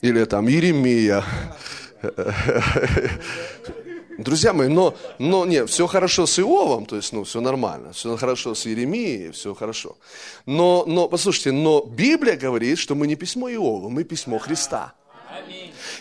Или 0.00 0.24
там 0.24 0.46
Еремия. 0.46 1.24
Друзья 4.18 4.52
мои, 4.52 4.66
но, 4.66 4.96
но 5.20 5.46
нет, 5.46 5.70
все 5.70 5.86
хорошо 5.86 6.26
с 6.26 6.40
Иовом, 6.40 6.86
то 6.86 6.96
есть, 6.96 7.12
ну, 7.12 7.22
все 7.22 7.40
нормально, 7.40 7.92
все 7.92 8.16
хорошо 8.16 8.56
с 8.56 8.66
Иеремией, 8.66 9.30
все 9.30 9.54
хорошо. 9.54 9.96
Но, 10.44 10.84
но, 10.88 11.08
послушайте, 11.08 11.52
но 11.52 11.82
Библия 11.82 12.36
говорит, 12.36 12.78
что 12.78 12.96
мы 12.96 13.06
не 13.06 13.14
письмо 13.14 13.48
Иова, 13.48 13.88
мы 13.88 14.02
письмо 14.02 14.40
Христа. 14.40 14.92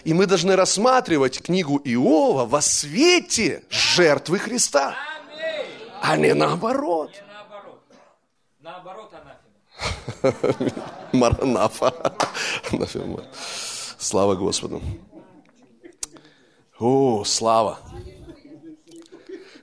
И 0.04 0.16
мы 0.16 0.26
должны 0.26 0.56
рассматривать 0.56 1.44
книгу 1.44 1.80
Иова 1.84 2.48
во 2.48 2.60
свете 2.60 3.64
жертвы 3.70 4.40
Христа, 4.40 4.96
а 6.02 6.18
не 6.18 6.34
наоборот. 6.34 7.12
Наоборот, 8.62 9.14
анафема. 10.24 10.74
Маранафа. 11.14 11.94
Слава 14.00 14.36
Господу. 14.36 14.82
О, 16.80 17.24
слава! 17.26 17.80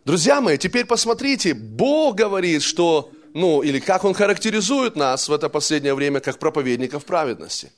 Друзья 0.05 0.41
мои, 0.41 0.59
теперь 0.59 0.85
посмотрите, 0.85 1.55
Бог 1.55 2.17
говорит, 2.17 2.63
что, 2.63 3.11
ну, 3.33 3.63
или 3.63 3.79
как 3.79 4.05
Он 4.05 4.15
характеризует 4.15 4.97
нас 4.97 5.29
в 5.29 5.33
это 5.33 5.49
последнее 5.49 5.95
время, 5.95 6.19
как 6.21 6.39
проповедников 6.39 7.05
праведности. 7.05 7.73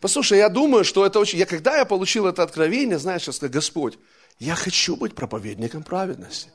Послушай, 0.00 0.38
я 0.38 0.48
думаю, 0.48 0.84
что 0.84 1.04
это 1.04 1.18
очень... 1.18 1.38
Я, 1.38 1.46
когда 1.46 1.76
я 1.76 1.84
получил 1.84 2.26
это 2.26 2.44
откровение, 2.44 2.98
знаешь, 2.98 3.26
я 3.26 3.32
сказал, 3.32 3.52
Господь, 3.52 3.98
я 4.38 4.54
хочу 4.54 4.96
быть 4.96 5.14
проповедником 5.14 5.82
праведности. 5.82 6.50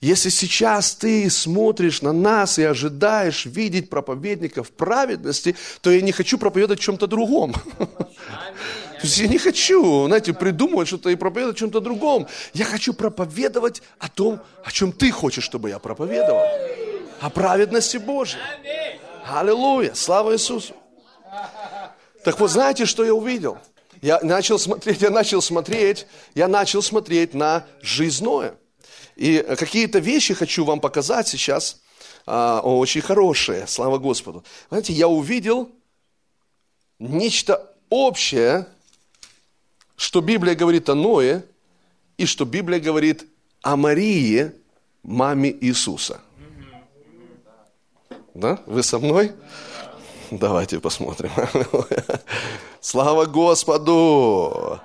Если 0.00 0.28
сейчас 0.28 0.94
ты 0.94 1.30
смотришь 1.30 2.02
на 2.02 2.12
нас 2.12 2.58
и 2.58 2.64
ожидаешь 2.64 3.46
видеть 3.46 3.88
проповедников 3.88 4.70
праведности, 4.72 5.54
то 5.80 5.90
я 5.90 6.02
не 6.02 6.12
хочу 6.12 6.38
проповедовать 6.38 6.80
чем-то 6.80 7.06
другом. 7.06 7.54
То 8.98 9.02
есть 9.02 9.18
я 9.18 9.28
не 9.28 9.38
хочу, 9.38 10.06
знаете, 10.06 10.32
придумывать 10.32 10.88
что-то 10.88 11.10
и 11.10 11.16
проповедовать 11.16 11.56
о 11.56 11.58
чем-то 11.58 11.80
другом. 11.80 12.26
Я 12.54 12.64
хочу 12.64 12.94
проповедовать 12.94 13.82
о 13.98 14.08
том, 14.08 14.40
о 14.64 14.70
чем 14.70 14.92
ты 14.92 15.10
хочешь, 15.10 15.44
чтобы 15.44 15.68
я 15.68 15.78
проповедовал. 15.78 16.42
О 17.20 17.30
праведности 17.30 17.98
Божьей. 17.98 18.40
Аллилуйя, 19.26 19.94
слава 19.94 20.32
Иисусу. 20.34 20.74
Так 22.24 22.40
вот, 22.40 22.50
знаете, 22.50 22.86
что 22.86 23.04
я 23.04 23.14
увидел? 23.14 23.58
Я 24.02 24.20
начал 24.22 24.58
смотреть, 24.58 25.02
я 25.02 25.10
начал 25.10 25.42
смотреть, 25.42 26.06
я 26.34 26.48
начал 26.48 26.82
смотреть 26.82 27.34
на 27.34 27.66
жизнное. 27.82 28.54
И 29.16 29.44
какие-то 29.58 29.98
вещи 29.98 30.34
хочу 30.34 30.64
вам 30.64 30.80
показать 30.80 31.28
сейчас, 31.28 31.80
а, 32.26 32.60
очень 32.60 33.00
хорошие, 33.00 33.66
слава 33.66 33.98
Господу. 33.98 34.44
Знаете, 34.68 34.92
я 34.92 35.08
увидел 35.08 35.70
нечто 36.98 37.74
общее 37.88 38.66
что 39.96 40.20
Библия 40.20 40.54
говорит 40.54 40.88
о 40.88 40.94
Ное 40.94 41.44
и 42.16 42.26
что 42.26 42.44
Библия 42.44 42.78
говорит 42.78 43.26
о 43.62 43.76
Марии, 43.76 44.52
маме 45.02 45.50
Иисуса. 45.60 46.20
Да? 48.34 48.62
Вы 48.66 48.82
со 48.82 48.98
мной? 48.98 49.32
Давайте 50.30 50.80
посмотрим. 50.80 51.30
Слава 52.80 53.26
Господу! 53.26 54.80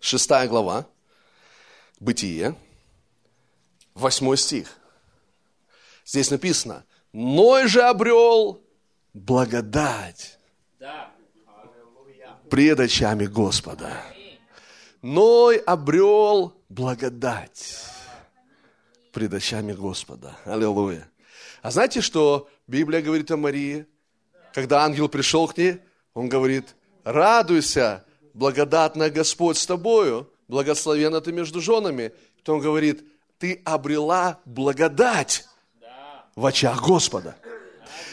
Шестая 0.00 0.46
глава, 0.48 0.86
Бытие, 1.98 2.54
восьмой 3.94 4.36
стих. 4.36 4.76
Здесь 6.04 6.30
написано, 6.30 6.84
Ной 7.14 7.68
же 7.68 7.82
обрел 7.82 8.60
благодать 9.14 10.33
пред 12.50 12.80
очами 12.80 13.26
Господа. 13.26 14.02
Ной 15.02 15.58
обрел 15.58 16.54
благодать 16.68 17.76
пред 19.12 19.34
очами 19.34 19.72
Господа. 19.72 20.36
Аллилуйя. 20.44 21.08
А 21.62 21.70
знаете, 21.70 22.00
что 22.00 22.48
Библия 22.66 23.02
говорит 23.02 23.30
о 23.30 23.36
Марии? 23.36 23.86
Когда 24.52 24.84
ангел 24.84 25.08
пришел 25.08 25.48
к 25.48 25.56
ней, 25.56 25.80
он 26.14 26.28
говорит, 26.28 26.74
радуйся, 27.02 28.04
благодатная 28.34 29.10
Господь 29.10 29.58
с 29.58 29.66
тобою, 29.66 30.30
благословена 30.48 31.20
ты 31.20 31.32
между 31.32 31.60
женами. 31.60 32.12
То 32.42 32.54
он 32.54 32.60
говорит, 32.60 33.04
ты 33.38 33.60
обрела 33.64 34.40
благодать 34.44 35.46
в 36.34 36.46
очах 36.46 36.82
Господа. 36.86 37.36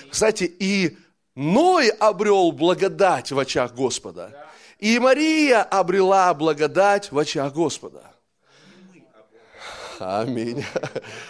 Кстати, 0.10 0.44
и 0.44 0.98
Ной 1.36 1.90
обрел 1.90 2.52
благодать 2.52 3.32
в 3.32 3.40
очах 3.40 3.74
Господа. 3.74 4.48
И 4.80 5.00
Мария 5.00 5.62
обрела 5.62 6.34
благодать 6.34 7.12
в 7.12 7.18
очах 7.18 7.54
Господа. 7.54 8.12
Аминь. 10.00 10.66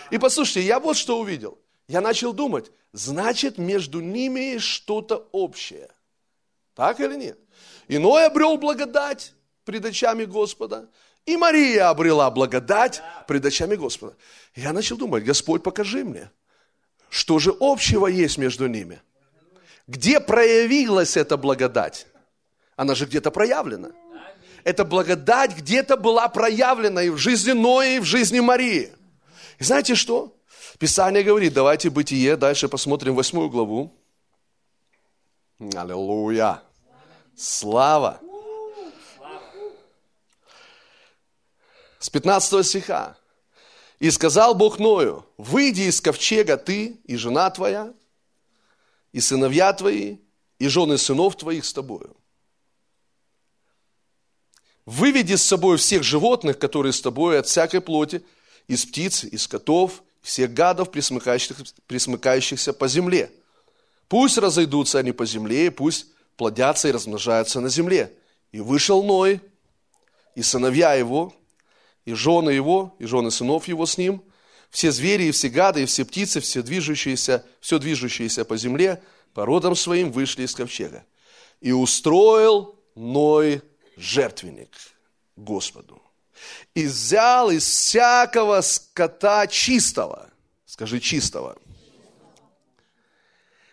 И 0.09 0.17
послушайте, 0.17 0.61
я 0.61 0.79
вот 0.79 0.95
что 0.95 1.19
увидел. 1.19 1.59
Я 1.87 1.99
начал 1.99 2.31
думать, 2.31 2.71
значит, 2.93 3.57
между 3.57 3.99
ними 3.99 4.57
что-то 4.59 5.27
общее. 5.33 5.89
Так 6.73 7.01
или 7.01 7.15
нет? 7.15 7.37
Иной 7.89 8.25
обрел 8.25 8.57
благодать 8.57 9.33
пред 9.65 9.85
очами 9.85 10.23
Господа, 10.23 10.89
и 11.25 11.35
Мария 11.35 11.89
обрела 11.89 12.31
благодать 12.31 13.01
пред 13.27 13.45
очами 13.45 13.75
Господа. 13.75 14.15
Я 14.55 14.71
начал 14.71 14.97
думать, 14.97 15.23
Господь, 15.25 15.63
покажи 15.63 16.03
мне, 16.03 16.31
что 17.09 17.39
же 17.39 17.53
общего 17.59 18.07
есть 18.07 18.37
между 18.37 18.67
ними? 18.67 19.01
Где 19.87 20.19
проявилась 20.19 21.17
эта 21.17 21.37
благодать? 21.37 22.07
Она 22.75 22.95
же 22.95 23.05
где-то 23.05 23.31
проявлена. 23.31 23.91
Эта 24.63 24.85
благодать 24.85 25.57
где-то 25.57 25.97
была 25.97 26.27
проявлена 26.29 27.03
и 27.03 27.09
в 27.09 27.17
жизни 27.17 27.51
Ноя, 27.51 27.97
и 27.97 27.99
в 27.99 28.05
жизни 28.05 28.39
Марии. 28.39 28.93
И 29.59 29.63
знаете 29.63 29.95
что? 29.95 30.35
Писание 30.77 31.23
говорит, 31.23 31.53
давайте 31.53 31.89
Бытие, 31.89 32.37
дальше 32.37 32.67
посмотрим 32.67 33.15
восьмую 33.15 33.49
главу. 33.49 33.93
Аллилуйя. 35.59 36.63
Слава. 37.35 38.19
С 41.99 42.09
15 42.09 42.65
стиха. 42.65 43.15
И 43.99 44.09
сказал 44.09 44.55
Бог 44.55 44.79
Ною, 44.79 45.25
выйди 45.37 45.81
из 45.81 46.01
ковчега 46.01 46.57
ты 46.57 46.99
и 47.05 47.15
жена 47.15 47.49
твоя, 47.51 47.93
и 49.12 49.19
сыновья 49.19 49.74
твои, 49.74 50.17
и 50.60 50.67
жены 50.67 50.97
сынов 50.97 51.36
твоих 51.38 51.65
с 51.65 51.74
тобою. 51.74 52.15
Выведи 54.86 55.36
с 55.36 55.43
собой 55.43 55.78
всех 55.78 56.04
животных, 56.04 56.60
которые 56.60 56.93
с 56.93 57.02
тобой 57.02 57.39
от 57.39 57.47
всякой 57.47 57.82
плоти, 57.82 58.24
из 58.67 58.86
птиц, 58.86 59.24
из 59.24 59.47
котов, 59.47 60.04
всех 60.21 60.54
гадов, 60.54 60.91
присмыкающихся, 60.91 61.63
присмыкающихся 61.88 62.74
по 62.74 62.88
земле. 62.88 63.32
Пусть 64.08 64.38
разойдутся 64.38 65.00
они 65.00 65.12
по 65.12 65.26
земле, 65.26 65.67
и 65.67 65.69
пусть 65.69 66.08
плодятся 66.36 66.89
и 66.89 66.91
размножаются 66.91 67.60
на 67.60 67.69
земле. 67.69 68.13
И 68.52 68.60
вышел 68.60 69.04
Ной, 69.04 69.41
и 70.36 70.41
сыновья 70.41 70.93
его, 70.93 71.34
и 72.06 72.13
жены 72.13 72.52
его, 72.52 72.95
и 73.00 73.06
жены 73.06 73.32
сынов 73.32 73.67
его 73.67 73.86
с 73.86 73.97
ним, 73.97 74.24
все 74.71 74.91
звери 74.91 75.25
и 75.25 75.31
все 75.31 75.49
гады, 75.49 75.84
и 75.84 75.86
все 75.86 76.05
птицы, 76.05 76.39
все 76.39 76.63
движущиеся, 76.63 77.45
все 77.60 77.77
движущиеся 77.77 78.45
по 78.45 78.57
земле, 78.57 79.03
по 79.34 79.45
родам 79.45 79.75
своим 79.75 80.12
вышли 80.12 80.43
из 80.43 80.55
ковчега. 80.55 81.05
И 81.60 81.71
устроил 81.73 82.79
Ной 82.95 83.62
жертвенник 83.97 84.71
Господу. 85.36 86.01
И 86.73 86.86
взял 86.86 87.51
из 87.51 87.63
всякого 87.65 88.62
скота 88.62 89.45
чистого, 89.45 90.29
скажи 90.65 90.99
чистого, 90.99 91.57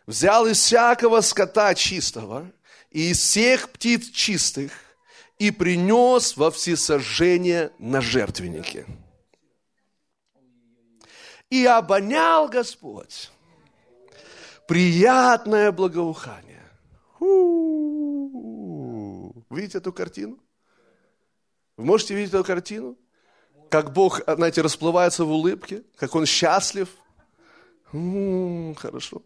взял 0.06 0.46
из 0.46 0.58
всякого 0.58 1.20
скота 1.20 1.74
чистого 1.74 2.50
и 2.90 3.10
из 3.10 3.20
всех 3.20 3.70
птиц 3.70 4.10
чистых 4.10 4.72
и 5.38 5.50
принес 5.52 6.36
во 6.36 6.50
всесожжение 6.50 7.70
на 7.78 8.00
жертвеннике. 8.00 8.84
И 11.50 11.64
обонял 11.64 12.48
Господь 12.48 13.30
приятное 14.66 15.72
благоухание. 15.72 16.64
Видите 19.50 19.78
эту 19.78 19.92
картину? 19.92 20.38
Вы 21.76 21.84
можете 21.84 22.14
видеть 22.14 22.34
эту 22.34 22.44
картину? 22.44 22.98
Как 23.70 23.92
Бог, 23.92 24.20
знаете, 24.26 24.62
расплывается 24.62 25.24
в 25.24 25.30
улыбке, 25.30 25.84
как 25.96 26.14
Он 26.14 26.26
счастлив. 26.26 26.88
Хорошо. 27.90 29.22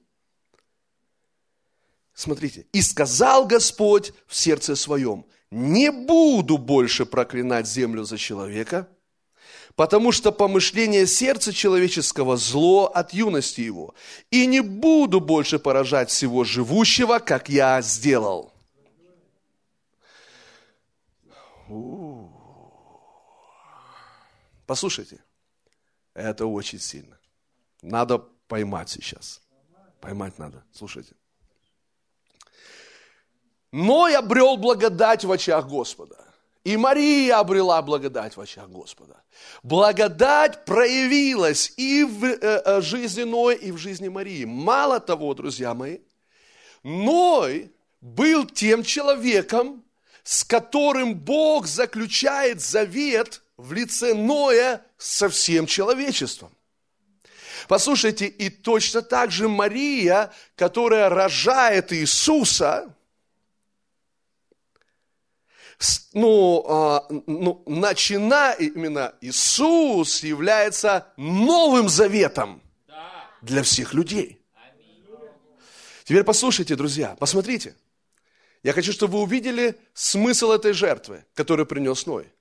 Смотрите. 2.14 2.66
«И 2.72 2.82
сказал 2.82 3.46
Господь 3.46 4.12
в 4.26 4.36
сердце 4.36 4.76
своем, 4.76 5.26
не 5.50 5.90
буду 5.90 6.58
больше 6.58 7.06
проклинать 7.06 7.66
землю 7.66 8.04
за 8.04 8.18
человека, 8.18 8.88
потому 9.76 10.12
что 10.12 10.32
помышление 10.32 11.06
сердца 11.06 11.52
человеческого 11.52 12.36
зло 12.36 12.86
от 12.86 13.12
юности 13.12 13.60
его, 13.60 13.94
и 14.30 14.46
не 14.46 14.60
буду 14.60 15.20
больше 15.20 15.58
поражать 15.58 16.10
всего 16.10 16.44
живущего, 16.44 17.18
как 17.18 17.48
я 17.48 17.80
сделал». 17.82 18.52
Послушайте, 24.66 25.22
это 26.14 26.46
очень 26.46 26.78
сильно. 26.78 27.18
Надо 27.82 28.18
поймать 28.48 28.90
сейчас. 28.90 29.42
Поймать 30.00 30.38
надо. 30.38 30.64
Слушайте. 30.72 31.14
Ной 33.70 34.16
обрел 34.16 34.56
благодать 34.56 35.24
в 35.24 35.32
очах 35.32 35.66
Господа. 35.68 36.31
И 36.64 36.76
Мария 36.76 37.38
обрела 37.38 37.82
благодать 37.82 38.36
в 38.36 38.40
очах 38.40 38.68
Господа. 38.68 39.22
Благодать 39.64 40.64
проявилась 40.64 41.72
и 41.76 42.04
в 42.04 42.24
э, 42.24 42.38
э, 42.40 42.80
жизни 42.80 43.24
Ной, 43.24 43.56
и 43.56 43.72
в 43.72 43.78
жизни 43.78 44.08
Марии. 44.08 44.44
Мало 44.44 45.00
того, 45.00 45.34
друзья 45.34 45.74
мои, 45.74 45.98
Ной 46.84 47.72
был 48.00 48.46
тем 48.46 48.84
человеком, 48.84 49.84
с 50.22 50.44
которым 50.44 51.14
Бог 51.16 51.66
заключает 51.66 52.60
завет 52.60 53.42
в 53.56 53.72
лице 53.72 54.14
Ноя 54.14 54.84
со 54.98 55.28
всем 55.28 55.66
человечеством. 55.66 56.56
Послушайте, 57.66 58.26
и 58.26 58.50
точно 58.50 59.02
так 59.02 59.32
же 59.32 59.48
Мария, 59.48 60.32
которая 60.54 61.08
рожает 61.08 61.92
Иисуса, 61.92 62.94
ну, 66.12 66.64
а, 66.68 67.06
ну, 67.26 67.62
начина 67.66 68.54
именно 68.58 69.14
Иисус 69.20 70.22
является 70.22 71.08
новым 71.16 71.88
заветом 71.88 72.62
для 73.40 73.62
всех 73.62 73.94
людей. 73.94 74.40
Теперь 76.04 76.24
послушайте, 76.24 76.76
друзья, 76.76 77.16
посмотрите. 77.18 77.74
Я 78.62 78.72
хочу, 78.72 78.92
чтобы 78.92 79.14
вы 79.14 79.22
увидели 79.22 79.76
смысл 79.92 80.52
этой 80.52 80.72
жертвы, 80.72 81.24
которую 81.34 81.66
принес 81.66 82.06
Ной. 82.06 82.32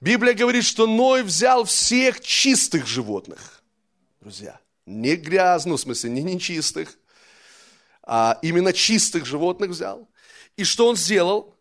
Библия 0.00 0.34
говорит, 0.34 0.64
что 0.64 0.86
Ной 0.86 1.22
взял 1.22 1.64
всех 1.64 2.20
чистых 2.20 2.86
животных. 2.86 3.62
Друзья, 4.20 4.60
не 4.84 5.16
грязных, 5.16 5.78
в 5.78 5.82
смысле, 5.82 6.10
не 6.10 6.22
нечистых, 6.22 6.98
а 8.02 8.38
именно 8.42 8.72
чистых 8.72 9.24
животных 9.24 9.70
взял. 9.70 10.08
И 10.56 10.64
что 10.64 10.88
он 10.88 10.96
сделал? 10.96 11.55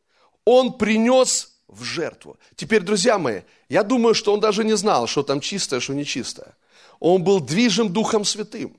Он 0.45 0.77
принес 0.77 1.55
в 1.67 1.83
жертву. 1.83 2.37
Теперь, 2.55 2.81
друзья 2.81 3.17
мои, 3.17 3.41
я 3.67 3.83
думаю, 3.83 4.13
что 4.13 4.33
он 4.33 4.39
даже 4.39 4.63
не 4.63 4.77
знал, 4.77 5.07
что 5.07 5.23
там 5.23 5.41
чистое, 5.41 5.79
что 5.79 5.93
нечистое. 5.93 6.55
Он 6.99 7.23
был 7.23 7.39
движим 7.39 7.91
Духом 7.91 8.23
Святым. 8.23 8.75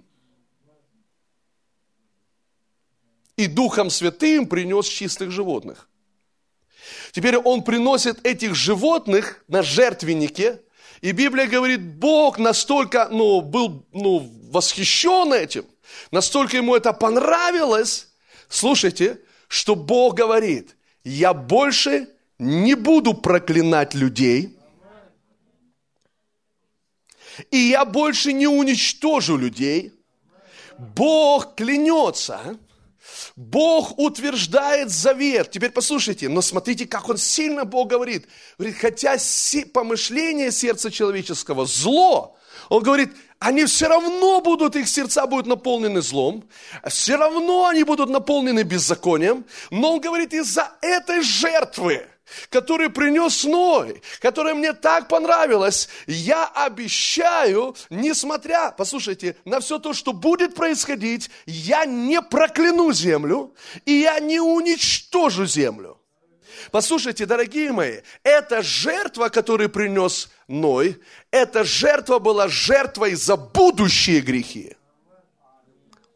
И 3.36 3.46
Духом 3.46 3.90
Святым 3.90 4.46
принес 4.46 4.86
чистых 4.86 5.30
животных. 5.30 5.88
Теперь 7.12 7.36
он 7.36 7.62
приносит 7.62 8.24
этих 8.24 8.54
животных 8.54 9.44
на 9.48 9.62
жертвеннике, 9.62 10.60
и 11.00 11.12
Библия 11.12 11.46
говорит, 11.46 11.82
Бог 11.82 12.38
настолько 12.38 13.08
ну, 13.10 13.40
был 13.40 13.84
ну, 13.92 14.30
восхищен 14.50 15.32
этим, 15.32 15.66
настолько 16.10 16.56
ему 16.56 16.74
это 16.74 16.92
понравилось, 16.92 18.08
слушайте, 18.48 19.20
что 19.48 19.74
Бог 19.74 20.14
говорит, 20.14 20.75
я 21.06 21.32
больше 21.32 22.08
не 22.40 22.74
буду 22.74 23.14
проклинать 23.14 23.94
людей, 23.94 24.58
и 27.52 27.58
я 27.58 27.84
больше 27.84 28.32
не 28.32 28.48
уничтожу 28.48 29.36
людей. 29.36 29.92
Бог 30.78 31.54
клянется, 31.54 32.58
Бог 33.36 33.96
утверждает 33.98 34.90
завет. 34.90 35.52
Теперь 35.52 35.70
послушайте, 35.70 36.28
но 36.28 36.42
смотрите, 36.42 36.86
как 36.86 37.08
он 37.08 37.18
сильно 37.18 37.64
Бог 37.64 37.88
говорит. 37.88 38.26
Говорит, 38.58 38.76
хотя 38.76 39.16
помышление 39.72 40.50
сердца 40.50 40.90
человеческого 40.90 41.66
зло, 41.66 42.36
он 42.68 42.82
говорит, 42.82 43.10
они 43.38 43.64
все 43.64 43.88
равно 43.88 44.40
будут, 44.40 44.76
их 44.76 44.88
сердца 44.88 45.26
будут 45.26 45.46
наполнены 45.46 46.00
злом, 46.00 46.44
все 46.88 47.16
равно 47.16 47.66
они 47.66 47.84
будут 47.84 48.08
наполнены 48.08 48.62
беззаконием, 48.62 49.44
но 49.70 49.94
он 49.94 50.00
говорит, 50.00 50.32
из-за 50.32 50.72
этой 50.80 51.22
жертвы, 51.22 52.06
которую 52.50 52.90
принес 52.90 53.44
Ной, 53.44 54.02
которая 54.20 54.54
мне 54.54 54.72
так 54.72 55.08
понравилась, 55.08 55.88
я 56.06 56.46
обещаю, 56.46 57.76
несмотря, 57.90 58.72
послушайте, 58.72 59.36
на 59.44 59.60
все 59.60 59.78
то, 59.78 59.92
что 59.92 60.12
будет 60.12 60.54
происходить, 60.54 61.30
я 61.46 61.84
не 61.84 62.20
прокляну 62.22 62.92
землю, 62.92 63.54
и 63.84 63.92
я 63.92 64.18
не 64.18 64.40
уничтожу 64.40 65.46
землю. 65.46 65.95
Послушайте, 66.70 67.26
дорогие 67.26 67.72
мои, 67.72 68.00
эта 68.22 68.62
жертва, 68.62 69.28
которую 69.28 69.70
принес 69.70 70.30
Ной, 70.48 71.00
эта 71.30 71.64
жертва 71.64 72.18
была 72.18 72.48
жертвой 72.48 73.14
за 73.14 73.36
будущие 73.36 74.20
грехи. 74.20 74.76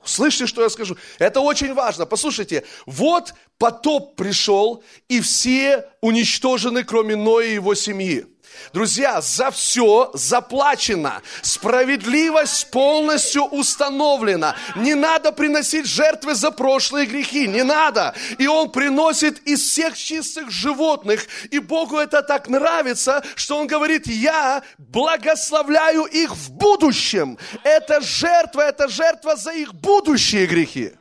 Слышите, 0.05 0.47
что 0.47 0.63
я 0.63 0.71
скажу? 0.71 0.97
Это 1.19 1.41
очень 1.41 1.75
важно. 1.75 2.07
Послушайте, 2.07 2.65
вот 2.87 3.35
потоп 3.59 4.17
пришел, 4.17 4.83
и 5.09 5.21
все 5.21 5.89
уничтожены, 6.01 6.85
кроме 6.85 7.17
Ноя 7.17 7.47
и 7.47 7.55
его 7.55 7.75
семьи. 7.75 8.27
Друзья, 8.73 9.21
за 9.21 9.51
все 9.51 10.11
заплачено. 10.15 11.23
Справедливость 11.43 12.71
полностью 12.71 13.45
установлена. 13.45 14.55
Не 14.77 14.95
надо 14.95 15.33
приносить 15.33 15.87
жертвы 15.87 16.35
за 16.35 16.51
прошлые 16.51 17.07
грехи. 17.07 17.49
Не 17.49 17.65
надо. 17.65 18.15
И 18.39 18.47
Он 18.47 18.71
приносит 18.71 19.41
из 19.47 19.61
всех 19.61 19.97
чистых 19.97 20.51
животных. 20.51 21.27
И 21.51 21.59
Богу 21.59 21.99
это 21.99 22.23
так 22.23 22.49
нравится, 22.49 23.23
что 23.35 23.59
Он 23.59 23.67
говорит, 23.67 24.07
я 24.07 24.63
благословляю 24.79 26.05
их 26.05 26.35
в 26.37 26.53
будущем. 26.53 27.39
Это 27.65 28.01
жертва, 28.01 28.63
это 28.63 28.89
жертва 28.89 29.37
за 29.37 29.53
их 29.53 29.75
будущие 29.75 30.47
грехи. 30.47 30.93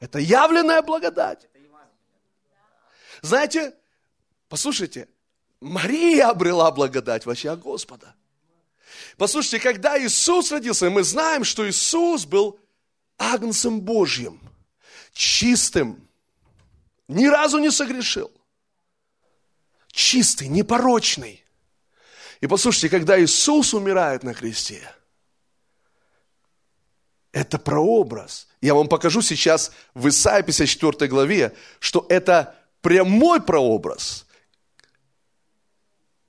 Это 0.00 0.18
явленная 0.18 0.82
благодать. 0.82 1.48
Знаете, 3.22 3.74
Послушайте, 4.48 5.08
Мария 5.60 6.28
обрела 6.28 6.70
благодать 6.70 7.26
вообще 7.26 7.50
от 7.50 7.60
Господа. 7.60 8.14
Послушайте, 9.16 9.60
когда 9.60 9.98
Иисус 9.98 10.52
родился, 10.52 10.90
мы 10.90 11.02
знаем, 11.02 11.44
что 11.44 11.68
Иисус 11.68 12.24
был 12.24 12.58
агнцем 13.18 13.80
Божьим, 13.80 14.40
чистым, 15.12 16.08
ни 17.08 17.26
разу 17.26 17.58
не 17.58 17.70
согрешил. 17.70 18.30
Чистый, 19.90 20.48
непорочный. 20.48 21.42
И 22.40 22.46
послушайте, 22.46 22.90
когда 22.90 23.20
Иисус 23.20 23.72
умирает 23.72 24.22
на 24.22 24.34
кресте, 24.34 24.82
это 27.32 27.58
прообраз. 27.58 28.46
Я 28.60 28.74
вам 28.74 28.88
покажу 28.88 29.22
сейчас 29.22 29.72
в 29.94 30.08
Исаии 30.08 30.42
54 30.42 31.08
главе, 31.08 31.56
что 31.80 32.04
это 32.08 32.54
прямой 32.82 33.40
прообраз– 33.40 34.25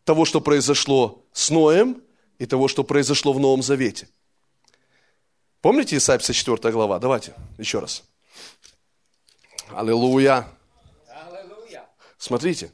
того, 0.08 0.24
что 0.24 0.40
произошло 0.40 1.26
с 1.34 1.50
Ноем, 1.50 2.02
и 2.40 2.46
того, 2.46 2.70
что 2.70 2.86
произошло 2.86 3.34
в 3.34 3.42
Новом 3.42 3.62
Завете. 3.62 4.08
Помните 5.60 5.98
Исайя 5.98 6.18
54 6.18 6.72
глава? 6.72 6.98
Давайте 6.98 7.34
еще 7.58 7.80
раз. 7.80 8.06
Аллилуйя. 9.70 10.48
Аллилуйя. 11.10 11.86
Смотрите. 12.18 12.72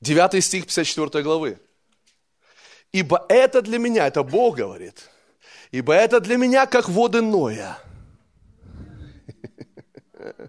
9 0.00 0.42
стих 0.42 0.64
54 0.64 1.22
главы. 1.22 1.58
Ибо 2.92 3.26
это 3.28 3.60
для 3.60 3.78
меня, 3.78 4.06
это 4.06 4.22
Бог 4.22 4.56
говорит, 4.56 5.10
ибо 5.70 5.92
это 5.92 6.18
для 6.18 6.38
меня, 6.38 6.64
как 6.64 6.88
воды 6.88 7.20
Ноя. 7.20 7.78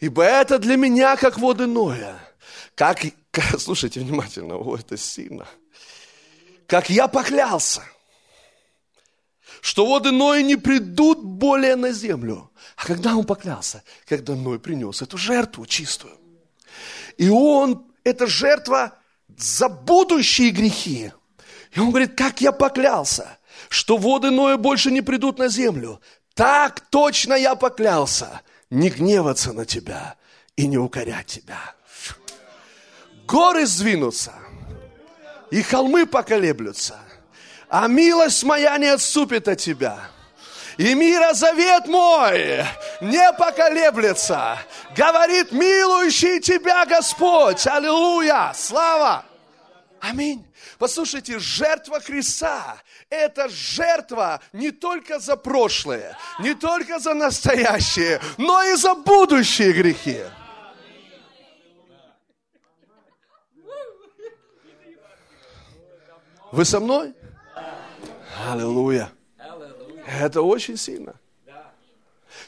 Ибо 0.00 0.24
это 0.24 0.58
для 0.58 0.76
меня, 0.76 1.16
как 1.16 1.38
воды 1.38 1.66
Ноя. 1.66 2.18
Как 2.74 3.04
Слушайте 3.58 4.00
внимательно, 4.00 4.56
о, 4.56 4.76
это 4.76 4.96
сильно. 4.96 5.46
Как 6.66 6.90
я 6.90 7.08
поклялся, 7.08 7.82
что 9.60 9.86
воды 9.86 10.10
Ноя 10.10 10.42
не 10.42 10.56
придут 10.56 11.22
более 11.22 11.76
на 11.76 11.92
землю. 11.92 12.50
А 12.76 12.86
когда 12.86 13.16
он 13.16 13.24
поклялся? 13.24 13.82
Когда 14.06 14.34
Ной 14.34 14.58
принес 14.58 15.02
эту 15.02 15.16
жертву 15.16 15.66
чистую. 15.66 16.18
И 17.16 17.28
он, 17.28 17.86
эта 18.02 18.26
жертва 18.26 18.98
за 19.36 19.68
будущие 19.68 20.50
грехи. 20.50 21.12
И 21.72 21.80
он 21.80 21.90
говорит, 21.90 22.16
как 22.16 22.40
я 22.40 22.52
поклялся, 22.52 23.38
что 23.68 23.96
воды 23.96 24.30
Ноя 24.30 24.56
больше 24.56 24.90
не 24.90 25.00
придут 25.00 25.38
на 25.38 25.48
землю. 25.48 26.00
Так 26.34 26.80
точно 26.90 27.34
я 27.34 27.54
поклялся 27.54 28.42
не 28.70 28.90
гневаться 28.90 29.52
на 29.52 29.64
тебя 29.64 30.16
и 30.56 30.66
не 30.66 30.78
укорять 30.78 31.26
тебя 31.26 31.74
горы 33.26 33.66
сдвинутся, 33.66 34.32
и 35.50 35.62
холмы 35.62 36.06
поколеблются, 36.06 36.98
а 37.68 37.86
милость 37.86 38.44
моя 38.44 38.76
не 38.78 38.86
отступит 38.86 39.48
от 39.48 39.58
тебя. 39.58 39.98
И 40.76 40.92
мира 40.94 41.32
завет 41.34 41.86
мой 41.86 42.64
не 43.00 43.32
поколеблется, 43.34 44.58
говорит 44.96 45.52
милующий 45.52 46.40
тебя 46.40 46.84
Господь. 46.84 47.64
Аллилуйя! 47.66 48.52
Слава! 48.54 49.24
Аминь. 50.00 50.44
Послушайте, 50.78 51.38
жертва 51.38 52.00
Христа– 52.00 52.76
это 53.10 53.48
жертва 53.48 54.40
не 54.52 54.70
только 54.70 55.18
за 55.20 55.36
прошлое, 55.36 56.18
не 56.40 56.54
только 56.54 56.98
за 56.98 57.14
настоящее, 57.14 58.20
но 58.36 58.62
и 58.64 58.74
за 58.74 58.94
будущие 58.94 59.72
грехи. 59.72 60.20
Вы 66.54 66.64
со 66.64 66.78
мной? 66.78 67.12
Аллилуйя. 68.48 69.10
Это 70.06 70.40
очень 70.40 70.76
сильно. 70.76 71.14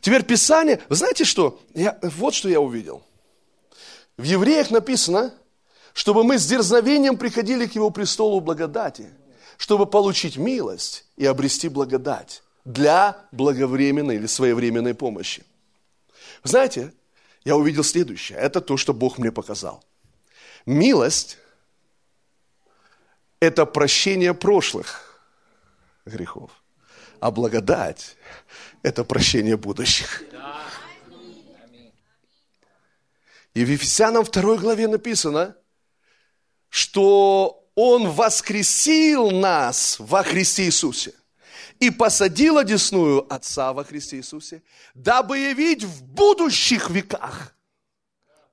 Теперь 0.00 0.22
Писание, 0.22 0.80
вы 0.88 0.94
знаете 0.94 1.24
что? 1.24 1.60
Я, 1.74 1.98
вот 2.02 2.32
что 2.32 2.48
я 2.48 2.60
увидел. 2.60 3.02
В 4.16 4.22
Евреях 4.22 4.70
написано, 4.70 5.34
чтобы 5.92 6.22
мы 6.22 6.38
с 6.38 6.46
дерзновением 6.46 7.16
приходили 7.16 7.66
к 7.66 7.74
Его 7.74 7.90
престолу 7.90 8.38
благодати, 8.38 9.10
чтобы 9.56 9.86
получить 9.86 10.36
милость 10.36 11.04
и 11.16 11.26
обрести 11.26 11.68
благодать 11.68 12.44
для 12.64 13.26
благовременной 13.32 14.14
или 14.14 14.26
своевременной 14.26 14.94
помощи. 14.94 15.42
Знаете, 16.44 16.92
я 17.44 17.56
увидел 17.56 17.82
следующее. 17.82 18.38
Это 18.38 18.60
то, 18.60 18.76
что 18.76 18.94
Бог 18.94 19.18
мне 19.18 19.32
показал. 19.32 19.82
Милость 20.64 21.38
это 23.40 23.66
прощение 23.66 24.34
прошлых 24.34 25.20
грехов. 26.04 26.50
А 27.20 27.30
благодать– 27.30 28.16
это 28.82 29.04
прощение 29.04 29.56
будущих. 29.56 30.22
И 33.54 33.64
в 33.64 33.70
Ефесянам 33.70 34.24
2 34.24 34.56
главе 34.58 34.86
написано, 34.86 35.56
что 36.68 37.64
Он 37.74 38.10
воскресил 38.10 39.30
нас 39.30 39.96
во 39.98 40.22
Христе 40.22 40.64
Иисусе 40.64 41.14
и 41.80 41.90
посадил 41.90 42.58
одесную 42.58 43.26
Отца 43.32 43.72
во 43.72 43.82
Христе 43.84 44.18
Иисусе, 44.18 44.62
дабы 44.94 45.38
явить 45.38 45.84
в 45.84 46.02
будущих 46.04 46.90
веках 46.90 47.54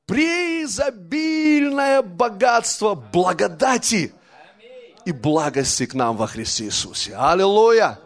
преизобильное 0.06 2.02
богатство 2.02 2.96
благодати– 2.96 4.14
и 5.06 5.12
благости 5.12 5.86
к 5.86 5.93
нам 5.93 6.18
во 6.18 6.28
Христе 6.28 6.66
Иисусе. 6.66 7.16
Аллилуйя! 7.16 7.99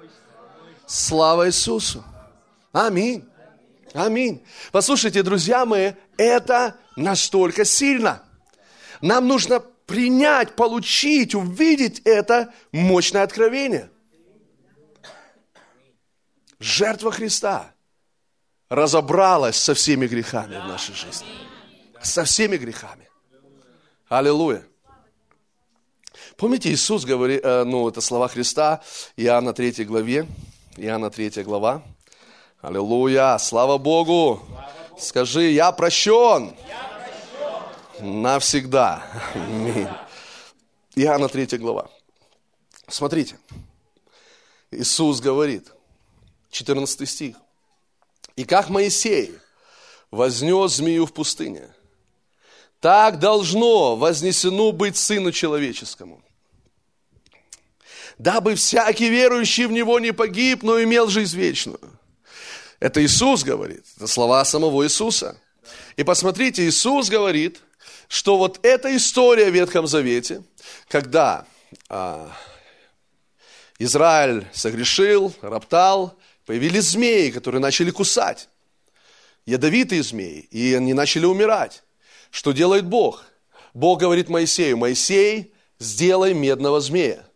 Слава 0.86 1.48
Иисусу! 1.48 2.04
Аминь! 2.72 3.28
Аминь! 3.94 4.44
Послушайте, 4.72 5.24
друзья 5.24 5.66
мои, 5.66 5.94
это 6.18 6.76
настолько 6.96 7.66
сильно. 7.66 8.24
Нам 9.02 9.28
нужно 9.28 9.60
принять, 9.60 10.56
получить, 10.56 11.36
увидеть 11.36 12.02
это 12.04 12.54
мощное 12.72 13.24
откровение. 13.24 13.90
Жертва 16.60 17.12
Христа 17.12 17.74
разобралась 18.70 19.58
со 19.58 19.74
всеми 19.74 20.08
грехами 20.08 20.56
в 20.60 20.68
нашей 20.68 20.96
жизни. 20.96 21.28
Со 22.02 22.24
всеми 22.24 22.58
грехами. 22.58 23.08
Аллилуйя. 24.10 24.64
Помните, 26.38 26.70
Иисус 26.70 27.04
говорит, 27.04 27.42
э, 27.44 27.64
ну, 27.64 27.90
это 27.90 28.00
слова 28.00 28.28
Христа, 28.28 28.84
Иоанна 29.16 29.54
3 29.54 29.84
главе, 29.86 30.28
Иоанна 30.78 31.10
3 31.10 31.44
глава. 31.44 31.82
Аллилуйя, 32.62 33.40
слава 33.40 33.80
Богу. 33.80 34.40
Слава 34.46 34.68
Богу. 34.70 35.00
Скажи, 35.00 35.52
я 35.52 35.72
прощен. 35.72 36.56
я 36.68 36.78
прощен. 37.98 38.22
Навсегда. 38.22 39.04
Аминь. 39.34 39.88
Иоанна 40.96 41.28
3 41.28 41.58
глава. 41.58 41.90
Смотрите, 42.88 43.40
Иисус 44.70 45.20
говорит, 45.22 45.72
14 46.52 47.10
стих. 47.10 47.36
И 48.36 48.44
как 48.44 48.70
Моисей 48.70 49.36
вознес 50.12 50.74
змею 50.74 51.08
в 51.08 51.14
пустыне, 51.14 51.74
так 52.80 53.18
должно 53.18 53.96
вознесено 53.96 54.72
быть 54.72 54.98
Сыну 54.98 55.32
Человеческому 55.32 56.22
дабы 58.18 58.56
всякий 58.56 59.10
верующий 59.10 59.66
в 59.66 59.72
Него 59.72 60.00
не 60.00 60.12
погиб, 60.12 60.64
но 60.64 60.82
имел 60.82 61.08
жизнь 61.08 61.38
вечную. 61.38 61.80
Это 62.80 63.04
Иисус 63.04 63.44
говорит, 63.44 63.86
это 63.96 64.08
слова 64.08 64.44
самого 64.46 64.84
Иисуса. 64.86 65.40
И 65.96 66.04
посмотрите, 66.04 66.68
Иисус 66.68 67.10
говорит, 67.10 67.62
что 68.08 68.38
вот 68.38 68.60
эта 68.64 68.96
история 68.96 69.50
в 69.50 69.54
Ветхом 69.54 69.88
Завете, 69.88 70.44
когда 70.88 71.46
а, 71.90 72.32
Израиль 73.80 74.48
согрешил, 74.54 75.34
роптал, 75.42 76.18
появились 76.46 76.92
змеи, 76.92 77.32
которые 77.32 77.62
начали 77.62 77.90
кусать. 77.90 78.48
Ядовитые 79.46 80.04
змеи, 80.04 80.48
и 80.52 80.74
они 80.74 80.94
начали 80.94 81.26
умирать. 81.26 81.84
Что 82.32 82.52
делает 82.52 82.86
Бог? 82.86 83.26
Бог 83.74 84.00
говорит 84.00 84.30
Моисею, 84.30 84.78
Моисей, 84.78 85.54
сделай 85.80 86.34
медного 86.34 86.80
змея 86.80 87.27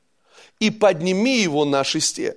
и 0.62 0.70
подними 0.70 1.42
его 1.42 1.66
на 1.66 1.84
шесте. 1.84 2.36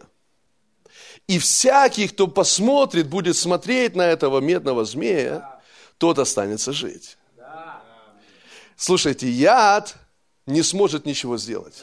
И 1.28 1.38
всякий, 1.38 2.08
кто 2.08 2.26
посмотрит, 2.26 3.06
будет 3.06 3.36
смотреть 3.36 3.94
на 3.94 4.02
этого 4.02 4.40
медного 4.40 4.84
змея, 4.84 5.60
тот 5.98 6.18
останется 6.18 6.72
жить. 6.72 7.18
Слушайте, 8.76 9.28
яд 9.28 9.96
не 10.46 10.62
сможет 10.62 11.04
ничего 11.04 11.36
сделать. 11.36 11.82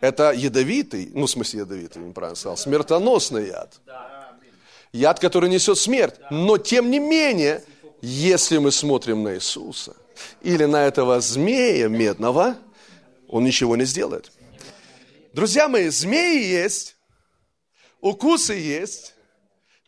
Это 0.00 0.30
ядовитый, 0.30 1.10
ну, 1.12 1.26
в 1.26 1.30
смысле 1.30 1.60
ядовитый, 1.60 2.02
неправильно 2.02 2.36
сказал, 2.36 2.56
смертоносный 2.56 3.48
яд. 3.48 3.80
Яд, 4.92 5.18
который 5.18 5.50
несет 5.50 5.76
смерть. 5.76 6.14
Но, 6.30 6.56
тем 6.56 6.90
не 6.90 7.00
менее, 7.00 7.64
если 8.00 8.58
мы 8.58 8.70
смотрим 8.70 9.24
на 9.24 9.34
Иисуса 9.34 9.96
или 10.40 10.66
на 10.66 10.86
этого 10.86 11.20
змея 11.20 11.88
медного, 11.88 12.56
он 13.28 13.44
ничего 13.44 13.74
не 13.76 13.84
сделает. 13.84 14.30
Друзья 15.36 15.68
мои, 15.68 15.88
змеи 15.90 16.42
есть, 16.42 16.96
укусы 18.00 18.54
есть, 18.54 19.14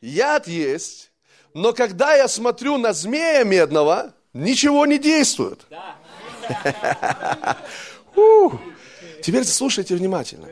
яд 0.02 0.46
есть, 0.46 1.10
но 1.54 1.72
когда 1.72 2.14
я 2.14 2.28
смотрю 2.28 2.76
на 2.76 2.92
змея 2.92 3.44
медного, 3.44 4.12
ничего 4.34 4.84
не 4.84 4.98
действует. 4.98 5.66
Теперь 9.22 9.44
слушайте 9.44 9.94
внимательно. 9.94 10.50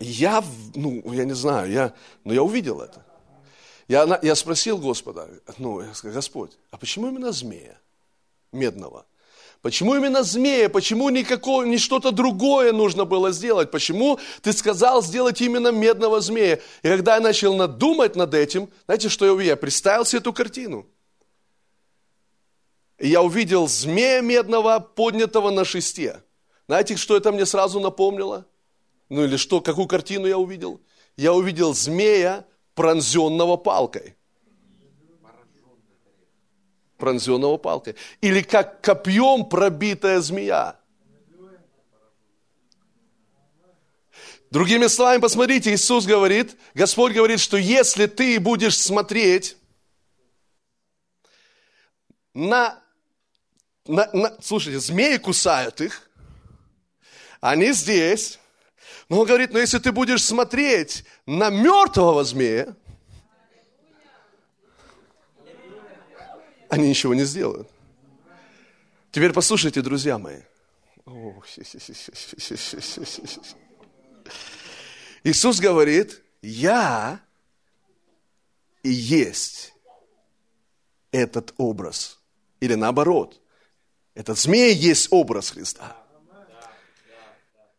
Я, 0.00 0.44
ну, 0.74 1.02
я 1.10 1.24
не 1.24 1.34
знаю, 1.34 1.72
я, 1.72 1.94
но 2.24 2.34
я 2.34 2.42
увидел 2.42 2.82
это. 2.82 3.06
Я, 3.88 4.20
я 4.20 4.34
спросил 4.34 4.76
Господа, 4.76 5.30
ну, 5.56 5.80
я 5.80 5.94
сказал, 5.94 6.16
Господь, 6.16 6.58
а 6.70 6.76
почему 6.76 7.08
именно 7.08 7.32
змея 7.32 7.78
медного? 8.52 9.06
Почему 9.62 9.96
именно 9.96 10.22
змея? 10.22 10.68
Почему 10.68 11.08
никакого, 11.10 11.64
не 11.64 11.78
что-то 11.78 12.12
другое 12.12 12.72
нужно 12.72 13.04
было 13.04 13.32
сделать? 13.32 13.70
Почему 13.70 14.20
ты 14.40 14.52
сказал 14.52 15.02
сделать 15.02 15.40
именно 15.40 15.72
медного 15.72 16.20
змея? 16.20 16.60
И 16.82 16.88
когда 16.88 17.16
я 17.16 17.20
начал 17.20 17.54
надумать 17.54 18.14
над 18.14 18.34
этим, 18.34 18.68
знаете, 18.86 19.08
что 19.08 19.26
я 19.26 19.32
увидел? 19.32 19.52
Я 19.52 19.56
представил 19.56 20.04
себе 20.04 20.20
эту 20.20 20.32
картину. 20.32 20.86
И 22.98 23.08
я 23.08 23.22
увидел 23.22 23.66
змея 23.66 24.20
медного, 24.20 24.78
поднятого 24.78 25.50
на 25.50 25.64
шесте. 25.64 26.22
Знаете, 26.68 26.96
что 26.96 27.16
это 27.16 27.32
мне 27.32 27.46
сразу 27.46 27.80
напомнило? 27.80 28.46
Ну 29.08 29.24
или 29.24 29.36
что, 29.36 29.60
какую 29.60 29.88
картину 29.88 30.26
я 30.26 30.38
увидел? 30.38 30.80
Я 31.16 31.32
увидел 31.32 31.74
змея, 31.74 32.44
пронзенного 32.74 33.56
палкой 33.56 34.17
пронзенного 36.98 37.56
палкой. 37.56 37.94
Или 38.20 38.42
как 38.42 38.82
копьем 38.82 39.46
пробитая 39.46 40.20
змея. 40.20 40.76
Другими 44.50 44.86
словами, 44.86 45.20
посмотрите, 45.20 45.74
Иисус 45.74 46.06
говорит, 46.06 46.56
Господь 46.74 47.12
говорит, 47.12 47.38
что 47.38 47.58
если 47.58 48.06
ты 48.06 48.40
будешь 48.40 48.78
смотреть 48.78 49.58
на, 52.32 52.82
на, 53.86 54.08
на 54.12 54.36
слушайте, 54.40 54.80
змеи 54.80 55.18
кусают 55.18 55.82
их, 55.82 56.08
они 57.40 57.72
здесь, 57.72 58.38
но 59.10 59.20
он 59.20 59.26
говорит, 59.26 59.52
но 59.52 59.58
если 59.58 59.78
ты 59.78 59.92
будешь 59.92 60.24
смотреть 60.24 61.04
на 61.26 61.50
мертвого 61.50 62.24
змея, 62.24 62.74
они 66.68 66.88
ничего 66.88 67.14
не 67.14 67.24
сделают. 67.24 67.68
Теперь 69.10 69.32
послушайте, 69.32 69.80
друзья 69.80 70.18
мои. 70.18 70.40
Иисус 75.24 75.60
говорит, 75.60 76.22
я 76.42 77.20
и 78.82 78.90
есть 78.90 79.72
этот 81.10 81.54
образ. 81.56 82.18
Или 82.60 82.74
наоборот, 82.74 83.40
этот 84.14 84.38
змей 84.38 84.74
есть 84.74 85.08
образ 85.10 85.50
Христа. 85.50 85.96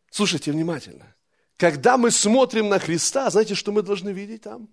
Слушайте 0.09 0.51
внимательно. 0.51 1.15
Когда 1.57 1.97
мы 1.97 2.09
смотрим 2.09 2.69
на 2.69 2.79
Христа, 2.79 3.29
знаете, 3.29 3.53
что 3.53 3.71
мы 3.71 3.83
должны 3.83 4.09
видеть 4.09 4.43
там? 4.43 4.67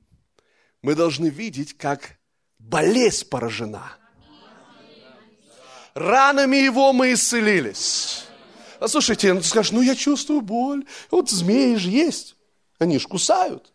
Мы 0.80 0.94
должны 0.94 1.26
видеть, 1.26 1.76
как 1.76 2.18
болезнь 2.58 3.28
поражена– 3.28 3.98
ранами 5.97 6.57
его 6.57 6.92
мы 6.92 7.14
исцелились. 7.14 8.24
А 8.78 8.86
слушайте, 8.86 9.32
ну, 9.32 9.40
ты 9.40 9.47
скажешь, 9.47 9.72
ну 9.72 9.80
я 9.80 9.94
чувствую 9.97 10.42
боль. 10.42 10.84
Вот 11.11 11.30
змеи 11.30 11.76
же 11.76 11.90
есть. 11.90 12.36
Они 12.78 12.99
ж 12.99 13.07
кусают. 13.07 13.72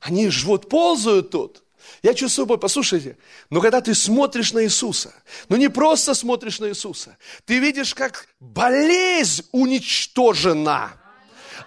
Они 0.00 0.30
ж 0.30 0.44
вот 0.44 0.68
ползают 0.68 1.30
тут. 1.30 1.64
Я 2.02 2.14
чувствую 2.14 2.46
боль. 2.46 2.58
Послушайте, 2.58 3.18
но 3.50 3.60
когда 3.60 3.80
ты 3.80 3.94
смотришь 3.94 4.52
на 4.52 4.62
Иисуса, 4.62 5.12
ну 5.48 5.56
не 5.56 5.68
просто 5.68 6.14
смотришь 6.14 6.60
на 6.60 6.68
Иисуса, 6.68 7.18
ты 7.44 7.58
видишь, 7.58 7.92
как 7.92 8.28
болезнь 8.38 9.44
уничтожена 9.50 10.92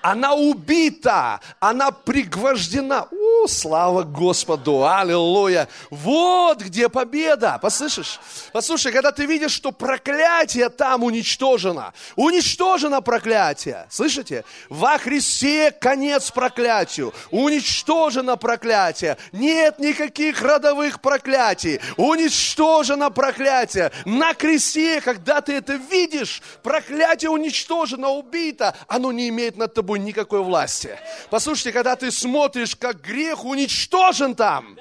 она 0.02 0.34
убита, 0.34 1.40
она 1.60 1.92
пригвождена. 1.92 3.08
У, 3.12 3.48
слава 3.48 4.04
Господу, 4.04 4.88
аллилуйя. 4.88 5.68
Вот 5.90 6.62
где 6.62 6.90
победа, 6.90 7.60
послышишь? 7.62 8.20
Послушай, 8.54 8.92
когда 8.92 9.12
ты 9.12 9.26
видишь, 9.26 9.52
что 9.52 9.72
проклятие 9.72 10.70
там 10.70 11.04
уничтожено, 11.04 11.94
уничтожено 12.16 13.02
проклятие, 13.02 13.88
слышите? 13.90 14.44
Во 14.70 14.98
Христе 14.98 15.72
конец 15.72 16.32
проклятию, 16.32 17.14
уничтожено 17.30 18.38
проклятие, 18.38 19.18
нет 19.32 19.80
никаких 19.80 20.42
родовых 20.42 21.02
проклятий, 21.02 21.80
уничтожено 21.98 23.10
проклятие. 23.10 23.92
На 24.06 24.34
кресте, 24.34 25.02
когда 25.02 25.42
ты 25.42 25.54
это 25.54 25.74
видишь, 25.74 26.42
проклятие 26.64 27.30
уничтожено, 27.30 28.10
убито, 28.10 28.76
оно 28.88 29.12
не 29.12 29.30
имеет 29.30 29.58
над 29.58 29.74
тобой 29.74 29.91
тобой 29.92 30.00
никакой 30.00 30.42
власти. 30.42 30.98
Послушайте, 31.30 31.72
когда 31.74 31.96
ты 31.96 32.12
смотришь, 32.12 32.76
как 32.76 33.02
грех 33.02 33.44
уничтожен 33.44 34.36
там, 34.36 34.78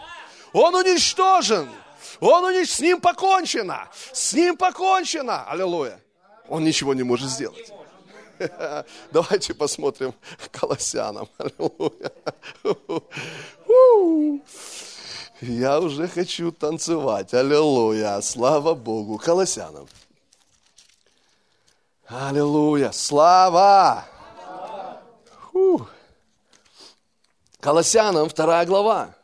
он 0.52 0.74
уничтожен. 0.74 1.68
Он 2.20 2.44
унич... 2.44 2.70
С 2.70 2.80
ним 2.80 3.00
покончено. 3.00 3.88
С 4.12 4.34
ним 4.34 4.56
покончено. 4.56 5.44
Аллилуйя. 5.50 6.00
Он 6.48 6.62
ничего 6.64 6.94
не 6.94 7.02
может 7.02 7.30
сделать. 7.30 7.72
Давайте 9.12 9.54
посмотрим 9.54 10.14
Колоссянам. 10.52 11.28
Аллилуйя. 11.38 12.12
Я 15.40 15.80
уже 15.80 16.06
хочу 16.08 16.52
танцевать. 16.52 17.34
Аллилуйя. 17.34 18.20
Слава 18.20 18.74
Богу. 18.74 19.18
Колоссянам. 19.18 19.88
Аллилуйя. 22.06 22.92
Слава. 22.92 24.04
Фу. 25.52 25.86
Колоссянам, 27.60 28.28
вторая 28.28 28.64
глава. 28.64 29.14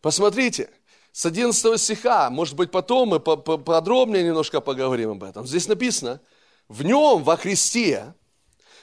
Посмотрите, 0.00 0.70
с 1.12 1.26
11 1.26 1.80
стиха, 1.80 2.30
может 2.30 2.54
быть, 2.54 2.70
потом 2.70 3.08
мы 3.08 3.20
подробнее 3.20 4.22
немножко 4.22 4.60
поговорим 4.60 5.12
об 5.12 5.24
этом. 5.24 5.46
Здесь 5.46 5.66
написано, 5.66 6.20
в 6.68 6.84
нем, 6.84 7.24
во 7.24 7.36
Христе, 7.36 8.14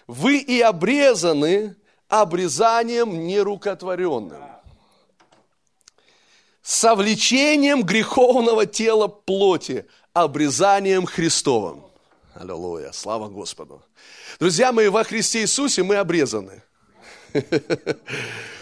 вы 0.07 0.37
и 0.39 0.59
обрезаны 0.59 1.75
обрезанием 2.09 3.25
нерукотворенным, 3.25 4.43
совлечением 6.61 7.83
греховного 7.83 8.65
тела 8.65 9.07
плоти, 9.07 9.85
обрезанием 10.11 11.05
Христовым. 11.05 11.85
Аллилуйя, 12.33 12.91
слава 12.91 13.29
Господу. 13.29 13.81
Друзья 14.39 14.71
мои, 14.71 14.89
во 14.89 15.03
Христе 15.03 15.41
Иисусе 15.41 15.83
мы 15.83 15.95
обрезаны. 15.95 16.61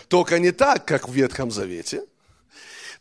Только 0.08 0.40
не 0.40 0.52
так, 0.52 0.86
как 0.86 1.08
в 1.08 1.14
Ветхом 1.14 1.52
Завете. 1.52 2.04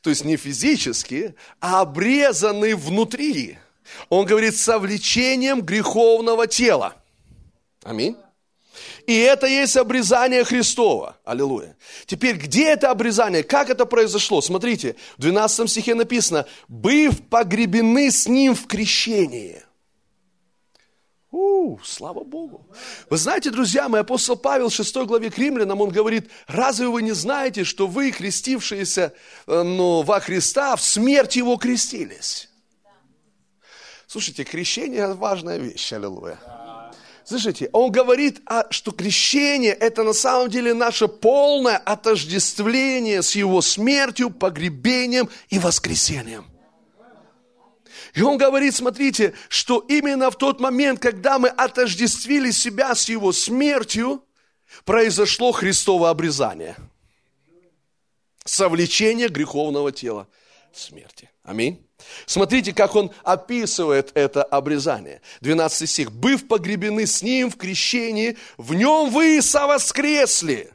То 0.00 0.10
есть 0.10 0.24
не 0.24 0.36
физически, 0.36 1.34
а 1.60 1.82
обрезаны 1.82 2.74
внутри. 2.76 3.58
Он 4.08 4.24
говорит, 4.24 4.56
совлечением 4.56 5.62
греховного 5.62 6.46
тела. 6.46 6.94
Аминь. 7.82 8.16
И 9.06 9.16
это 9.18 9.46
есть 9.46 9.76
обрезание 9.76 10.44
Христова. 10.44 11.16
Аллилуйя. 11.24 11.76
Теперь, 12.06 12.36
где 12.36 12.68
это 12.68 12.90
обрезание? 12.90 13.42
Как 13.42 13.68
это 13.68 13.84
произошло? 13.84 14.40
Смотрите, 14.40 14.96
в 15.16 15.22
12 15.22 15.68
стихе 15.68 15.94
написано, 15.94 16.46
«Быв 16.68 17.20
погребены 17.28 18.10
с 18.10 18.28
Ним 18.28 18.54
в 18.54 18.66
крещении». 18.66 19.62
У, 21.32 21.78
слава 21.84 22.24
Богу. 22.24 22.66
Вы 23.08 23.16
знаете, 23.16 23.50
друзья 23.50 23.88
мои, 23.88 24.00
апостол 24.00 24.36
Павел 24.36 24.68
в 24.68 24.74
6 24.74 24.96
главе 25.06 25.30
к 25.30 25.38
римлянам, 25.38 25.80
он 25.80 25.90
говорит, 25.90 26.28
разве 26.48 26.88
вы 26.88 27.02
не 27.02 27.12
знаете, 27.12 27.62
что 27.62 27.86
вы, 27.86 28.10
крестившиеся 28.10 29.12
ну, 29.46 30.02
во 30.02 30.18
Христа, 30.18 30.74
в 30.74 30.82
смерть 30.82 31.36
Его 31.36 31.56
крестились? 31.56 32.48
Слушайте, 34.08 34.42
крещение– 34.42 35.14
важная 35.14 35.58
вещь, 35.58 35.92
аллилуйя. 35.92 36.40
Слышите, 37.24 37.70
он 37.72 37.92
говорит, 37.92 38.40
что 38.70 38.90
крещение– 38.90 39.72
это 39.80 40.02
на 40.02 40.14
самом 40.14 40.50
деле 40.50 40.74
наше 40.74 41.06
полное 41.06 41.76
отождествление 41.76 43.22
с 43.22 43.36
Его 43.36 43.60
смертью, 43.60 44.30
погребением 44.30 45.28
и 45.48 45.60
воскресением. 45.60 46.46
И 48.14 48.22
он 48.22 48.38
говорит, 48.38 48.74
смотрите, 48.74 49.34
что 49.48 49.78
именно 49.78 50.30
в 50.30 50.36
тот 50.36 50.60
момент, 50.60 51.00
когда 51.00 51.38
мы 51.38 51.48
отождествили 51.48 52.50
себя 52.50 52.94
с 52.94 53.08
его 53.08 53.32
смертью, 53.32 54.24
произошло 54.84 55.52
Христово 55.52 56.10
обрезание. 56.10 56.76
Совлечение 58.44 59.28
греховного 59.28 59.92
тела 59.92 60.26
смерти. 60.72 61.30
Аминь. 61.44 61.84
Смотрите, 62.26 62.72
как 62.72 62.94
он 62.96 63.10
описывает 63.22 64.10
это 64.14 64.42
обрезание. 64.42 65.20
12 65.40 65.88
стих. 65.88 66.12
«Быв 66.12 66.48
погребены 66.48 67.06
с 67.06 67.22
ним 67.22 67.50
в 67.50 67.56
крещении, 67.56 68.36
в 68.56 68.74
нем 68.74 69.10
вы 69.10 69.42
совоскресли, 69.42 70.72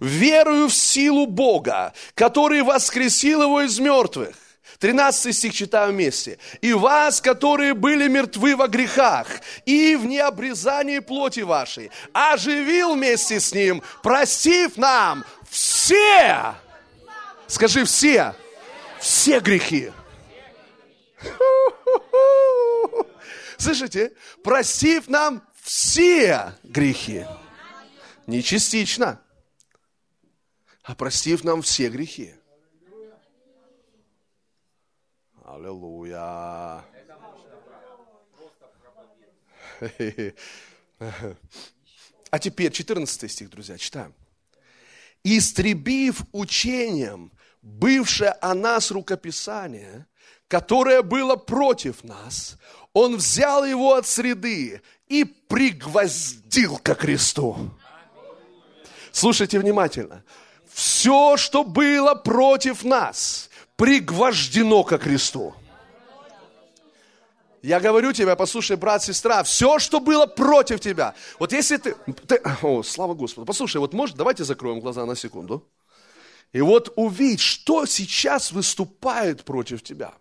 верую 0.00 0.68
в 0.68 0.74
силу 0.74 1.26
Бога, 1.26 1.92
который 2.14 2.62
воскресил 2.62 3.42
его 3.42 3.62
из 3.62 3.78
мертвых, 3.78 4.36
13 4.78 5.36
стих 5.36 5.54
читаем 5.54 5.94
вместе. 5.94 6.38
«И 6.60 6.72
вас, 6.72 7.20
которые 7.20 7.74
были 7.74 8.08
мертвы 8.08 8.54
во 8.54 8.68
грехах 8.68 9.26
и 9.66 9.96
в 9.96 10.06
необрезании 10.06 11.00
плоти 11.00 11.40
вашей, 11.40 11.90
оживил 12.12 12.94
вместе 12.94 13.40
с 13.40 13.52
Ним, 13.52 13.82
простив 14.02 14.76
нам 14.76 15.24
все, 15.48 16.54
скажи 17.48 17.84
все, 17.84 18.34
все 19.00 19.40
грехи». 19.40 19.90
Слышите? 23.58 24.12
Простив 24.44 25.08
нам 25.08 25.42
все 25.62 26.52
грехи. 26.62 27.26
Не 28.28 28.42
частично, 28.42 29.20
а 30.84 30.94
простив 30.94 31.42
нам 31.42 31.62
все 31.62 31.88
грехи. 31.88 32.37
Аллилуйя. 35.54 36.84
А 42.30 42.38
теперь 42.38 42.70
14 42.70 43.30
стих, 43.30 43.48
друзья, 43.48 43.78
читаем. 43.78 44.12
«Истребив 45.24 46.22
учением 46.32 47.32
бывшее 47.62 48.32
о 48.32 48.54
нас 48.54 48.90
рукописание, 48.90 50.06
которое 50.48 51.00
было 51.02 51.36
против 51.36 52.04
нас, 52.04 52.58
он 52.92 53.16
взял 53.16 53.64
его 53.64 53.94
от 53.94 54.06
среды 54.06 54.82
и 55.06 55.24
пригвоздил 55.24 56.76
ко 56.78 56.94
кресту». 56.94 57.70
Слушайте 59.12 59.58
внимательно. 59.58 60.22
Все, 60.70 61.38
что 61.38 61.64
было 61.64 62.14
против 62.14 62.84
нас, 62.84 63.47
пригвождено 63.78 64.82
ко 64.84 64.98
кресту. 64.98 65.54
Я 67.62 67.80
говорю 67.80 68.12
тебе, 68.12 68.36
послушай, 68.36 68.76
брат, 68.76 69.02
сестра, 69.02 69.42
все, 69.42 69.78
что 69.78 70.00
было 70.00 70.26
против 70.26 70.80
тебя. 70.80 71.14
Вот 71.38 71.52
если 71.52 71.76
ты, 71.76 71.94
ты 72.26 72.40
о, 72.62 72.82
слава 72.82 73.14
Господу, 73.14 73.46
послушай, 73.46 73.78
вот 73.78 73.92
может, 73.92 74.16
давайте 74.16 74.44
закроем 74.44 74.80
глаза 74.80 75.06
на 75.06 75.16
секунду. 75.16 75.66
И 76.52 76.60
вот 76.60 76.92
увидь, 76.96 77.40
что 77.40 77.86
сейчас 77.86 78.52
выступает 78.52 79.44
против 79.44 79.82
тебя. 79.82 80.12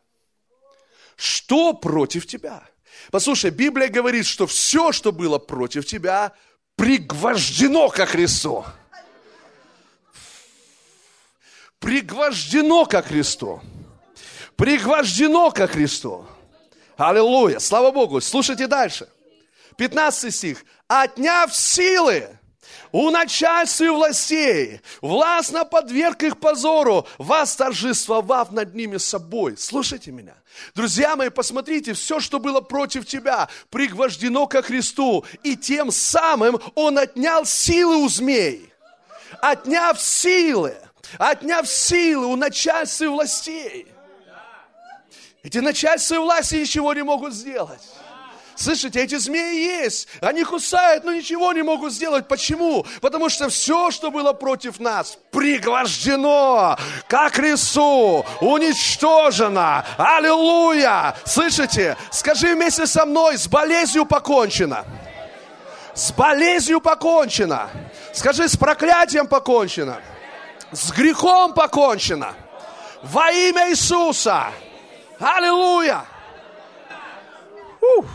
Что 1.15 1.73
против 1.73 2.27
тебя? 2.27 2.63
Послушай, 3.11 3.51
Библия 3.51 3.87
говорит, 3.87 4.25
что 4.25 4.45
все, 4.45 4.91
что 4.91 5.11
было 5.11 5.39
против 5.39 5.85
тебя, 5.85 6.33
пригвождено 6.75 7.89
ко 7.89 8.05
Христу 8.05 8.65
пригвождено 11.79 12.85
ко 12.85 13.01
Христу. 13.01 13.61
Пригвождено 14.55 15.51
ко 15.51 15.67
Христу. 15.67 16.25
Аллилуйя. 16.97 17.59
Слава 17.59 17.91
Богу. 17.91 18.21
Слушайте 18.21 18.67
дальше. 18.67 19.07
15 19.77 20.33
стих. 20.33 20.65
Отняв 20.87 21.55
силы 21.55 22.27
у 22.91 23.09
начальства 23.11 23.83
и 23.83 23.89
властей, 23.89 24.81
властно 25.01 25.65
подверг 25.65 26.23
их 26.23 26.39
позору, 26.39 27.05
вас 27.17 27.55
торжествовав 27.55 28.51
над 28.51 28.73
ними 28.73 28.97
собой. 28.97 29.57
Слушайте 29.57 30.11
меня. 30.11 30.35
Друзья 30.73 31.15
мои, 31.15 31.29
посмотрите, 31.29 31.93
все, 31.93 32.19
что 32.19 32.39
было 32.39 32.61
против 32.61 33.05
тебя, 33.05 33.49
пригвождено 33.69 34.47
ко 34.47 34.61
Христу, 34.61 35.25
и 35.43 35.55
тем 35.55 35.91
самым 35.91 36.59
Он 36.75 36.97
отнял 36.97 37.45
силы 37.45 37.97
у 37.97 38.09
змей. 38.09 38.73
Отняв 39.41 40.01
силы 40.01 40.77
отняв 41.17 41.67
силы 41.67 42.27
у 42.27 42.35
начальства 42.35 43.05
и 43.05 43.07
властей. 43.07 43.87
Эти 45.43 45.59
начальства 45.59 46.15
и 46.15 46.17
власти 46.17 46.55
ничего 46.55 46.93
не 46.93 47.03
могут 47.03 47.33
сделать. 47.33 47.81
Слышите, 48.57 49.01
эти 49.01 49.15
змеи 49.15 49.83
есть, 49.83 50.07
они 50.19 50.43
кусают, 50.43 51.03
но 51.03 51.13
ничего 51.13 51.53
не 51.53 51.61
могут 51.61 51.93
сделать. 51.93 52.27
Почему? 52.27 52.87
Потому 53.01 53.29
что 53.29 53.49
все, 53.49 53.91
что 53.91 54.09
было 54.09 54.33
против 54.33 54.79
нас, 54.79 55.19
пригвождено 55.31 56.75
как 57.07 57.33
кресту, 57.33 58.25
уничтожено. 58.41 59.85
Аллилуйя! 59.97 61.15
Слышите? 61.23 61.95
Скажи 62.09 62.55
вместе 62.55 62.87
со 62.87 63.05
мной, 63.05 63.37
с 63.37 63.47
болезнью 63.47 64.07
покончено. 64.07 64.85
С 65.93 66.11
болезнью 66.11 66.81
покончено. 66.81 67.69
Скажи, 68.11 68.49
с 68.49 68.57
проклятием 68.57 69.27
покончено 69.27 70.01
с 70.71 70.91
грехом 70.91 71.53
покончено. 71.53 72.33
Во 73.03 73.31
имя 73.31 73.69
Иисуса. 73.69 74.51
Аллилуйя. 75.19 76.05
Ух. 77.81 78.05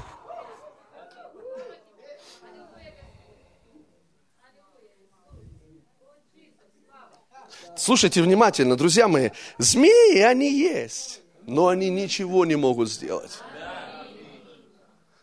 Слушайте 7.75 8.23
внимательно, 8.23 8.77
друзья 8.77 9.09
мои, 9.09 9.31
змеи, 9.59 10.21
они 10.21 10.53
есть, 10.53 11.21
но 11.47 11.69
они 11.69 11.91
ничего 11.91 12.45
не 12.45 12.55
могут 12.55 12.91
сделать. 12.91 13.41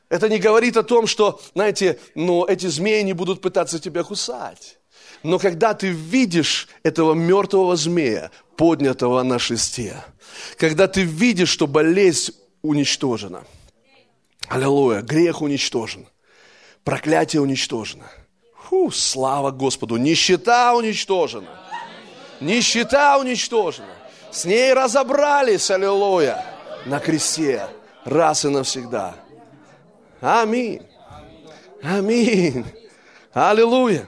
Это 0.09 0.27
не 0.27 0.39
говорит 0.39 0.75
о 0.75 0.83
том, 0.83 1.05
что, 1.05 1.39
знаете, 1.53 1.99
ну, 2.15 2.43
эти 2.43 2.65
змеи 2.65 3.01
не 3.03 3.13
будут 3.13 3.41
пытаться 3.41 3.79
тебя 3.79 4.03
кусать. 4.03 4.78
Но 5.23 5.37
когда 5.39 5.73
ты 5.73 5.87
видишь 5.87 6.67
этого 6.83 7.13
мертвого 7.13 7.75
змея, 7.75 8.31
поднятого 8.55 9.23
на 9.23 9.39
шесте, 9.39 9.97
когда 10.57 10.87
ты 10.87 11.01
видишь, 11.01 11.49
что 11.49 11.67
болезнь 11.67 12.33
уничтожена, 12.61 13.43
аллилуйя, 14.47 15.01
грех 15.01 15.41
уничтожен, 15.41 16.07
проклятие 16.83 17.41
уничтожено, 17.41 18.05
Фу, 18.69 18.91
слава 18.91 19.51
Господу, 19.51 19.97
нищета 19.97 20.75
уничтожена, 20.75 21.49
нищета 22.39 23.17
уничтожена, 23.17 23.95
с 24.31 24.45
ней 24.45 24.73
разобрались, 24.73 25.71
аллилуйя, 25.71 26.45
на 26.85 26.99
кресте, 26.99 27.67
раз 28.05 28.45
и 28.45 28.49
навсегда. 28.49 29.15
Аминь. 30.21 30.81
Аминь. 31.81 32.65
Аллилуйя. 33.33 34.07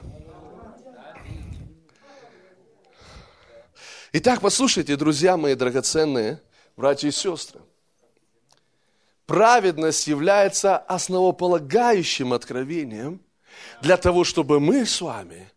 Итак, 4.13 4.41
послушайте, 4.41 4.97
друзья 4.97 5.37
мои 5.37 5.55
драгоценные, 5.55 6.41
братья 6.75 7.07
и 7.07 7.11
сестры. 7.11 7.61
Праведность 9.25 10.05
является 10.05 10.77
основополагающим 10.77 12.33
откровением 12.33 13.21
для 13.81 13.95
того, 13.95 14.25
чтобы 14.25 14.59
мы 14.59 14.85
с 14.85 14.99
вами 14.99 15.49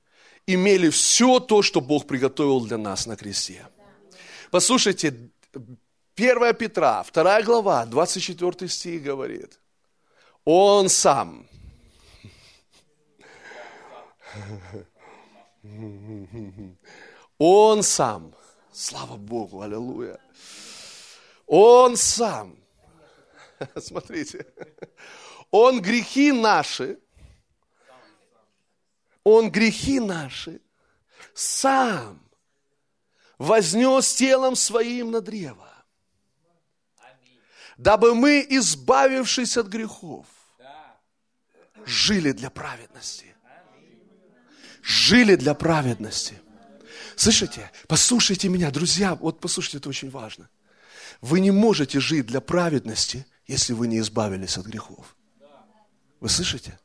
имели 0.46 0.88
все 0.90 1.40
то, 1.40 1.62
что 1.62 1.80
Бог 1.80 2.06
приготовил 2.06 2.64
для 2.64 2.78
нас 2.78 3.06
на 3.06 3.16
кресте. 3.16 3.66
Послушайте, 4.52 5.30
1 6.14 6.54
Петра, 6.54 7.04
2 7.12 7.42
глава, 7.42 7.84
24 7.86 8.70
стих 8.70 9.02
говорит, 9.02 9.58
Он 10.44 10.88
сам 10.88 11.48
Он 17.38 17.82
сам 17.82 18.32
Слава 18.74 19.16
Богу, 19.16 19.62
аллилуйя. 19.62 20.18
Он 21.46 21.96
сам, 21.96 22.58
смотрите, 23.78 24.46
Он 25.52 25.80
грехи 25.80 26.32
наши, 26.32 26.98
Он 29.22 29.48
грехи 29.48 30.00
наши 30.00 30.60
сам 31.34 32.20
вознес 33.38 34.12
телом 34.14 34.56
своим 34.56 35.12
на 35.12 35.20
древо, 35.20 35.72
дабы 37.76 38.16
мы, 38.16 38.44
избавившись 38.48 39.56
от 39.56 39.68
грехов, 39.68 40.26
жили 41.86 42.32
для 42.32 42.50
праведности. 42.50 43.36
Жили 44.82 45.36
для 45.36 45.54
праведности. 45.54 46.43
Слышите? 47.16 47.70
Послушайте 47.86 48.48
меня, 48.48 48.70
друзья, 48.70 49.14
вот 49.14 49.40
послушайте, 49.40 49.78
это 49.78 49.88
очень 49.88 50.10
важно. 50.10 50.48
Вы 51.20 51.40
не 51.40 51.50
можете 51.50 52.00
жить 52.00 52.26
для 52.26 52.40
праведности, 52.40 53.26
если 53.46 53.72
вы 53.72 53.88
не 53.88 53.98
избавились 53.98 54.58
от 54.58 54.66
грехов. 54.66 55.16
Вы 56.20 56.28
слышите? 56.28 56.78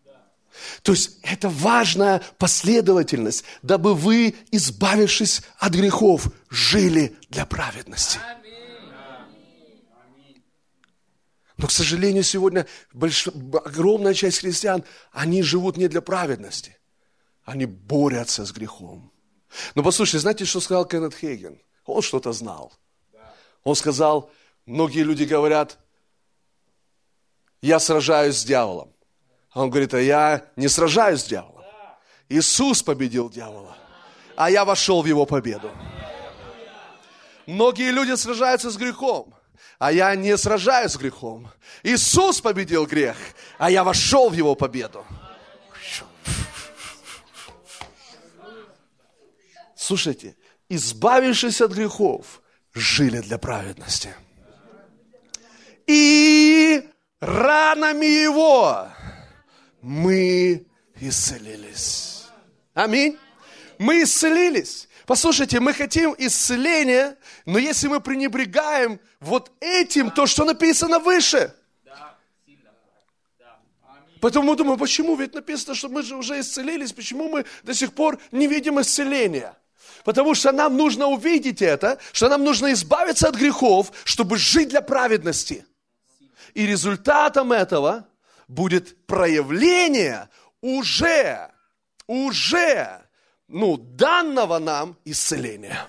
То 0.82 0.92
есть 0.92 1.20
это 1.24 1.50
важная 1.50 2.22
последовательность, 2.38 3.46
дабы 3.62 3.94
вы, 3.94 4.36
избавившись 4.52 5.42
от 5.58 5.74
грехов, 5.74 6.28
жили 6.50 7.16
для 7.30 7.46
праведности. 7.46 8.20
Но, 11.58 11.68
к 11.68 11.72
сожалению, 11.72 12.24
сегодня 12.24 12.66
больш... 12.94 13.28
огромная 13.28 14.14
часть 14.14 14.40
христиан, 14.40 14.84
они 15.12 15.44
живут 15.44 15.76
не 15.76 15.90
для 15.90 16.02
праведности. 16.02 16.78
Они 17.44 17.66
борются 17.66 18.46
с 18.46 18.52
грехом. 18.52 19.12
Но 19.76 19.84
послушайте, 19.84 20.20
знаете, 20.20 20.46
что 20.46 20.60
сказал 20.60 20.86
Кеннет 20.86 21.16
Хейген? 21.16 21.60
Он 21.86 22.02
что-то 22.02 22.32
знал. 22.34 22.74
Он 23.64 23.76
сказал, 23.76 24.32
многие 24.66 25.04
люди 25.04 25.24
говорят, 25.24 25.78
я 27.62 27.80
сражаюсь 27.80 28.38
с 28.38 28.44
дьяволом. 28.44 28.94
А 29.52 29.62
он 29.62 29.70
говорит, 29.70 29.94
а 29.94 30.00
я 30.00 30.46
не 30.56 30.68
сражаюсь 30.68 31.22
с 31.22 31.26
дьяволом. 31.26 31.64
Иисус 32.30 32.84
победил 32.84 33.30
дьявола, 33.30 33.76
а 34.36 34.52
я 34.52 34.64
вошел 34.64 35.02
в 35.02 35.08
его 35.08 35.26
победу. 35.26 35.72
Многие 37.48 37.92
люди 37.92 38.16
сражаются 38.16 38.70
с 38.70 38.78
грехом, 38.78 39.34
а 39.80 39.92
я 39.92 40.16
не 40.16 40.38
сражаюсь 40.38 40.92
с 40.92 40.98
грехом. 40.98 41.50
Иисус 41.82 42.40
победил 42.40 42.86
грех, 42.86 43.18
а 43.58 43.72
я 43.72 43.84
вошел 43.84 44.30
в 44.30 44.34
его 44.34 44.54
победу. 44.54 45.04
Слушайте, 49.90 50.36
избавившись 50.70 51.62
от 51.62 51.72
грехов, 51.72 52.44
жили 52.76 53.22
для 53.22 53.40
праведности. 53.40 54.14
И 55.88 56.88
ранами 57.20 58.06
его 58.06 58.88
мы 59.82 60.68
исцелились. 61.02 62.26
Аминь. 62.76 63.18
Мы 63.80 64.04
исцелились. 64.04 64.88
Послушайте, 65.08 65.60
мы 65.60 65.74
хотим 65.74 66.14
исцеления, 66.20 67.18
но 67.48 67.58
если 67.58 67.88
мы 67.88 68.00
пренебрегаем 68.00 69.00
вот 69.20 69.52
этим, 69.60 70.12
то, 70.12 70.28
что 70.28 70.46
написано 70.46 71.00
выше. 71.00 71.52
Поэтому 74.22 74.52
мы 74.52 74.56
думаем, 74.56 74.78
почему? 74.78 75.16
Ведь 75.16 75.34
написано, 75.34 75.74
что 75.74 75.90
мы 75.90 76.04
же 76.04 76.16
уже 76.16 76.40
исцелились, 76.40 76.94
почему 76.94 77.28
мы 77.28 77.46
до 77.64 77.74
сих 77.74 77.94
пор 77.94 78.20
не 78.32 78.46
видим 78.46 78.80
исцеления? 78.80 79.56
Потому 80.10 80.34
что 80.34 80.52
нам 80.52 80.76
нужно 80.76 81.06
увидеть 81.06 81.62
это, 81.62 82.00
что 82.14 82.30
нам 82.30 82.44
нужно 82.44 82.74
избавиться 82.74 83.28
от 83.28 83.36
грехов, 83.36 83.92
чтобы 84.06 84.40
жить 84.40 84.70
для 84.70 84.82
праведности. 84.82 85.68
И 86.56 86.66
результатом 86.66 87.52
этого 87.52 88.08
будет 88.48 89.06
проявление 89.06 90.28
уже, 90.62 91.52
уже, 92.08 93.04
ну, 93.48 93.78
данного 93.78 94.58
нам 94.58 94.98
исцеления. 95.06 95.86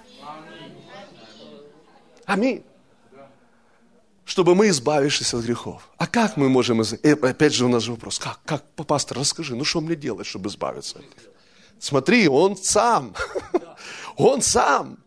Аминь. 2.26 2.62
Чтобы 4.26 4.54
мы 4.54 4.68
избавились 4.68 5.32
от 5.32 5.44
грехов. 5.44 5.88
А 5.96 6.06
как 6.06 6.36
мы 6.36 6.50
можем... 6.50 6.82
Из... 6.82 6.92
И 6.92 7.10
опять 7.12 7.54
же 7.54 7.64
у 7.64 7.68
нас 7.68 7.84
же 7.84 7.92
вопрос. 7.92 8.18
Как? 8.18 8.38
Как? 8.44 8.64
Пастор, 8.86 9.16
расскажи, 9.16 9.56
ну 9.56 9.64
что 9.64 9.80
мне 9.80 9.96
делать, 9.96 10.26
чтобы 10.26 10.50
избавиться 10.50 10.98
от 10.98 11.04
них? 11.04 11.30
Смотри, 11.78 12.28
он 12.28 12.58
сам. 12.58 13.14
Он 14.20 14.42
сам. 14.42 14.98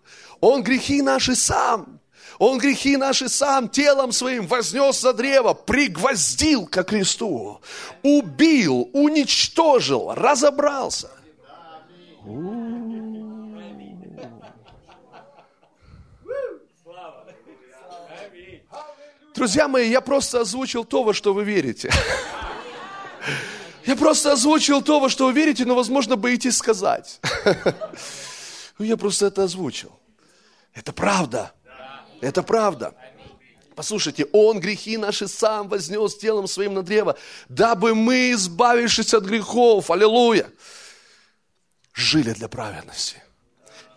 Он 0.42 0.64
грехи 0.64 1.02
наши 1.02 1.36
сам. 1.36 2.00
Он 2.40 2.58
грехи 2.58 2.98
наши 2.98 3.30
сам 3.30 3.70
телом 3.70 4.12
своим 4.12 4.48
вознес 4.48 5.00
за 5.00 5.14
древо, 5.14 5.54
пригвоздил 5.54 6.66
ко 6.66 6.84
кресту, 6.84 7.62
убил, 8.02 8.90
уничтожил, 8.92 10.14
разобрался. 10.14 11.10
Друзья 19.36 19.68
мои, 19.68 19.90
я 19.90 20.02
просто 20.02 20.42
озвучил 20.42 20.86
то, 20.86 21.04
во 21.04 21.14
что 21.14 21.34
вы 21.34 21.44
верите. 21.44 21.92
Я 23.86 23.96
просто 23.96 24.32
озвучил 24.32 24.82
то, 24.82 25.00
во 25.00 25.10
что 25.10 25.26
вы 25.26 25.34
верите, 25.34 25.66
но, 25.66 25.76
возможно, 25.76 26.16
боитесь 26.16 26.58
сказать. 26.58 27.20
Ну, 28.78 28.86
я 28.86 28.98
просто 28.98 29.28
это 29.28 29.44
озвучил. 29.44 29.92
Это 30.74 30.92
правда. 30.94 31.54
Это 32.22 32.44
правда. 32.44 32.96
Послушайте, 33.76 34.28
Он 34.32 34.60
грехи 34.60 34.98
наши 34.98 35.28
сам 35.28 35.68
вознес 35.68 36.16
телом 36.16 36.48
своим 36.48 36.74
на 36.76 36.84
древо, 36.84 37.18
дабы 37.50 37.96
мы, 37.96 38.32
избавившись 38.32 39.14
от 39.14 39.24
грехов, 39.24 39.90
аллилуйя, 39.90 40.50
жили 41.94 42.34
для 42.34 42.48
праведности. 42.48 43.24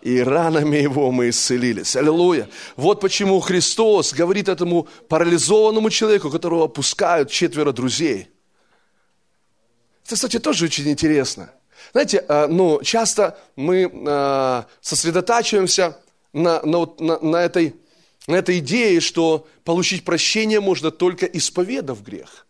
И 0.02 0.20
ранами 0.20 0.76
Его 0.76 1.10
мы 1.10 1.30
исцелились. 1.30 1.96
Аллилуйя. 1.96 2.48
Вот 2.76 3.00
почему 3.00 3.40
Христос 3.40 4.12
говорит 4.12 4.48
этому 4.48 4.88
парализованному 5.08 5.90
человеку, 5.90 6.30
которого 6.30 6.66
опускают 6.66 7.30
четверо 7.30 7.72
друзей. 7.72 8.28
Это, 10.04 10.14
кстати, 10.14 10.38
тоже 10.38 10.66
очень 10.66 10.88
интересно. 10.88 11.50
Знаете, 11.92 12.24
э, 12.28 12.46
ну, 12.46 12.80
часто 12.82 13.38
мы 13.56 13.90
э, 13.92 14.62
сосредотачиваемся 14.80 15.98
на, 16.32 16.60
на, 16.62 16.86
на, 16.98 17.18
на 17.20 17.36
этой 17.36 17.74
на 18.26 18.36
этой 18.36 18.58
идее, 18.58 19.00
что 19.00 19.46
получить 19.64 20.04
прощение 20.04 20.60
можно 20.60 20.90
только 20.90 21.26
исповедав 21.26 22.02
грех. 22.02 22.46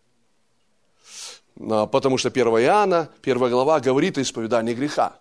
А, 1.60 1.86
потому 1.86 2.18
что 2.18 2.28
1 2.28 2.46
Иоанна, 2.46 3.10
1 3.22 3.38
глава 3.50 3.80
говорит 3.80 4.18
о 4.18 4.22
исповедании 4.22 4.74
греха. 4.74 5.18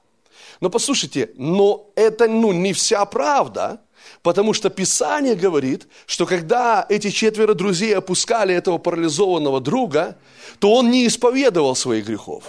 Но 0.62 0.70
послушайте, 0.70 1.32
но 1.36 1.92
это 1.96 2.28
ну, 2.28 2.54
не 2.54 2.72
вся 2.72 3.04
правда, 3.06 3.82
потому 4.22 4.54
что 4.54 4.70
Писание 4.70 5.36
говорит, 5.36 5.88
что 6.06 6.26
когда 6.26 6.86
эти 6.88 7.10
четверо 7.10 7.54
друзей 7.54 7.96
опускали 7.96 8.56
этого 8.56 8.78
парализованного 8.78 9.60
друга, 9.60 10.18
то 10.60 10.74
он 10.74 10.90
не 10.92 11.08
исповедовал 11.08 11.76
своих 11.76 12.06
грехов. 12.06 12.46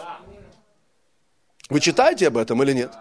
Вы 1.68 1.80
читаете 1.80 2.28
об 2.28 2.36
этом 2.36 2.62
или 2.62 2.72
нет? 2.72 2.92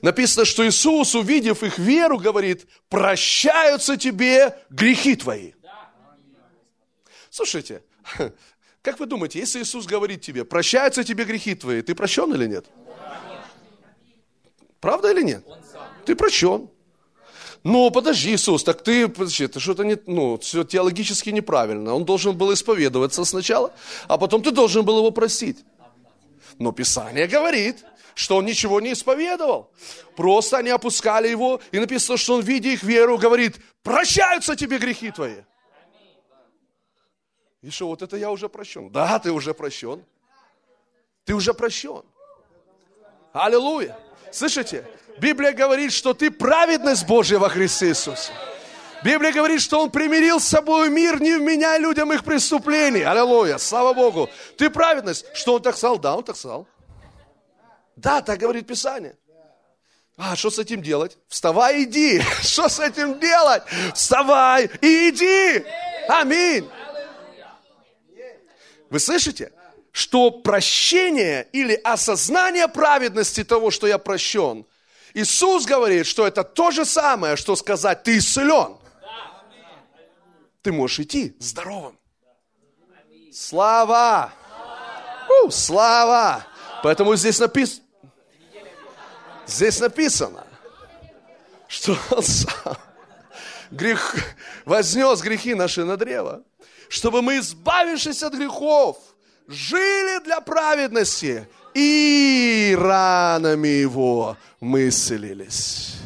Написано, 0.00 0.46
что 0.46 0.66
Иисус, 0.66 1.14
увидев 1.14 1.62
их 1.62 1.78
веру, 1.78 2.18
говорит, 2.18 2.66
прощаются 2.88 3.96
тебе 3.96 4.56
грехи 4.70 5.16
твои. 5.16 5.52
Слушайте, 7.28 7.82
как 8.82 8.98
вы 8.98 9.06
думаете, 9.06 9.38
если 9.38 9.60
Иисус 9.60 9.84
говорит 9.84 10.22
тебе, 10.22 10.44
прощаются 10.44 11.04
тебе 11.04 11.24
грехи 11.24 11.54
твои, 11.54 11.82
ты 11.82 11.94
прощен 11.94 12.32
или 12.32 12.46
нет? 12.46 12.66
Правда 14.80 15.10
или 15.10 15.22
нет? 15.22 15.44
Ты 16.06 16.14
прощен. 16.14 16.70
Ну, 17.64 17.90
подожди, 17.90 18.34
Иисус, 18.34 18.62
так 18.62 18.82
ты, 18.82 19.08
подожди, 19.08 19.44
это 19.44 19.60
что-то 19.60 19.82
не, 19.82 19.98
ну, 20.06 20.38
все 20.38 20.62
теологически 20.64 21.30
неправильно. 21.30 21.94
Он 21.94 22.04
должен 22.04 22.36
был 22.36 22.54
исповедоваться 22.54 23.24
сначала, 23.24 23.74
а 24.06 24.16
потом 24.16 24.42
ты 24.42 24.52
должен 24.52 24.84
был 24.84 24.98
его 24.98 25.10
простить. 25.10 25.64
Но 26.58 26.72
Писание 26.72 27.26
говорит, 27.26 27.84
что 28.16 28.36
он 28.36 28.46
ничего 28.46 28.80
не 28.80 28.94
исповедовал. 28.94 29.70
Просто 30.16 30.56
они 30.56 30.70
опускали 30.70 31.28
его, 31.28 31.60
и 31.70 31.78
написано, 31.78 32.16
что 32.16 32.36
он, 32.36 32.40
видя 32.40 32.70
их 32.70 32.82
веру, 32.82 33.18
говорит, 33.18 33.56
прощаются 33.82 34.56
тебе 34.56 34.78
грехи 34.78 35.10
твои. 35.10 35.42
И 37.60 37.68
что, 37.68 37.88
вот 37.88 38.00
это 38.00 38.16
я 38.16 38.30
уже 38.30 38.48
прощен. 38.48 38.88
Да, 38.88 39.18
ты 39.18 39.30
уже 39.30 39.52
прощен. 39.52 40.02
Ты 41.26 41.34
уже 41.34 41.52
прощен. 41.52 42.04
Аллилуйя. 43.34 43.98
Слышите? 44.32 44.88
Библия 45.18 45.52
говорит, 45.52 45.92
что 45.92 46.14
ты 46.14 46.30
праведность 46.30 47.06
Божья 47.06 47.38
во 47.38 47.50
Христе 47.50 47.88
Иисусе. 47.88 48.32
Библия 49.04 49.30
говорит, 49.30 49.60
что 49.60 49.82
Он 49.82 49.90
примирил 49.90 50.40
с 50.40 50.44
собой 50.44 50.88
мир, 50.88 51.20
не 51.20 51.34
вменяя 51.34 51.78
людям 51.78 52.10
их 52.14 52.24
преступлений. 52.24 53.02
Аллилуйя, 53.02 53.58
слава 53.58 53.92
Богу. 53.92 54.30
Ты 54.56 54.70
праведность. 54.70 55.26
Что 55.34 55.56
Он 55.56 55.62
так 55.62 55.76
сказал? 55.76 55.98
Да, 55.98 56.16
Он 56.16 56.24
так 56.24 56.36
сказал. 56.36 56.66
Да, 57.96 58.22
так 58.22 58.38
говорит 58.38 58.66
Писание. 58.66 59.16
А 60.16 60.36
что 60.36 60.50
с 60.50 60.58
этим 60.58 60.82
делать? 60.82 61.18
Вставай, 61.28 61.84
иди. 61.84 62.22
Что 62.42 62.70
с 62.70 62.80
этим 62.80 63.20
делать? 63.20 63.62
Вставай 63.94 64.70
и 64.80 65.10
иди. 65.10 65.64
Аминь. 66.08 66.66
Вы 68.88 68.98
слышите? 68.98 69.52
что 69.96 70.30
прощение 70.30 71.48
или 71.52 71.72
осознание 71.72 72.68
праведности 72.68 73.42
того, 73.44 73.70
что 73.70 73.86
я 73.86 73.96
прощен, 73.96 74.66
Иисус 75.14 75.64
говорит, 75.64 76.06
что 76.06 76.26
это 76.26 76.44
то 76.44 76.70
же 76.70 76.84
самое, 76.84 77.36
что 77.36 77.56
сказать, 77.56 78.02
ты 78.02 78.18
исцелен. 78.18 78.76
Ты 80.60 80.72
можешь 80.72 81.00
идти 81.00 81.34
здоровым. 81.40 81.98
Слава! 83.32 84.34
Слава! 85.48 86.44
Поэтому 86.82 87.16
здесь 87.16 87.38
написано, 87.38 87.85
здесь 89.46 89.80
написано, 89.80 90.44
что 91.68 91.96
он 92.10 92.22
сам 92.22 92.76
грех, 93.70 94.14
вознес 94.64 95.20
грехи 95.20 95.54
наши 95.54 95.84
на 95.84 95.96
древо, 95.96 96.42
чтобы 96.88 97.22
мы, 97.22 97.38
избавившись 97.38 98.22
от 98.22 98.34
грехов, 98.34 98.98
жили 99.48 100.22
для 100.24 100.40
праведности, 100.40 101.48
и 101.74 102.76
ранами 102.78 103.68
его 103.68 104.36
мы 104.60 104.88
исцелились. 104.88 105.96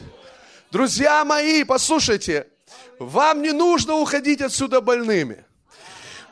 Друзья 0.71 1.25
мои, 1.25 1.65
послушайте, 1.65 2.47
вам 2.99 3.43
не 3.43 3.53
нужно 3.53 3.95
уходить 3.95 4.41
отсюда 4.41 4.81
больными. 4.81 5.45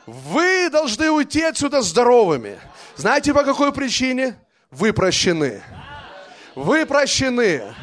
Вы 0.05 0.69
должны 0.69 1.09
уйти 1.11 1.41
отсюда 1.41 1.81
здоровыми. 1.81 2.59
Знаете, 2.95 3.33
по 3.33 3.43
какой 3.43 3.71
причине? 3.71 4.39
Вы 4.71 4.91
прощены. 4.93 5.63
Вы 6.59 6.85
прощены. 6.85 7.73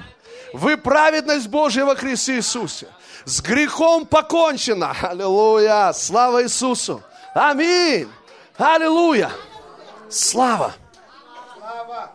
Вы 0.53 0.77
праведность 0.77 1.49
Божья 1.49 1.87
во 1.87 1.97
Христе 1.97 2.37
Иисусе. 2.37 2.89
С 3.25 3.41
грехом 3.41 4.05
покончено. 4.05 4.95
Аллилуйя. 5.01 5.93
Слава 5.95 6.43
Иисусу. 6.43 7.03
Аминь. 7.35 8.07
Аллилуйя. 8.59 9.31
Слава. 10.11 10.75
Слава. 11.57 12.13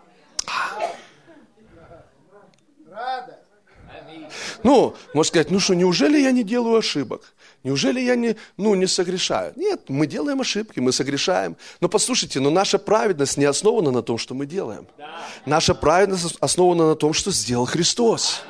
Ну, 4.61 4.95
можно 5.15 5.27
сказать, 5.27 5.49
ну 5.49 5.59
что, 5.59 5.73
неужели 5.73 6.19
я 6.19 6.31
не 6.31 6.43
делаю 6.43 6.77
ошибок? 6.77 7.33
Неужели 7.63 7.99
я 7.99 8.15
не, 8.15 8.35
ну, 8.57 8.73
не 8.73 8.87
согрешаю? 8.87 9.53
Нет, 9.55 9.83
мы 9.87 10.07
делаем 10.07 10.41
ошибки, 10.41 10.79
мы 10.79 10.91
согрешаем. 10.91 11.55
Но 11.79 11.89
послушайте, 11.89 12.39
но 12.39 12.49
наша 12.49 12.79
праведность 12.79 13.37
не 13.37 13.45
основана 13.45 13.91
на 13.91 14.01
том, 14.01 14.17
что 14.17 14.33
мы 14.33 14.47
делаем. 14.47 14.87
Наша 15.45 15.75
праведность 15.75 16.37
основана 16.39 16.87
на 16.87 16.95
том, 16.95 17.13
что 17.13 17.29
сделал 17.31 17.65
Христос. 17.65 18.41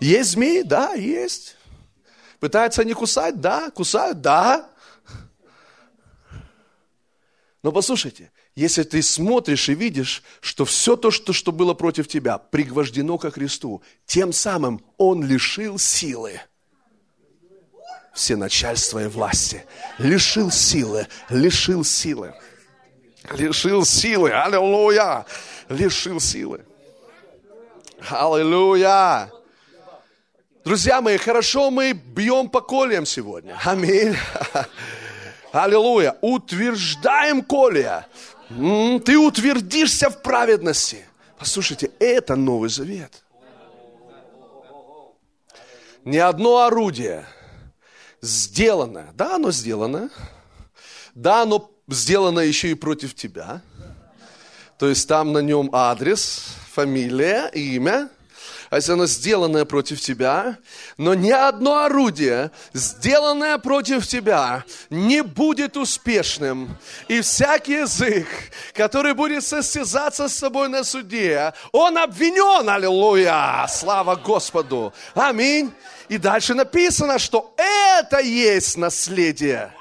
Есть 0.00 0.30
змеи? 0.30 0.62
Да, 0.62 0.94
есть. 0.94 1.56
Пытаются 2.40 2.82
они 2.82 2.94
кусать? 2.94 3.40
Да. 3.40 3.70
Кусают? 3.70 4.20
Да. 4.20 4.68
Но 7.62 7.70
послушайте, 7.70 8.32
если 8.56 8.82
ты 8.82 9.02
смотришь 9.02 9.68
и 9.68 9.74
видишь, 9.74 10.24
что 10.40 10.64
все 10.64 10.96
то, 10.96 11.12
что, 11.12 11.32
что 11.32 11.52
было 11.52 11.74
против 11.74 12.08
тебя, 12.08 12.38
пригвождено 12.38 13.18
ко 13.18 13.30
Христу, 13.30 13.82
тем 14.04 14.32
самым 14.32 14.84
Он 14.96 15.24
лишил 15.24 15.78
силы 15.78 16.40
все 18.16 18.34
начальства 18.34 19.04
и 19.04 19.06
власти. 19.08 19.64
Лишил 19.98 20.50
силы, 20.50 21.06
лишил 21.28 21.84
силы. 21.84 22.34
Лишил 23.32 23.84
силы, 23.84 24.30
аллилуйя, 24.30 25.26
лишил 25.68 26.18
силы. 26.18 26.64
Аллилуйя. 28.08 29.30
Друзья 30.64 31.00
мои, 31.00 31.18
хорошо 31.18 31.70
мы 31.70 31.92
бьем 31.92 32.48
по 32.48 32.60
кольям 32.60 33.04
сегодня. 33.04 33.58
Аминь. 33.64 34.16
Аллилуйя. 35.52 36.16
Утверждаем 36.22 37.42
колия. 37.42 38.06
Ты 38.48 39.18
утвердишься 39.18 40.08
в 40.08 40.22
праведности. 40.22 41.04
Послушайте, 41.38 41.90
это 41.98 42.34
Новый 42.34 42.70
Завет. 42.70 43.22
Ни 46.04 46.18
одно 46.18 46.62
орудие– 46.64 47.26
сделано. 48.26 49.06
Да, 49.14 49.36
оно 49.36 49.50
сделано. 49.52 50.10
Да, 51.14 51.42
оно 51.42 51.70
сделано 51.88 52.40
еще 52.40 52.70
и 52.70 52.74
против 52.74 53.14
тебя. 53.14 53.62
То 54.78 54.88
есть 54.88 55.08
там 55.08 55.32
на 55.32 55.38
нем 55.38 55.70
адрес, 55.72 56.42
фамилия, 56.70 57.48
имя. 57.54 58.10
А 58.68 58.76
если 58.76 58.92
оно 58.92 59.06
сделанное 59.06 59.64
против 59.64 60.00
тебя, 60.00 60.58
но 60.98 61.14
ни 61.14 61.30
одно 61.30 61.84
орудие, 61.84 62.50
сделанное 62.72 63.58
против 63.58 64.06
тебя, 64.06 64.64
не 64.90 65.22
будет 65.22 65.76
успешным. 65.76 66.76
И 67.06 67.20
всякий 67.20 67.80
язык, 67.80 68.26
который 68.74 69.14
будет 69.14 69.44
состязаться 69.44 70.28
с 70.28 70.38
тобой 70.38 70.68
на 70.68 70.82
суде, 70.82 71.54
он 71.70 71.96
обвинен, 71.96 72.68
аллилуйя, 72.68 73.66
слава 73.68 74.16
Господу. 74.16 74.92
Аминь. 75.14 75.72
И 76.08 76.18
дальше 76.18 76.54
написано, 76.54 77.18
что 77.18 77.54
это 77.56 78.20
есть 78.20 78.76
наследие. 78.76 79.72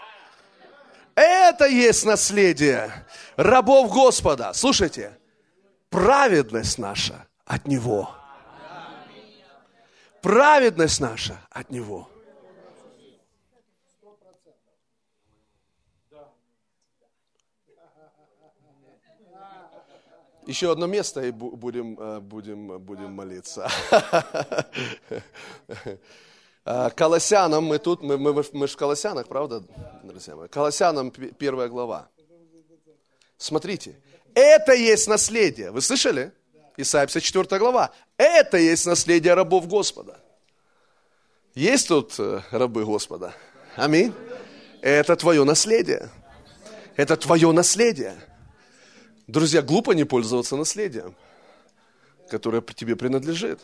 Это 1.13 1.65
есть 1.65 2.05
наследие 2.05 2.91
рабов 3.37 3.91
Господа. 3.91 4.51
Слушайте, 4.53 5.17
праведность 5.89 6.77
наша 6.77 7.25
от 7.45 7.67
Него. 7.67 8.09
Праведность 10.21 10.99
наша 10.99 11.39
от 11.51 11.69
Него. 11.69 12.09
Еще 20.45 20.71
одно 20.71 20.85
место 20.85 21.23
и 21.23 21.31
будем, 21.31 21.99
э, 21.99 22.19
будем, 22.19 22.79
будем 22.79 23.11
молиться. 23.13 23.67
Э, 26.65 26.89
Колоссянам, 26.95 27.63
мы 27.63 27.79
тут, 27.79 28.03
мы, 28.03 28.17
мы, 28.17 28.43
мы 28.53 28.67
в 28.67 28.77
Колоссянах, 28.77 29.27
правда, 29.27 29.63
друзья 30.03 30.35
мои? 30.35 30.47
Колоссянам 30.47 31.09
первая 31.11 31.67
глава. 31.67 32.09
Смотрите, 33.37 33.95
это 34.35 34.73
есть 34.73 35.07
наследие. 35.07 35.71
Вы 35.71 35.81
слышали? 35.81 36.31
Исайя 36.77 37.07
54 37.07 37.59
глава. 37.59 37.91
Это 38.17 38.57
есть 38.57 38.85
наследие 38.85 39.33
рабов 39.33 39.67
Господа. 39.67 40.19
Есть 41.55 41.87
тут 41.87 42.13
э, 42.19 42.41
рабы 42.51 42.85
Господа? 42.85 43.33
Аминь. 43.75 44.13
Это 44.81 45.15
твое 45.15 45.43
наследие. 45.43 46.11
Это 46.97 47.17
твое 47.17 47.51
наследие. 47.51 48.15
Друзья, 49.27 49.63
глупо 49.63 49.91
не 49.91 50.03
пользоваться 50.03 50.55
наследием, 50.55 51.15
которое 52.29 52.61
тебе 52.61 52.95
принадлежит. 52.95 53.59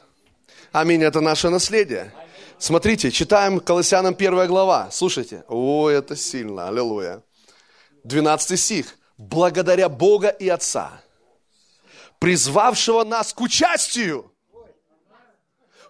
Аминь, 0.72 1.04
это 1.04 1.22
наше 1.22 1.50
наследие. 1.50 2.12
Смотрите, 2.58 3.12
читаем 3.12 3.60
Колоссянам 3.60 4.16
1 4.16 4.48
глава. 4.48 4.90
Слушайте, 4.92 5.44
о, 5.48 5.88
это 5.90 6.16
сильно, 6.16 6.68
аллилуйя. 6.68 7.22
12 8.04 8.60
стих. 8.60 8.98
Благодаря 9.18 9.88
Бога 9.88 10.30
и 10.30 10.50
Отца, 10.50 11.00
призвавшего 12.18 13.04
нас 13.04 13.32
к 13.32 13.42
участию, 13.42 14.32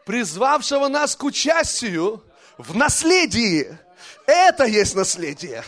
призвавшего 0.05 0.89
нас 0.89 1.15
к 1.15 1.23
участию 1.23 2.21
в 2.57 2.75
наследии. 2.75 3.77
Это 4.27 4.65
есть 4.65 4.95
наследие. 4.95 5.63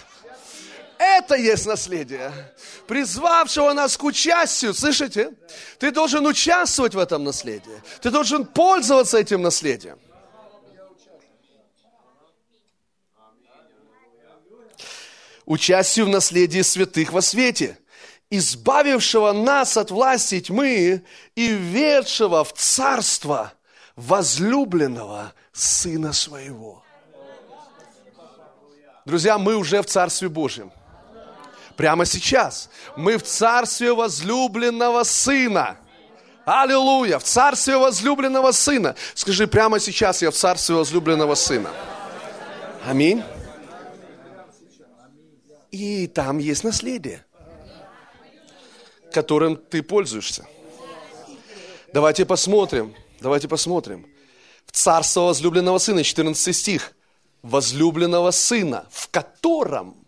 Это 1.04 1.36
есть 1.36 1.66
наследие, 1.66 2.32
призвавшего 2.88 3.74
нас 3.74 3.98
к 3.98 4.04
участию. 4.04 4.74
Слышите? 4.74 5.34
Ты 5.78 5.92
должен 5.92 6.26
участвовать 6.26 6.96
в 6.96 7.00
этом 7.00 7.26
наследии. 7.26 7.82
Ты 8.02 8.10
должен 8.10 8.46
пользоваться 8.46 9.18
этим 9.18 9.42
наследием. 9.42 10.00
Участию 15.46 16.06
в 16.06 16.10
наследии 16.10 16.62
святых 16.62 17.12
во 17.12 17.22
свете, 17.22 17.78
избавившего 18.30 19.34
нас 19.34 19.76
от 19.76 19.92
власти 19.92 20.40
тьмы 20.40 21.04
и 21.36 21.48
ведшего 21.50 22.46
в 22.46 22.54
царство 22.54 23.52
возлюбленного 23.98 25.34
Сына 25.52 26.14
Своего. 26.14 26.82
Друзья, 29.06 29.38
мы 29.38 29.58
уже 29.58 29.82
в 29.82 29.86
Царстве 29.86 30.30
Божьем– 30.30 30.72
Прямо 31.76 32.06
сейчас. 32.06 32.70
Мы 32.96 33.18
в 33.18 33.24
царстве 33.24 33.94
возлюбленного 33.94 35.04
сына. 35.04 35.78
Аллилуйя! 36.46 37.20
В 37.20 37.24
царстве 37.24 37.78
возлюбленного 37.78 38.52
сына. 38.52 38.96
Скажи, 39.14 39.48
прямо 39.48 39.80
сейчас 39.80 40.22
я 40.22 40.30
в 40.30 40.36
царстве 40.36 40.76
возлюбленного 40.76 41.36
сына. 41.36 41.70
Аминь. 42.86 43.24
И 45.72 46.06
там 46.08 46.38
есть 46.38 46.64
наследие, 46.64 47.26
которым 49.12 49.56
ты 49.56 49.82
пользуешься. 49.82 50.46
Давайте 51.94 52.26
посмотрим. 52.26 52.94
Давайте 53.22 53.48
посмотрим. 53.48 54.06
В 54.66 54.72
царство 54.72 55.22
возлюбленного 55.22 55.78
сына, 55.78 56.04
14 56.04 56.56
стих. 56.56 56.92
Возлюбленного 57.42 58.32
сына, 58.32 58.86
в 58.92 59.10
котором 59.10 60.03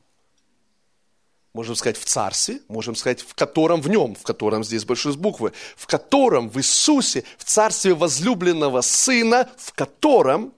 можем 1.56 1.76
сказать 1.76 1.96
в 1.98 2.04
царстве, 2.04 2.60
можем 2.68 2.96
сказать 2.96 3.22
в 3.22 3.34
котором 3.34 3.82
в 3.82 3.88
нем, 3.90 4.14
в 4.14 4.24
котором 4.24 4.62
здесь 4.66 4.84
большой 4.84 5.14
с 5.14 5.16
буквы, 5.16 5.54
в 5.78 5.88
котором 5.88 6.50
в 6.50 6.58
Иисусе, 6.58 7.24
в 7.38 7.46
царстве 7.46 7.94
возлюбленного 7.94 8.82
Сына, 8.82 9.50
в 9.58 9.72
котором, 9.72 10.54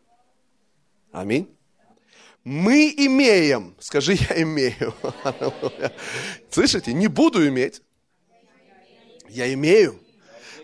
аминь, 1.11 1.47
мы 2.43 2.91
имеем, 2.97 3.75
скажи, 3.79 4.13
я 4.13 4.41
имею. 4.41 4.95
Слышите, 6.49 6.93
не 6.93 7.07
буду 7.07 7.47
иметь, 7.47 7.83
я 9.29 9.53
имею, 9.53 9.99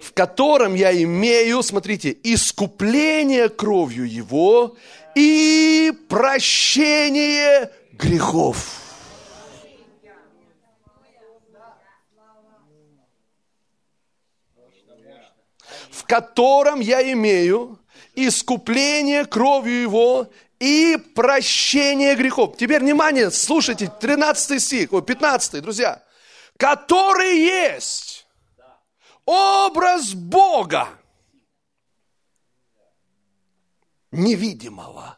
в 0.02 0.14
котором 0.14 0.74
я 0.74 1.00
имею, 1.04 1.62
смотрите, 1.62 2.18
искупление 2.24 3.50
кровью 3.50 4.10
Его 4.10 4.78
и 5.14 5.94
прощение 6.10 7.70
грехов. 7.92 8.83
В 16.04 16.06
котором 16.06 16.82
я 16.82 17.02
имею 17.14 17.80
искупление 18.14 19.26
кровью 19.26 19.82
Его 19.82 20.30
и 20.60 20.98
прощение 21.16 22.16
грехов. 22.16 22.58
Теперь, 22.58 22.82
внимание, 22.82 23.32
слушайте, 23.32 23.90
13 24.02 24.62
стих, 24.62 24.92
ой, 24.92 25.02
15, 25.02 25.62
друзья. 25.64 26.04
Который 26.58 27.38
есть 27.40 28.28
образ 29.26 30.14
Бога 30.14 30.90
невидимого. 34.12 35.18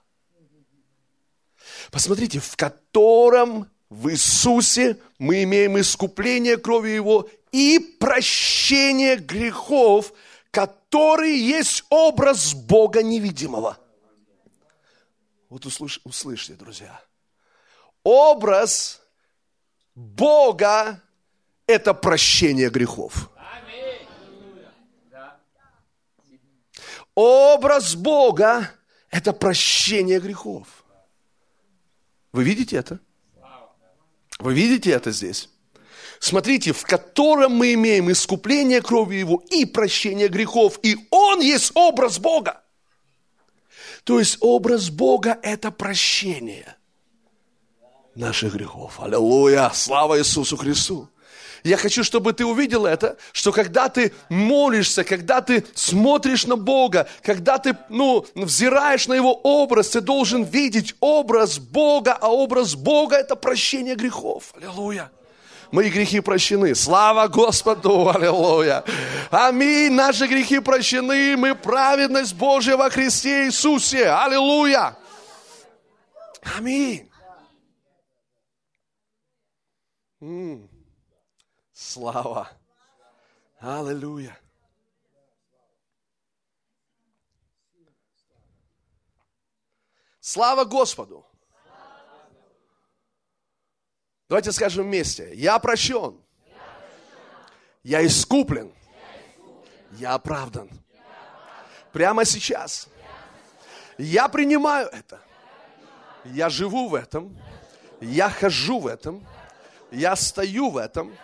Посмотрите, 1.91 2.39
в 2.39 2.55
котором 2.55 3.71
в 3.89 4.09
Иисусе 4.09 4.99
мы 5.17 5.41
имеем 5.43 5.79
искупление 5.79 6.57
крови 6.57 6.89
Его 6.89 7.27
и 7.51 7.79
прощение 7.99 9.15
грехов, 9.15 10.11
который 10.96 11.38
есть 11.38 11.84
образ 11.89 12.54
Бога 12.54 13.04
невидимого. 13.04 13.78
Вот 15.50 15.66
услыш, 15.66 16.00
услышьте, 16.06 16.54
друзья. 16.54 17.02
Образ 18.02 19.02
Бога– 19.93 21.02
это 21.68 21.93
прощение 21.93 22.70
грехов. 22.70 23.30
Образ 27.14 27.96
Бога– 27.96 28.72
это 29.10 29.34
прощение 29.34 30.22
грехов. 30.22 30.86
Вы 32.32 32.46
видите 32.46 32.78
это? 32.78 33.00
Вы 34.39 34.54
видите 34.54 34.91
это 34.91 35.12
здесь? 35.12 35.50
Смотрите, 36.20 36.72
в 36.72 36.84
котором 36.84 37.53
мы 37.53 37.74
имеем 37.74 38.11
искупление 38.11 38.82
крови 38.82 39.16
Его 39.16 39.43
и 39.49 39.66
прощение 39.66 40.28
грехов. 40.28 40.80
И 40.84 40.97
Он 41.09 41.39
есть 41.41 41.72
образ 41.76 42.20
Бога. 42.20 42.61
То 44.03 44.20
есть 44.20 44.38
образ 44.41 44.89
Бога– 44.89 45.38
это 45.43 45.72
прощение 45.72 46.76
наших 48.16 48.53
грехов. 48.53 48.99
Аллилуйя! 48.99 49.72
Слава 49.74 50.20
Иисусу 50.20 50.57
Христу! 50.57 51.09
Я 51.63 51.78
хочу, 51.78 52.03
чтобы 52.03 52.34
ты 52.34 52.45
увидел 52.45 52.86
это, 52.86 53.18
что 53.32 53.51
когда 53.51 53.89
ты 53.89 54.13
молишься, 54.30 55.03
когда 55.03 55.41
ты 55.41 55.66
смотришь 55.74 56.45
на 56.45 56.57
Бога, 56.57 57.07
когда 57.24 57.57
ты, 57.57 57.76
ну, 57.89 58.24
взираешь 58.36 59.07
на 59.07 59.16
Его 59.16 59.34
образ, 59.34 59.89
ты 59.89 60.01
должен 60.01 60.43
видеть 60.43 60.93
образ 60.99 61.57
Бога, 61.57 62.16
а 62.22 62.30
образ 62.30 62.76
Бога– 62.76 63.16
это 63.18 63.36
прощение 63.36 63.95
грехов. 63.95 64.53
Аллилуйя! 64.55 65.09
Мои 65.72 65.89
грехи 65.89 66.20
прощены. 66.20 66.76
Слава 66.76 67.28
Господу! 67.28 68.09
Аллилуйя! 68.09 68.84
Аминь! 69.32 69.93
Наши 69.93 70.28
грехи 70.28 70.59
прощены. 70.59 71.36
Мы 71.38 71.55
праведность 71.55 72.36
Божья 72.36 72.78
во 72.78 72.89
Христе 72.89 73.45
Иисусе. 73.47 74.09
Аллилуйя! 74.09 74.97
Аминь! 76.57 77.09
М-м. 80.22 80.70
Слава! 81.74 82.49
Аллилуйя! 83.59 84.38
Слава 90.20 90.66
Господу! 90.66 91.24
Давайте 94.28 94.51
скажем 94.51 94.86
вместе. 94.86 95.32
Я 95.36 95.59
прощен. 95.59 96.19
Я 97.84 98.05
искуплен. 98.05 98.73
Я 99.91 100.15
оправдан. 100.15 100.69
Прямо 101.91 102.26
сейчас. 102.26 102.88
Я 103.97 104.28
принимаю 104.28 104.88
это. 104.88 105.21
Я 106.26 106.49
живу 106.49 106.89
в 106.89 106.95
этом. 106.95 107.38
Я 108.01 108.30
хожу 108.30 108.80
в 108.80 108.88
этом. 108.88 109.26
Я 109.91 110.15
стою 110.15 110.71
в 110.71 110.78
этом. 110.78 111.15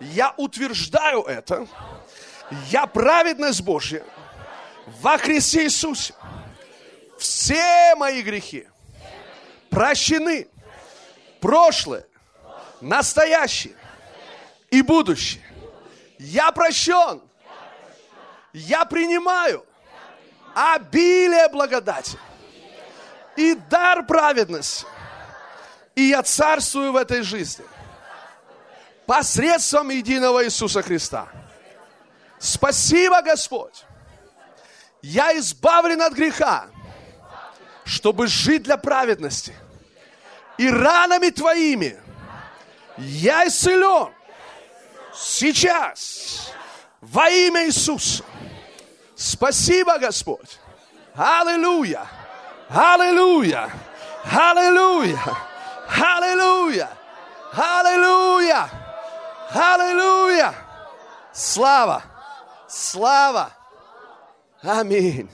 Я 0.00 0.32
утверждаю 0.36 1.22
это. 1.22 1.66
Я 2.70 2.86
праведность 2.86 3.62
Божья 3.62 4.04
во 5.00 5.18
Христе 5.18 5.64
Иисусе. 5.64 6.14
Все 7.18 7.94
мои 7.96 8.22
грехи 8.22 8.68
прощены. 9.70 10.48
Прошлое, 11.40 12.04
настоящее 12.80 13.74
и 14.70 14.82
будущее. 14.82 15.42
Я 16.18 16.52
прощен. 16.52 17.22
Я 18.52 18.84
принимаю 18.84 19.64
обилие 20.54 21.48
благодати 21.48 22.18
и 23.36 23.54
дар 23.54 24.04
праведности. 24.04 24.86
И 25.94 26.02
я 26.08 26.22
царствую 26.22 26.92
в 26.92 26.96
этой 26.96 27.22
жизни 27.22 27.64
посредством 29.06 29.90
единого 29.90 30.44
Иисуса 30.44 30.82
Христа. 30.82 31.28
Спасибо, 32.38 33.22
Господь. 33.22 33.84
Я 35.02 35.36
избавлен 35.38 36.02
от 36.02 36.12
греха, 36.12 36.66
чтобы 37.84 38.26
жить 38.26 38.64
для 38.64 38.76
праведности. 38.76 39.54
И 40.56 40.68
ранами 40.68 41.30
Твоими– 41.30 41.98
я 42.98 43.46
исцелен 43.46 44.12
сейчас 45.14 46.52
во 47.00 47.28
имя 47.28 47.66
Иисуса. 47.66 48.24
Спасибо, 49.14 49.98
Господь. 49.98 50.58
Аллилуйя. 51.14 52.06
Аллилуйя. 52.68 53.70
Аллилуйя. 54.24 55.18
Аллилуйя. 55.88 56.90
Аллилуйя. 57.52 58.70
Аллилуйя. 59.50 60.54
Слава. 61.32 62.02
Слава. 62.68 63.50
Аминь. 64.62 65.30